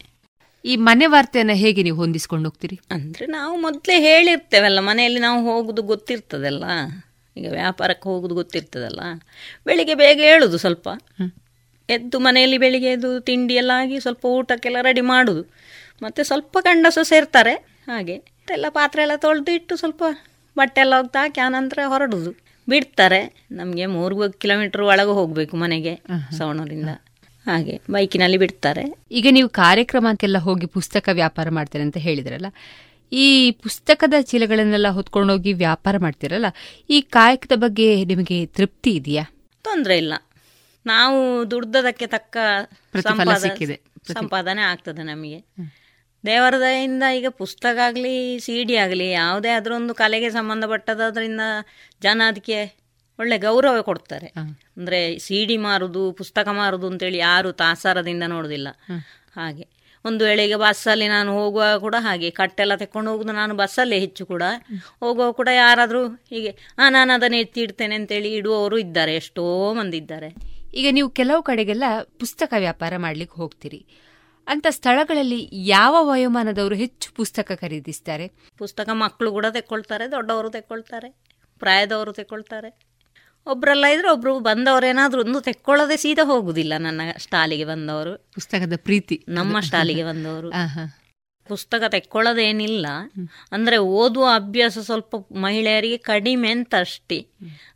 [0.65, 2.81] ಈ ಮನೆ ವಾರ್ತೆಯನ್ನು ಹೇಗೆ ನೀವು ಹೊಂದಿಸ್ಕೊಂಡು ಹೋಗ್ತೀರಿ?
[2.91, 6.65] ಅಂದರೆ ನಾವು ಮೊದಲೇ ಹೇಳಿರ್ತೇವಲ್ಲ ಮನೆಯಲ್ಲಿ ನಾವು ಹೋಗುದು ಗೊತ್ತಿರ್ತದಲ್ಲ.
[7.39, 9.01] ಈಗ ವ್ಯಾಪಾರಕ್ಕೆ ಹೋಗುದು ಗೊತ್ತಿರ್ತದಲ್ಲ
[9.67, 10.89] ಬೆಳಿಗ್ಗೆ ಬೇಗ ಹೇಳುದು ಸ್ವಲ್ಪ.
[11.89, 15.43] ಎದ್ದು ಮನೆಯಲ್ಲಿ ಬೆಳಿಗ್ಗೆ ಎದ್ದು ತಿಂಡಿ ಎಲ್ಲ ಆಗಿ ಸ್ವಲ್ಪ ಊಟಕ್ಕೆಲ್ಲ ರೆಡಿ ಮಾಡುದು.
[16.03, 17.55] ಮತ್ತೆ ಸ್ವಲ್ಪ ಗಂಡಸು ಸೇರ್ತಾರೆ
[17.93, 18.17] ಹಾಗೆ
[18.57, 20.03] ಎಲ್ಲ ಪಾತ್ರೆ ಎಲ್ಲ ತೊಳೆದು ಇಟ್ಟು ಸ್ವಲ್ಪ
[20.57, 22.31] ಬಟ್ಟೆ ಎಲ್ಲ ಹೋಗ್ತಾ ಹಾಕಿ ಆನಂತರ ಹೊರಡುದು.
[22.69, 23.21] ಬಿಡ್ತಾರೆ
[23.53, 25.93] ನಮಗೆ ಮೂರು ಕಿಲೋಮೀಟರ್ ಒಳಗೆ ಹೋಗಬೇಕು ಮನೆಗೆ
[26.39, 26.91] ಸವಣೂರಿಂದ.
[27.47, 28.83] ಹಾಗೆ ಬೈಕಿನಲ್ಲಿ ಬಿಡ್ತಾರೆ.
[29.19, 32.49] ಈಗ ನೀವು ಕಾರ್ಯಕ್ರಮಕ್ಕೆಲ್ಲ ಹೋಗಿ ಪುಸ್ತಕ ವ್ಯಾಪಾರ ಮಾಡ್ತೀರಿ ಅಂತ ಹೇಳಿದ್ರಲ್ಲ
[33.13, 36.47] ಈ ಪುಸ್ತಕದ ಚೀಲಗಳನ್ನೆಲ್ಲ ಹೊತ್ಕೊಂಡೋಗಿ ವ್ಯಾಪಾರ ಮಾಡ್ತೀರಲ್ಲ
[36.91, 39.25] ಈ ಕಾಯಕದ ಬಗ್ಗೆ ನಿಮಗೆ ತೃಪ್ತಿ ಇದೆಯಾ?
[39.63, 40.13] ತೊಂದರೆ ಇಲ್ಲ.
[40.87, 42.37] ನಾವು ದುಡ್ದದಕ್ಕೆ ತಕ್ಕ
[43.01, 43.81] ಸಂಪಾದನೆ ಸಿಕ್ಕಿದೆ.
[44.13, 45.45] ಸಂಪಾದನೆ ಆಗ್ತದೆ ನಮಗೆ.
[46.27, 51.41] ದೇವರ ದಯಿಂದ ಈಗ ಪುಸ್ತಕ ಆಗಲಿ ಸಿ ಡಿ ಆಗಲಿ ಯಾವುದೇ ಅದರೊಂದು ಒಂದು ಕಲೆಗೆ ಸಂಬಂಧಪಟ್ಟದ್ರಿಂದ
[52.03, 52.79] ಜನ ಅದಕ್ಕೆ
[53.19, 54.27] ಒಳ್ಳೆ ಗೌರವ ಕೊಡ್ತಾರೆ.
[54.77, 58.69] ಅಂದ್ರೆ ಸಿ ಡಿ ಮಾರುದು ಪುಸ್ತಕ ಮಾರುದು ಅಂತೇಳಿ ಯಾರು ತಾಸಾರದಿಂದ ನೋಡೋದಿಲ್ಲ.
[59.37, 59.78] ಹಾಗೆ.
[60.05, 62.31] ಒಂದು ವೇಳೆಗೆ ಬಸ್ಸಲ್ಲಿ ನಾನು ಹೋಗುವಾಗ ಕೂಡ ಹಾಗೆ.
[62.31, 64.43] ಕಟ್ಟೆಲ್ಲ ತೆಕ್ಕೊಂಡು ಹೋಗುದು ನಾನು ಬಸ್ಸಲ್ಲೇ ಹೆಚ್ಚು ಕೂಡ.
[65.01, 69.15] ಹೋಗುವಾಗ ಕೂಡ ಯಾರಾದರೂ ಹೀಗೆ ಆ ನಾನು ಅದನ್ನು ಎತ್ತಿ ಇಡ್ತೇನೆ ಅಂತೇಳಿ ಇಡುವವರು ಇದ್ದಾರೆ.
[69.15, 70.35] ಎಷ್ಟೋ ಮಂದಿ ಇದ್ದಾರೆ.
[70.75, 73.87] ಈಗ ನೀವು ಕೆಲವು ಕಡೆಗೆಲ್ಲ ಪುಸ್ತಕ ವ್ಯಾಪಾರ ಮಾಡ್ಲಿಕ್ಕೆ ಹೋಗ್ತೀರಿ.
[74.47, 78.33] ಅಂತ ಸ್ಥಳಗಳಲ್ಲಿ ಯಾವ ವಯೋಮಾನದವರು ಹೆಚ್ಚು ಪುಸ್ತಕ ಖರೀದಿಸ್ತಾರೆ?
[78.59, 81.17] ಪುಸ್ತಕ ಮಕ್ಕಳು ಕೂಡ ತೆಕ್ಕೊಳ್ತಾರೆ ದೊಡ್ಡವರು ತೆಕ್ಕೊಳ್ತಾರೆ
[81.59, 82.88] ಪ್ರಾಯದವರು ತೆಕ್ಕೊಳ್ತಾರೆ.
[83.49, 88.31] ಒಬ್ರಲ್ಲ ಇದ್ರೆ ಒಬ್ರು ಬಂದವರು ಏನಾದ್ರೂ ಒಂದು ತೆಕ್ಕೊಳ್ಳದೆ ಸೀದಾ ಹೋಗುದಿಲ್ಲ ನನ್ನ ಸ್ಟಾಲಿಗೆ ಬಂದವರು.
[88.35, 89.25] ಪುಸ್ತಕದ ಪ್ರೀತಿ.
[89.29, 90.51] ನಮ್ಮ ಸ್ಟಾಲಿಗೆ ಬಂದವರು.
[91.49, 92.87] ಪುಸ್ತಕ ತೆಕ್ಕೊಳ್ಳೋದೇನಿಲ್ಲ.
[93.53, 97.27] ಅಂದ್ರೆ ಓದುವ ಅಭ್ಯಾಸ ಸ್ವಲ್ಪ ಮಹಿಳೆಯರಿಗೆ ಕಡಿಮೆ ಅಂತ ಅಷ್ಟೇ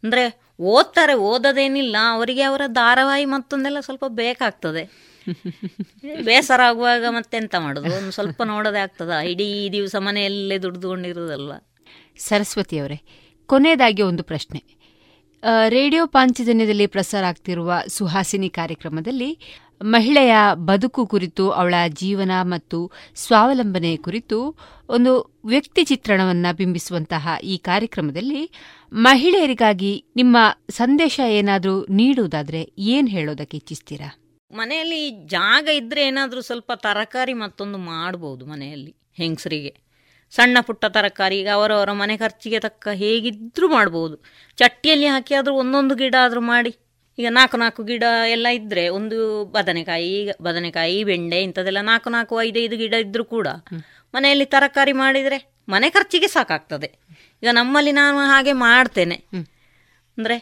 [0.03, 5.12] ಅಂದ್ರೆ ಓದ್ತಾರೆ ಓದೋದೇನಿಲ್ಲ ಅವರಿಗೆ ಅವರ ಧಾರಾವಾಹಿ ಮತ್ತೊಂದೆಲ್ಲ ಸ್ವಲ್ಪ ಬೇಕಾಗ್ತದೆ.
[6.24, 7.97] ಬೇಸರ ಆಗುವಾಗ ಮತ್ತೆಂತ ಮಾಡುದು?
[7.97, 9.11] ಒಂದು ಸ್ವಲ್ಪ ನೋಡೋದೇ ಆಗ್ತದ?
[9.11, 11.53] ಇಡೀ ದಿವಸ ಮನೆಯಲ್ಲೇ ದುಡಿದುಕೊಂಡಿರೋದಲ್ವ?
[12.19, 13.03] ಸರಸ್ವತಿ ಅವರೇ
[13.47, 14.81] ಕೊನೆಯದಾಗಿ ಒಂದು ಪ್ರಶ್ನೆ.
[15.69, 19.39] ರೇಡಿಯೋ ಪಾಂಚಜನ್ಯದಲ್ಲಿ ಪ್ರಸಾರ ಆಗ್ತಿರುವ ಸುಹಾಸಿನಿ ಕಾರ್ಯಕ್ರಮದಲ್ಲಿ
[19.82, 24.56] ಮಹಿಳೆಯ ಬದುಕು ಕುರಿತು, ಅವಳ ಜೀವನ ಮತ್ತು ಸ್ವಾವಲಂಬನೆ ಕುರಿತು
[24.89, 28.51] ಒಂದು ವ್ಯಕ್ತಿ ಚಿತ್ರಣವನ್ನು ಬಿಂಬಿಸುವಂತಹ ಈ ಕಾರ್ಯಕ್ರಮದಲ್ಲಿ
[28.93, 30.36] ಮಹಿಳೆಯರಿಗಾಗಿ ನಿಮ್ಮ
[30.70, 34.19] ಸಂದೇಶ ಏನಾದರೂ ನೀಡುವುದಾದರೆ ಏನು ಹೇಳೋದಕ್ಕೆ ಇಚ್ಛಿಸ್ತೀರಾ?
[34.52, 39.91] ಮನೆಯಲ್ಲಿ ಜಾಗ ಇದ್ರೆ ಏನಾದರೂ ಸ್ವಲ್ಪ ತರಕಾರಿ ಮತ್ತೊಂದು ಮಾಡ್ಬೋದು ಮನೆಯಲ್ಲಿ ಹೆಂಗಸರಿಗೆ.
[40.36, 44.16] ಸಣ್ಣ ಪುಟ್ಟ ತರಕಾರಿ ಈಗ ಅವರವರ ಮನೆ ಖರ್ಚಿಗೆ ತಕ್ಕ ಹೇಗಿದ್ರೂ ಮಾಡ್ಬೋದು.
[44.59, 46.72] ಚಟ್ಟಿಯಲ್ಲಿ ಹಾಕಿ ಆದರೂ ಒಂದೊಂದು ಗಿಡ ಆದರೂ ಮಾಡಿ.
[47.18, 48.04] ಈಗ ನಾಲ್ಕು ನಾಲ್ಕು ಗಿಡ
[48.34, 49.16] ಎಲ್ಲ ಇದ್ದರೆ ಒಂದು
[49.56, 53.48] ಬದನೆಕಾಯಿ ಈಗ ಬದನೆಕಾಯಿ ಬೆಂಡೆ ಇಂಥದ್ದೆಲ್ಲ ನಾಲ್ಕು ನಾಲ್ಕು ಐದೈದು ಗಿಡ ಇದ್ದರೂ ಕೂಡ
[54.14, 55.38] ಮನೆಯಲ್ಲಿ ತರಕಾರಿ ಮಾಡಿದರೆ
[55.72, 56.88] ಮನೆ ಖರ್ಚಿಗೆ ಸಾಕಾಗ್ತದೆ.
[57.42, 59.16] ಈಗ ನಮ್ಮಲ್ಲಿ ನಾನು ಹಾಗೆ ಮಾಡ್ತೇನೆ.
[60.18, 60.36] ಅಂದರೆ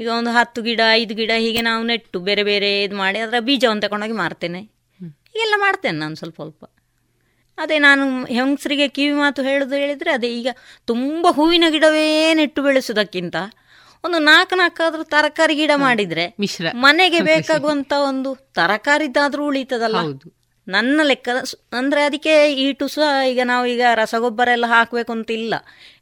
[0.00, 3.82] ಈಗ ಒಂದು ಹತ್ತು ಗಿಡ ಐದು ಗಿಡ ಹೀಗೆ ನಾವು ನೆಟ್ಟು ಬೇರೆ ಬೇರೆ ಇದು ಮಾಡಿ ಅದರ ಬೀಜವನ್ನು
[3.86, 4.60] ತಗೊಂಡೋಗಿ ಮಾರ್ತೇನೆ.
[5.32, 6.64] ಹೀಗೆಲ್ಲ ಮಾಡ್ತೇನೆ ನಾನು ಸ್ವಲ್ಪ ಸ್ವಲ್ಪ.
[7.58, 10.50] ಅದೇ ನಾನು ಹೆಂಗಸರಿಗೆ ಕಿವಿ ಮಾತು ಹೇಳುದು ಹೇಳಿದರೆ ಅದೇ ಈಗ
[10.84, 13.36] ತುಂಬ ಹೂವಿನ ಗಿಡವೇ ನೆಟ್ಟು ಬೆಳೆಸೋದಕ್ಕಿಂತ
[14.04, 16.66] ಒಂದು ನಾಲ್ಕು ನಾಲ್ಕಾದ್ರೂ ತರಕಾರಿ ಗಿಡ ಮಾಡಿದ್ರೆ ಮಿಶ್ರ.
[16.74, 19.98] ಮನೆಗೆ ಬೇಕಾಗುವಂತ ಒಂದು ತರಕಾರಿದ್ದಾದ್ರೂ ಉಳಿತದಲ್ಲ?
[20.66, 21.28] ನನ್ನ ಲೆಕ್ಕ
[21.72, 22.34] ಅಂದ್ರೆ ಅದಕ್ಕೆ
[22.64, 25.54] ಈಟು ಸಹ ಈಗ ನಾವು ಈಗ ರಸಗೊಬ್ಬರ ಎಲ್ಲ ಹಾಕಬೇಕು ಅಂತ ಇಲ್ಲ.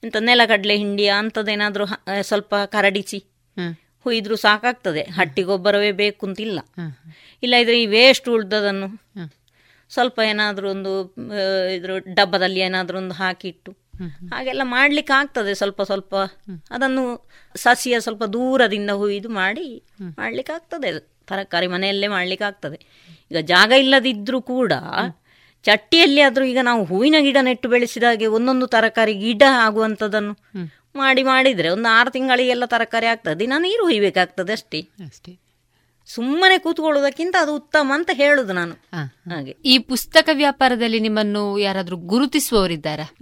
[0.05, 1.87] ಎಂತ ನೆಲಗಡಲೆ ಹಿಂಡಿ ಅಂಥದ್ದೇನಾದ್ರೂ
[2.23, 3.21] ಸ್ವಲ್ಪ ಕರಡಿಸಿ
[4.07, 5.03] ಹುಯ್ದ್ರು ಸಾಕಾಗ್ತದೆ.
[5.03, 6.59] ಹಟ್ಟಿ ಗೊಬ್ಬರವೇ ಬೇಕು ಅಂತಿಲ್ಲ
[7.43, 7.55] ಇಲ್ಲ.
[7.55, 8.89] ಇದ್ರೆ ಈ ವೇಸ್ಟ್ ಉಳ್ದದನ್ನು
[9.91, 10.93] ಸ್ವಲ್ಪ ಏನಾದರೂ ಒಂದು
[11.77, 13.73] ಇದ್ರ ಡಬ್ಬದಲ್ಲಿ ಏನಾದರೂ ಒಂದು ಹಾಕಿಟ್ಟು
[14.33, 16.15] ಹಾಗೆಲ್ಲ ಮಾಡ್ಲಿಕ್ಕೆ ಆಗ್ತದೆ ಸ್ವಲ್ಪ ಸ್ವಲ್ಪ.
[16.71, 19.85] ಅದನ್ನು ಸಸಿಯ ಸ್ವಲ್ಪ ದೂರದಿಂದ ಹುಯ್ದು ಮಾಡಿ
[20.19, 20.99] ಮಾಡ್ಲಿಕ್ಕೆ ಆಗ್ತದೆ.
[21.27, 22.79] ತರಕಾರಿ ಮನೆಯಲ್ಲೇ ಮಾಡ್ಲಿಕ್ಕೆ ಆಗ್ತದೆ.
[23.31, 24.73] ಈಗ ಜಾಗ ಇಲ್ಲದಿದ್ರೂ ಕೂಡ
[25.65, 30.35] ಚಟ್ಟಿಯಲ್ಲಿ ಆದರೂ ಈಗ ನಾವು ಹೂವಿನ ಗಿಡ ನೆಟ್ಟು ಬೆಳೆಸಿದಾಗೆ ಒಂದೊಂದು ತರಕಾರಿ ಗಿಡ ಆಗುವಂಥದ್ದನ್ನು
[30.97, 33.39] ಮಾಡಿ ಮಾಡಿದ್ರೆ ಒಂದು ಆರು ತಿಂಗಳಿಗೆಲ್ಲ ತರಕಾರಿ ಆಗ್ತದೆ.
[33.41, 34.81] ದಿನ ನೀರು ಹುಯ್ಬೇಕಾಗ್ತದೆ ಅಷ್ಟೇ.
[34.81, 35.33] ಅಷ್ಟೇ.
[36.15, 38.75] ಸುಮ್ಮನೆ ಕೂತ್ಕೊಳ್ಳೋದಕ್ಕಿಂತ ಅದು ಉತ್ತಮ ಅಂತ ಹೇಳುದು ನಾನು.
[39.35, 39.57] ಹಾಗೆ.
[39.65, 43.15] ಈ ಪುಸ್ತಕ ವ್ಯಾಪಾರದಲ್ಲಿ ನಿಮ್ಮನ್ನು ಯಾರಾದ್ರೂ ಗುರುತಿಸುವವರಿದ್ದಾರಾ?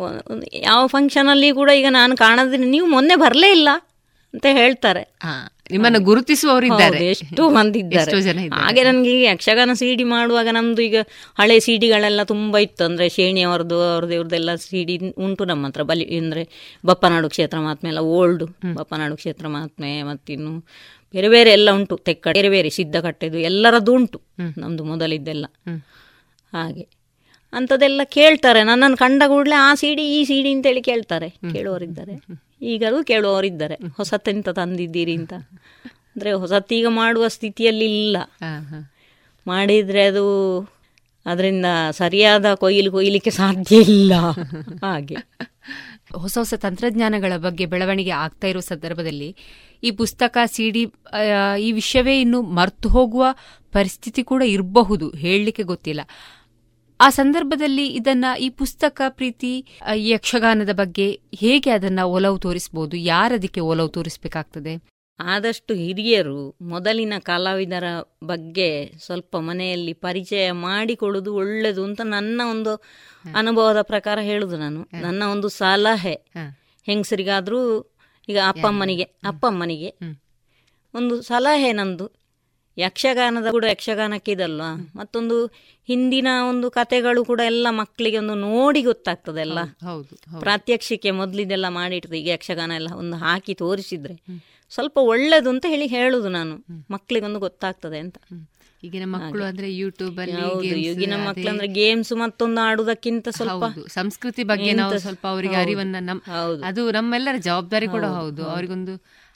[0.53, 3.69] ಯಾವ ಫಂಕ್ಷನ್ ಅಲ್ಲಿ ಕೂಡ ಈಗ ನಾನು ಕಾಣದ್ರೆ ನೀವು ಮೊನ್ನೆ ಬರಲೇ ಇಲ್ಲ
[4.35, 5.03] ಅಂತ ಹೇಳ್ತಾರೆ.
[5.71, 7.07] ನಿಮ್ಮನ್ನು ಗುರುತಿಸುವವರಿದ್ದಾರೆ.
[7.07, 8.49] ಎಷ್ಟು ಮಂದಿದ್ದಾರೆ.
[8.49, 10.97] ಹಾಗೆ ನನಗೆ ಈಗ ಯಕ್ಷಗಾನ ಸಿಡಿ ಮಾಡುವಾಗ ನಮ್ದು ಈಗ
[11.39, 12.85] ಹಳೆ ಸಿಡಿಗಳೆಲ್ಲ ತುಂಬಾ ಇತ್ತು.
[12.85, 15.83] ಅಂದ್ರೆ ಶೇಣಿಯವರದು ಅವ್ರದ್ದು ಇವ್ರದ್ದೆಲ್ಲ ಸಿಡಿ ಉಂಟು ನಮ್ಮ ಹತ್ರ.
[15.83, 16.49] ಬಲಿ ಅಂದ್ರೆ
[16.87, 18.45] ಬಪ್ಪನಾಡು ಕ್ಷೇತ್ರ ಮಹಾತ್ಮೆ ಎಲ್ಲ ಓಲ್ಡ್
[18.75, 20.53] ಬಪ್ಪನಾಡು ಕ್ಷೇತ್ರ ಮಹಾತ್ಮೆ ಮತ್ತಿನ್ನು
[21.13, 24.21] ಬೇರೆ ಬೇರೆ ಎಲ್ಲ ಉಂಟು ತೆಕ್ಕ ಬೇರೆ ಬೇರೆ ಸಿದ್ಧ ಕಟ್ಟೆದು ಎಲ್ಲರದ್ದು ಉಂಟು
[24.59, 25.47] ನಮ್ದು ಮೊದಲಿದ್ದೆಲ್ಲ.
[26.53, 26.89] ಹಾಗೆ.
[27.53, 32.13] ಅಂಥದ್ದೆಲ್ಲ ಕೇಳ್ತಾರೆ ನನ್ನನ್ನು ಕಂಡ ಕೂಡಲೇ ಆ ಸಿಡಿ ಈ ಸಿಡಿ ಅಂತೇಳಿ ಕೇಳ್ತಾರೆ ಕೇಳುವವರಿದ್ದಾರೆ.
[32.63, 35.33] ಈಗಲೂ ಕೇಳುವವರಿದ್ದಾರೆ ಹೊಸತ್ತೆಂತ ತಂದಿದ್ದೀರಿ ಅಂತ.
[35.93, 38.17] ಅಂದರೆ ಹೊಸತೀಗ ಮಾಡುವ ಸ್ಥಿತಿಯಲ್ಲಿ ಇಲ್ಲ.
[39.47, 40.25] ಮಾಡಿದರೆ ಅದು
[41.27, 44.13] ಅದರಿಂದ ಸರಿಯಾದ ಕೊಯ್ಲು ಕೊಯ್ಲಿಕ್ಕೆ ಸಾಧ್ಯ ಇಲ್ಲ.
[44.85, 45.17] ಹಾಗೆ.
[46.15, 49.37] ಹೊಸ ಹೊಸ ತಂತ್ರಜ್ಞಾನಗಳ ಬಗ್ಗೆ ಬೆಳವಣಿಗೆ ಆಗ್ತಾ ಇರೋ ಸಂದರ್ಭದಲ್ಲಿ
[49.83, 50.93] ಈ ಪುಸ್ತಕ ಸಿಡಿ
[51.61, 53.27] ಈ ವಿಷಯವೇ ಇನ್ನು ಮರ್ತು ಹೋಗುವ
[53.73, 56.01] ಪರಿಸ್ಥಿತಿ ಕೂಡ ಇರಬಹುದು ಹೇಳಲಿಕ್ಕೆ ಗೊತ್ತಿಲ್ಲ.
[57.01, 59.65] ಆ ಸಂದರ್ಭದಲ್ಲಿ ಇದನ್ನ ಈ ಪುಸ್ತಕ ಪ್ರೀತಿ
[59.95, 64.98] ಯಕ್ಷಗಾನದ ಬಗ್ಗೆ ಹೇಗೆ ಅದನ್ನ ಒಲವು ತೋರಿಸಬಹುದು ಯಾರದಕ್ಕೆ ಒಲವು ತೋರಿಸಬೇಕಾಗ್ತದೆ?
[65.19, 67.85] ಆದಷ್ಟು ಹಿರಿಯರು ಮೊದಲಿನ ಕಲಾವಿದರ
[68.25, 72.73] ಬಗ್ಗೆ ಸ್ವಲ್ಪ ಮನೆಯಲ್ಲಿ ಪರಿಚಯ ಮಾಡಿಕೊಡುವುದು ಒಳ್ಳೆಯದು ಅಂತ ನನ್ನ ಒಂದು
[73.35, 74.89] ಅನುಭವದ ಪ್ರಕಾರ ಹೇಳುದು ನಾನು.
[75.01, 76.15] ನನ್ನ ಒಂದು ಸಲಹೆ.
[76.87, 77.61] ಹೆಂಗಸರಿಗಾದ್ರೂ
[78.29, 79.91] ಈಗ ಅಪ್ಪಮ್ಮನಿಗೆ ಅಪ್ಪಮ್ಮನಿಗೆ
[80.95, 82.07] ಒಂದು ಸಲಹೆ ನಂದು.
[82.79, 84.93] ಯಕ್ಷಗಾನದ ಕೂಡ ಯಕ್ಷಗಾನಕ್ಕೆ ಇದಲ್ವಾ?
[84.97, 85.47] ಮತ್ತೊಂದು
[85.87, 92.29] ಹಿಂದಿನ ಒಂದು ಕತೆಗಳು ಕೂಡ ಎಲ್ಲ ಮಕ್ಕಳಿಗೆ ಒಂದು ನೋಡಿ ಗೊತ್ತಾಗ್ತದೆ ಎಲ್ಲ ಹೌದು ಪ್ರಾತ್ಯಕ್ಷಿಕೆ ಮೊದಲಿದೆಲ್ಲ ಮಾಡಿರ್ತದೆ ಈಗ
[92.29, 94.15] ಯಕ್ಷಗಾನ ಎಲ್ಲ ಒಂದು ಹಾಕಿ ತೋರಿಸಿದ್ರೆ.
[94.71, 96.55] ಸ್ವಲ್ಪ ಒಳ್ಳೇದು ಅಂತ ಹೇಳಿ ಹೇಳುದು ನಾನು.
[96.91, 98.17] ಮಕ್ಕಳಿಗೊಂದು ಗೊತ್ತಾಗ್ತದೆ ಅಂತ.
[98.83, 104.99] ಈಗಿನ ಮಕ್ಕಳು ಅಂದ್ರೆ ಯೂಟ್ಯೂಬ್ ಅಲ್ಲಿ ಈಗಿನ ಮಕ್ಕಳು ಅಂದ್ರೆ ಗೇಮ್ಸ್ ಮತ್ತೊಂದು ಆಡುವುದಕ್ಕಿಂತ ಸ್ವಲ್ಪ ಸಂಸ್ಕೃತಿ ಬಗ್ಗೆ ನಾವು
[104.99, 106.11] ಸ್ವಲ್ಪ ಅವರಿಗೆ ಅರಿವನ್ನ
[106.65, 108.95] ಅದು ನಮ್ಮೆಲ್ಲರ ಜವಾಬ್ದಾರಿ ಕೂಡ ಹೌದು ಅವರಿಗೊಂದು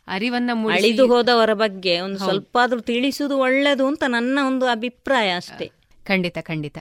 [0.08, 2.18] ಅರಿವನ್ನ ಅಳಿದು ಹೋದವರ ಬಗ್ಗೆ ಒಂದು.
[2.18, 5.66] ಸ್ವಲ್ಪ ಆದ್ರೂ ತಿಳಿಸುವುದು ಒಳ್ಳೇದು ಅಂತ ನನ್ನ ಒಂದು ಅಭಿಪ್ರಾಯ ಅಷ್ಟೇ.
[6.04, 6.78] ಖಂಡಿತ ಖಂಡಿತ.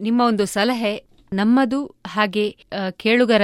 [0.00, 0.94] ನಿಮ್ಮ ಒಂದು ಸಲಹೆ
[1.32, 2.44] ನಮ್ಮದು ಹಾಗೆ
[2.90, 3.42] ಕೇಳುಗರ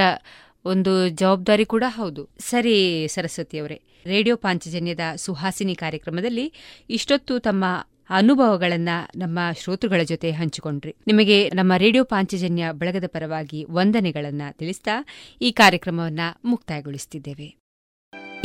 [0.64, 2.28] ಒಂದು ಜವಾಬ್ದಾರಿ ಕೂಡ ಹೌದು.
[2.38, 3.82] ಸರಿ, ಸರಸ್ವತಿ ಅವರೇ.
[4.06, 6.52] ರೇಡಿಯೋ ಪಾಂಚಜನ್ಯದ ಸುಹಾಸಿನಿ ಕಾರ್ಯಕ್ರಮದಲ್ಲಿ
[6.90, 7.64] ಇಷ್ಟೊತ್ತು ತಮ್ಮ
[8.10, 10.96] ಅನುಭವಗಳನ್ನ ನಮ್ಮ ಶ್ರೋತೃಗಳ ಜೊತೆ ಹಂಚಿಕೊಂಡ್ರಿ.
[11.06, 15.04] ನಿಮಗೆ ನಮ್ಮ ರೇಡಿಯೋ ಪಾಂಚಜನ್ಯ ಬಳಗದ ಪರವಾಗಿ ವಂದನೆಗಳನ್ನ ತಿಳಿಸ್ತಾ
[15.42, 17.63] ಈ ಕಾರ್ಯಕ್ರಮವನ್ನ ಮುಕ್ತಾಯಗೊಳಿಸುತ್ತಿದ್ದೇವೆ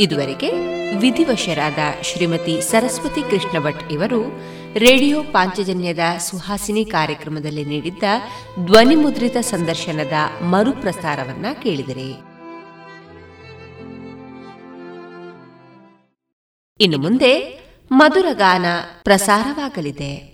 [0.00, 0.50] ಇದುವರೆಗೆ
[0.96, 4.28] ವಿಧಿವಶರಾದ ಶ್ರೀಮತಿ ಸರಸ್ವತಿ ಕೃಷ್ಣ ಭಟ್ ಇವರು
[4.78, 8.02] ರೇಡಿಯೋ ಪಾಂಚಜನ್ಯದ ಸುಹಾಸಿನಿ ಕಾರ್ಯಕ್ರಮದಲ್ಲಿ ನೀಡಿದ್ದ
[8.64, 12.10] ಧ್ವನಿಮುದ್ರಿತ ಸಂದರ್ಶನದ ಮರುಪ್ರಸಾರವನ್ನ ಕೇಳಿದರೆ.
[16.80, 17.60] ಇನ್ನು ಮುಂದೆ
[17.90, 18.64] ಮಧುರಗಾನ
[19.04, 20.29] ಪ್ರಸಾರವಾಗಲಿದೆ.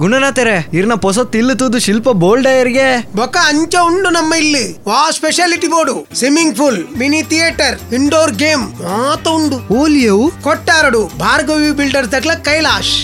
[0.00, 2.88] ಗುಣನಾಥರೆ ಇರ್ನ ಪೊಸ ತಿಲ್ಲು ತೂದು ಶಿಲ್ಪ ಬೋಲ್ಡಯರ್ಗೆ
[3.18, 4.64] ಬೊಕ್ಕ ಅಂಚ ಉಂಡು ನಮ್ಮ ಇಲ್ಲಿ.
[4.88, 5.94] ವಾ speciality board.
[6.18, 9.58] Swimming pool mini theatre indoor game ಮಾತ ಉಂಡು.
[9.80, 10.26] ಓಲಿಯವು?
[10.46, 12.94] ಕೊಟ್ಟಾರಡು Bhargavi builder ತಕ್ಲ Kailash.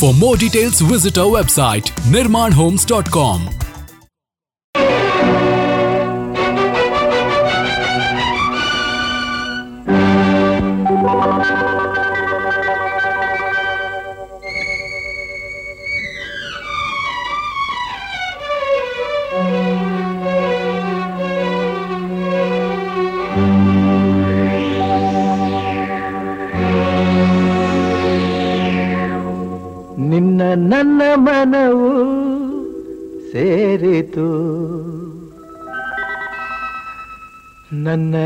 [0.00, 3.42] For more details visit our website our homes dot ನಿನ್ನ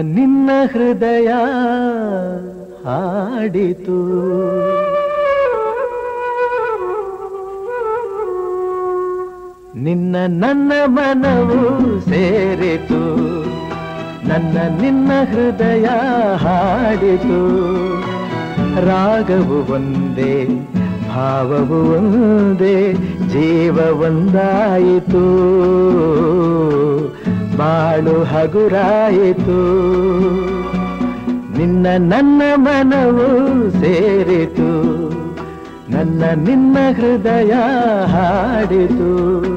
[0.02, 1.28] ನನ್ನ ಹೃದಯ
[2.84, 4.22] ಹಾಡಿತು.
[9.78, 13.16] ನಿನ್ನ ನನ್ನ ಮನವು ಸೇರಿತು.
[14.28, 15.84] ನನ್ನ ನಿನ್ನ ಹೃದಯ
[16.36, 17.62] ಹಾಡಿತು.
[18.86, 20.46] ರಾಗವು ಒಂದೇ,
[21.08, 22.92] ಭಾವವು ಒಂದೇ,
[23.28, 25.42] ಜೀವ ಒಂದಾಯಿತು.
[27.56, 29.60] ಬಾಳು ಹಗುರಾಯಿತು.
[31.58, 34.82] ನಿನ್ನ ನನ್ನ ಮನವು ಸೇರಿತು.
[35.90, 37.52] ನನ್ನ ನಿನ್ನ ಹೃದಯ
[38.06, 39.51] ಹಾಡಿತು.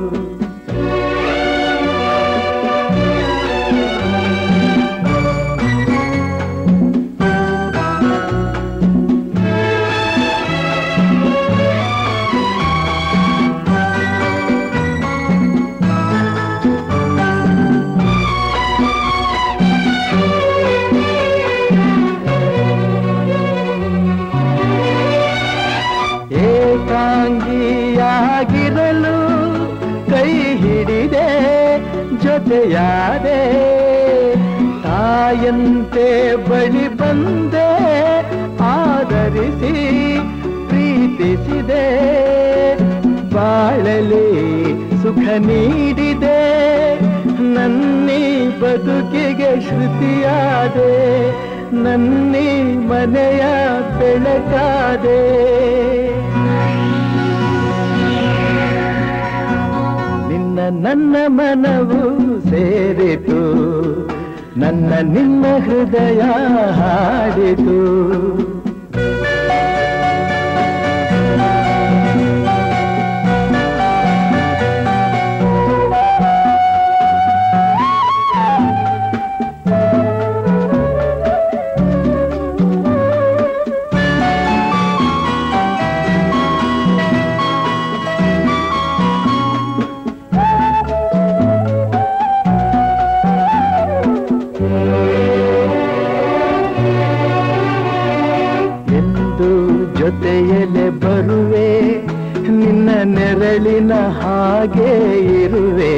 [32.55, 33.39] ಜೊತೆಯಾದೆ
[34.83, 36.07] ತಾಯಂತೆ
[36.47, 37.69] ಬಳಿ ಬಂದೆ,
[38.67, 39.73] ಆಧರಿಸಿ
[40.69, 41.85] ಪ್ರೀತಿಸಿದೆ,
[43.33, 44.29] ಬಾಳಲಿ
[45.01, 46.39] ಸುಖ ನೀಡಿದೆ,
[47.55, 48.23] ನನ್ನಿ
[48.61, 50.93] ಬದುಕಿಗೆ ಶ್ರುತಿಯಾದೆ,
[51.83, 52.49] ನನ್ನಿ
[52.91, 53.43] ಮನೆಯ
[53.99, 55.21] ಬೆಳಕಾದೆ.
[60.69, 62.01] ನಿನ್ನ ಮನವು
[62.49, 63.41] ಸೇರಿತು
[64.59, 66.21] ನನ್ನ ನಿನ್ನ ಹೃದಯ
[66.71, 67.79] ಹಾಡಿತು.
[104.65, 105.93] ಹಾಗೆ ಇರುವೆ.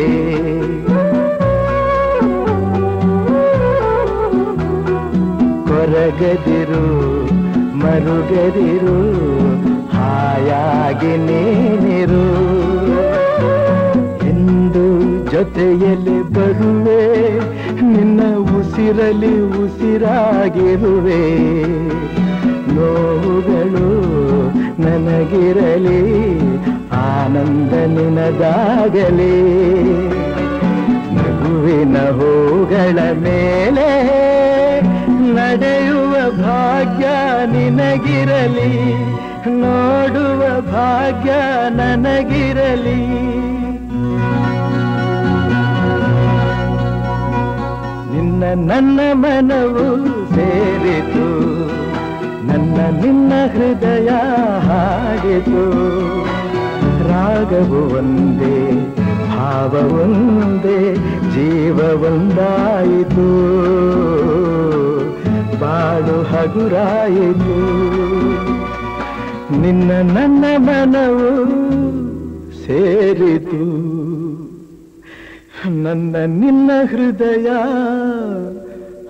[5.67, 6.85] ಕೊರಗದಿರು
[7.77, 8.99] ಮರುಗದಿರು
[9.89, 12.27] ಹಾಯಾಗಿ ನೀನಿರು.
[14.27, 14.85] ಎಂದು
[15.31, 17.39] ಜೊತೆಯಲ್ಲಿ ಬರುವೆ
[17.81, 21.23] ನಿನ್ನ ಉಸಿರಲಿ ಉಸಿರಾಗಿರುವೆ.
[22.75, 23.89] ನೋವುಗಳು
[24.81, 26.27] ನನಗಿರಲಿ
[27.25, 29.41] ಆನಂದ ನಿನದಾಗಲಿ.
[31.15, 34.17] ನಗುವಿನ ಹೂಗಳ ಮೇಲೆ
[35.33, 36.13] ನಡೆಯುವ
[36.43, 37.07] ಭಾಗ್ಯ
[37.51, 38.93] ನಿನಗಿರಲಿ.
[39.47, 41.31] ನೋಡುವ ಭಾಗ್ಯ
[41.69, 43.27] ನನಗಿರಲಿ.
[48.13, 51.27] ನಿನ್ನ ನನ್ನ ಮನವು ಸೇರಿತು.
[52.47, 54.09] ನನ್ನ ನಿನ್ನ ಹೃದಯ
[54.67, 55.87] ಹಾಡಿತು.
[57.07, 58.71] ರಾಗವು ಒಂದೇ,
[59.27, 60.95] ಭಾವ ಒಂದೇ,
[61.33, 63.27] ಜೀವ ಒಂದಾಯಿತು.
[65.59, 67.59] ಬಾಳು ಹಗುರಾಯಿತು.
[69.61, 71.47] ನಿನ್ನ ನನ್ನ ಮನವು
[72.65, 73.87] ಸೇರಿತು.
[75.69, 77.47] ನನ್ನ ನಿನ್ನ ಹೃದಯ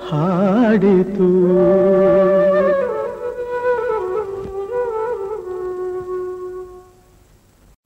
[0.09, 1.27] ಹಾಡಿತು.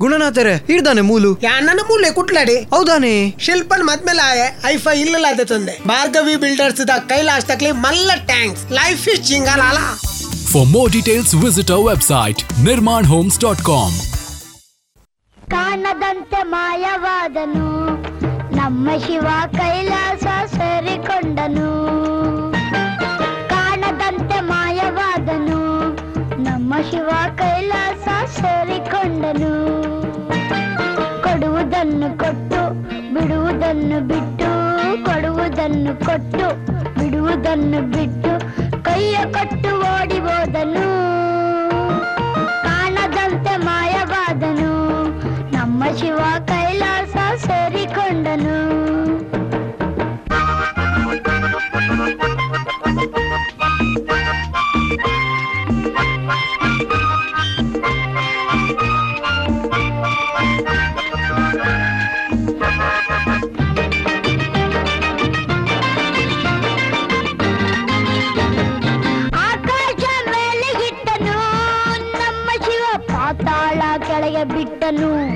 [0.04, 1.32] ಗುಣನಾಥರೇ ಇರ್ದಾನೆ ಮೂಲು.
[1.68, 2.58] ನನ್ನ ಮೂಲೆ ಕುಟ್ಲಾಡಿ.
[2.76, 3.14] ಹೌದಾನೆ.
[3.46, 5.76] ಶಿಲ್ಪನ್ ಮದ್ಮೇಲೆ ಆಯೆ ಐಫೈ ಇಲ್ಲ ಅದೇ ತಂದೆ.
[5.88, 8.64] ಭಾರ್ಗವಿ ಬಿಲ್ಡರ್ಸ್ ದ ಕೈಲಾಶ್ ತಕ್ಲಿ ಮಲ್ಲ thanks.
[8.72, 9.22] Life is
[10.52, 13.98] for more details visitor website Nirman homes dot com
[15.52, 17.70] ಕಾಣದಂತೆ ಮಾಯವಾದನು
[18.56, 20.26] ನಮ್ಮ ಶಿವ ಕೈಲಾಸ
[20.56, 21.72] ಸೇರಿಕೊಂಡನು.
[23.50, 25.62] ಕಾಣದಂತೆ ಮಾಯವಾದನು
[26.44, 27.81] ನಮ್ಮ ಶಿವ ಕೈಲಾಸ
[29.32, 32.84] ಸೇರಿಕೊಂಡನು ಕೊಡುವುದನ್ನು ಕೊಟ್ಟು,
[33.14, 34.50] ಬಿಡುವುದನ್ನು ಬಿಟ್ಟು,
[35.06, 36.66] ಕೊಡುವುದನ್ನು ಕೊಟ್ಟು,
[37.00, 38.40] ಬಿಡುವುದನ್ನು ಬಿಟ್ಟು,
[38.84, 40.88] ಕೈಯ ಕೊಟ್ಟು ಓಡಿ ಹೋದನು.
[42.64, 45.04] ಕಾಣದಂತೆ ಮಾಯವಾದನು.
[45.56, 48.61] ನಮ್ಮ ಶಿವ ಕೈಲಾಸ ಸೇರಿಕೊಂಡನು.
[74.92, 75.31] ಕೆಳಗೆ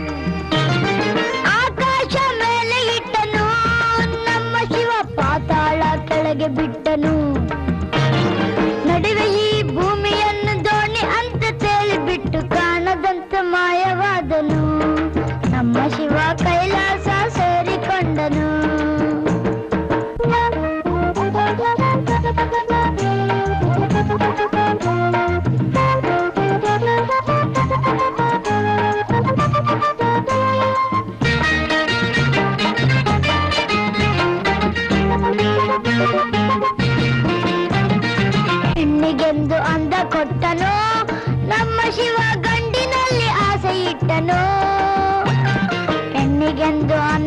[46.88, 47.25] done.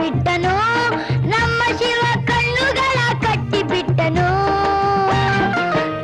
[0.00, 0.54] ಬಿಟ್ಟನು,
[1.28, 4.28] ನಮ್ಮ ಶಿವ ಕಣ್ಣುಗಳ ಕಟ್ಟಿ ಬಿಟ್ಟನು.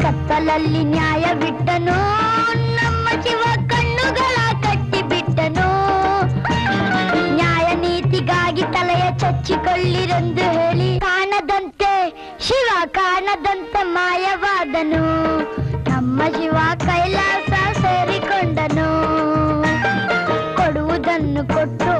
[0.02, 1.96] ಕತ್ತಲಲ್ಲಿ ನ್ಯಾಯ ಬಿಟ್ಟನು,
[2.74, 5.68] ನಮ್ಮ ಶಿವ ಕಣ್ಣುಗಳ ಕಟ್ಟಿ ಬಿಟ್ಟನು.
[7.34, 11.92] ನ್ಯಾಯ ನೀತಿಗಾಗಿ ತಲೆಯ ಚಚ್ಚಿಕೊಳ್ಳಿರೆಂದು ಹೇಳಿ ಕಾಣದಂತೆ,
[12.40, 15.04] ಶಿವ ಕಾಣದಂತೆ ಮಾಯವಾದನು.
[15.90, 18.90] ನಮ್ಮ ಶಿವ ಕೈಲಾಸ ಸೇರಿಕೊಂಡನು.
[20.56, 21.92] ಕೊಡುವುದನ್ನು ಕೊಟ್ಟು,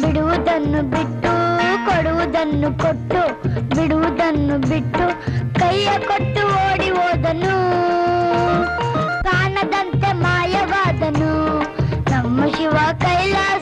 [0.00, 1.41] ಬಿಡುವುದನ್ನು ಬಿಟ್ಟು
[2.42, 3.20] ಕೊಡುವುದನ್ನು ಕೊಟ್ಟು
[3.74, 5.06] ಬಿಡುವುದನ್ನು ಬಿಟ್ಟು
[5.54, 7.54] ಕೈಯ ಕೊಟ್ಟು ಓಡಿ ಹೋದನು.
[9.22, 11.32] ಕಾಣದಂತೆ ಮಾಯವಾದನು.
[12.10, 13.61] ನಮ್ಮ ಶಿವ ಕೈಲಾಸ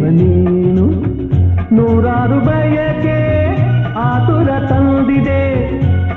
[0.00, 0.84] ನನ್ನ ನೀನು
[1.76, 3.16] ನೂರಾರು ಬಯಕೆ
[4.00, 5.42] ಆತುರ ತಂದಿದೆ.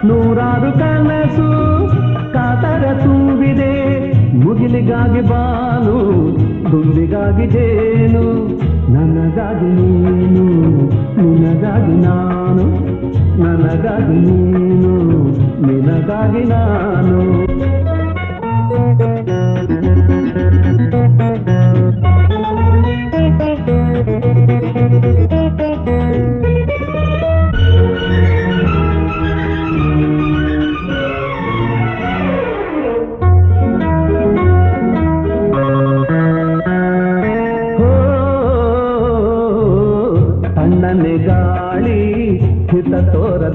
[0.08, 1.48] ನೂರಾರು ಕನಸು
[2.34, 3.74] ಕಾತರ ತುಂಬಿದೆ.
[4.44, 5.98] ಮುಗಿಲಿಗಾಗಿ ಬಾನು
[6.72, 8.26] ದುಂಬಿಗಾಗಿ ಜೇನು,
[8.94, 10.46] ನನಗಾಗಿ ನೀನು,
[11.22, 12.68] ನಿನಗಾಗಿ ನಾನು,
[13.44, 14.94] ನನಗಾಗಿ ನೀನು,
[15.68, 17.20] ನಿನಗಾಗಿ ನಾನು.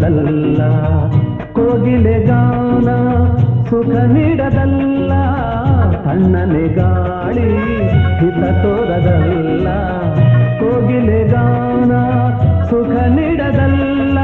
[0.07, 0.61] ತೋರದಲ್ಲ
[1.55, 2.89] ಕೋಗಿಲೆ ಗಾನ
[3.69, 5.13] ಸುಖ ನೀಡದಲ್ಲ,
[6.05, 7.47] ತಣ್ಣನೆ ಗಾಳಿ
[8.21, 9.67] ಹಿತ ತೋರದಲ್ಲ,
[10.61, 11.93] ಕೋಗಿಲೆ ಗಾನ
[12.71, 14.19] ಸುಖ ನೀಡದಲ್ಲ,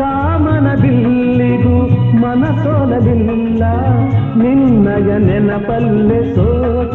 [0.00, 1.76] ಕಾಮನ ಬಿಲ್ಲಿಗೂ
[2.24, 3.62] ಮನಸೋಲಲಿಲ್ಲ
[4.42, 6.85] ನಿನ್ನಯ ನೆನಪಲ್ಲೆ ಸೋತೆ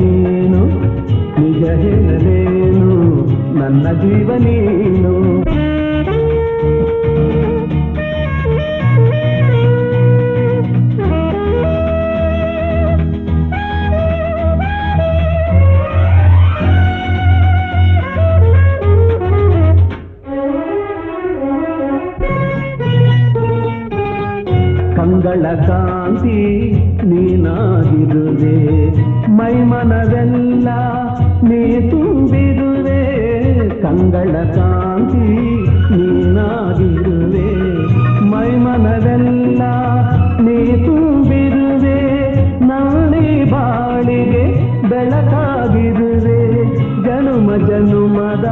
[0.00, 0.60] నేను
[1.38, 2.90] ನಿಜ ಹೇಳಲೇನು
[3.60, 4.56] ನನ್ನ ಜೀವನೇ
[27.10, 28.56] ನೀನಾಗಿರುವೆ,
[29.38, 30.68] ಮೈಮನವೆಲ್ಲ
[31.48, 33.00] ನೀ ತುಂಬಿರುವೆ,
[33.82, 35.28] ಕಂಗಳ ಕಾಂತಿ
[35.96, 37.48] ನೀನಾಗಿರುವೆ,
[38.32, 39.62] ಮೈಮನವೆಲ್ಲ
[40.40, 41.98] ನೀ ತುಂಬಿರುವೆ
[42.68, 44.44] ನಾನೇ ಬಾಳಿಗೆ
[44.88, 46.40] ಬೆಳಕಾಗಿರುವೆ,
[47.06, 48.48] ಜನುಮ ಜನುಮದ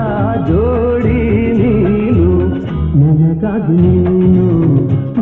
[0.49, 1.21] ಜೋಡಿ
[1.61, 2.29] ನೀನು,
[3.01, 4.49] ನನಗಾಗಿ ನೀನು,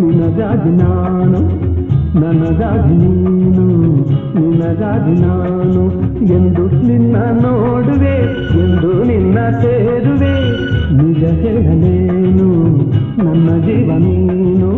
[0.00, 1.57] ನಿನಗಾಗಿ ನಾನು
[2.14, 3.66] ನನಗಾಗಿ ನೀನು,
[4.40, 8.16] ನಿನಗಾಗಿ ನಾನು ಎಂದು ನಿನ್ನ ನೋಡುವೆ,
[8.60, 10.34] ಎಂದು ನಿನ್ನ ಸೇರುವೆ.
[10.92, 12.76] ನಿಜ ಹೇಳಲೇನು,
[13.24, 14.70] ನನ್ನ ಜೀವ ನೀನು.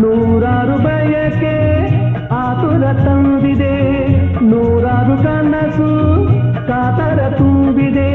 [0.00, 1.56] ನೂರಾರು ಬಯಕೆ
[2.30, 4.08] ಆತುರ ತಂದಿದೆ,
[4.44, 5.90] ನೂರಾರು ಕನಸು
[6.66, 8.10] ಕಾತರ ತುಂಬಿದೆ.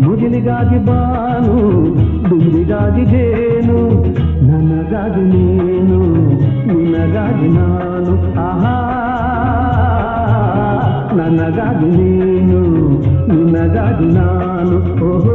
[0.00, 1.56] ಮುಗಿಲಿಗಾಗಿ ಬಾನು
[2.30, 4.04] ದುಂಬಿಗಾಗಿ ಜೇನು,
[4.46, 6.43] ನನಗಾಗಿ ನೀನು.
[6.66, 8.74] ನಿನಗಾಗಿ ನಾನು ಆಹಾ.
[11.14, 12.60] ನನಗಾಗಿ ನೀನು
[13.28, 14.76] ನಿನಗಾಗಿ ನಾನು
[15.06, 15.34] ಓಹೋ.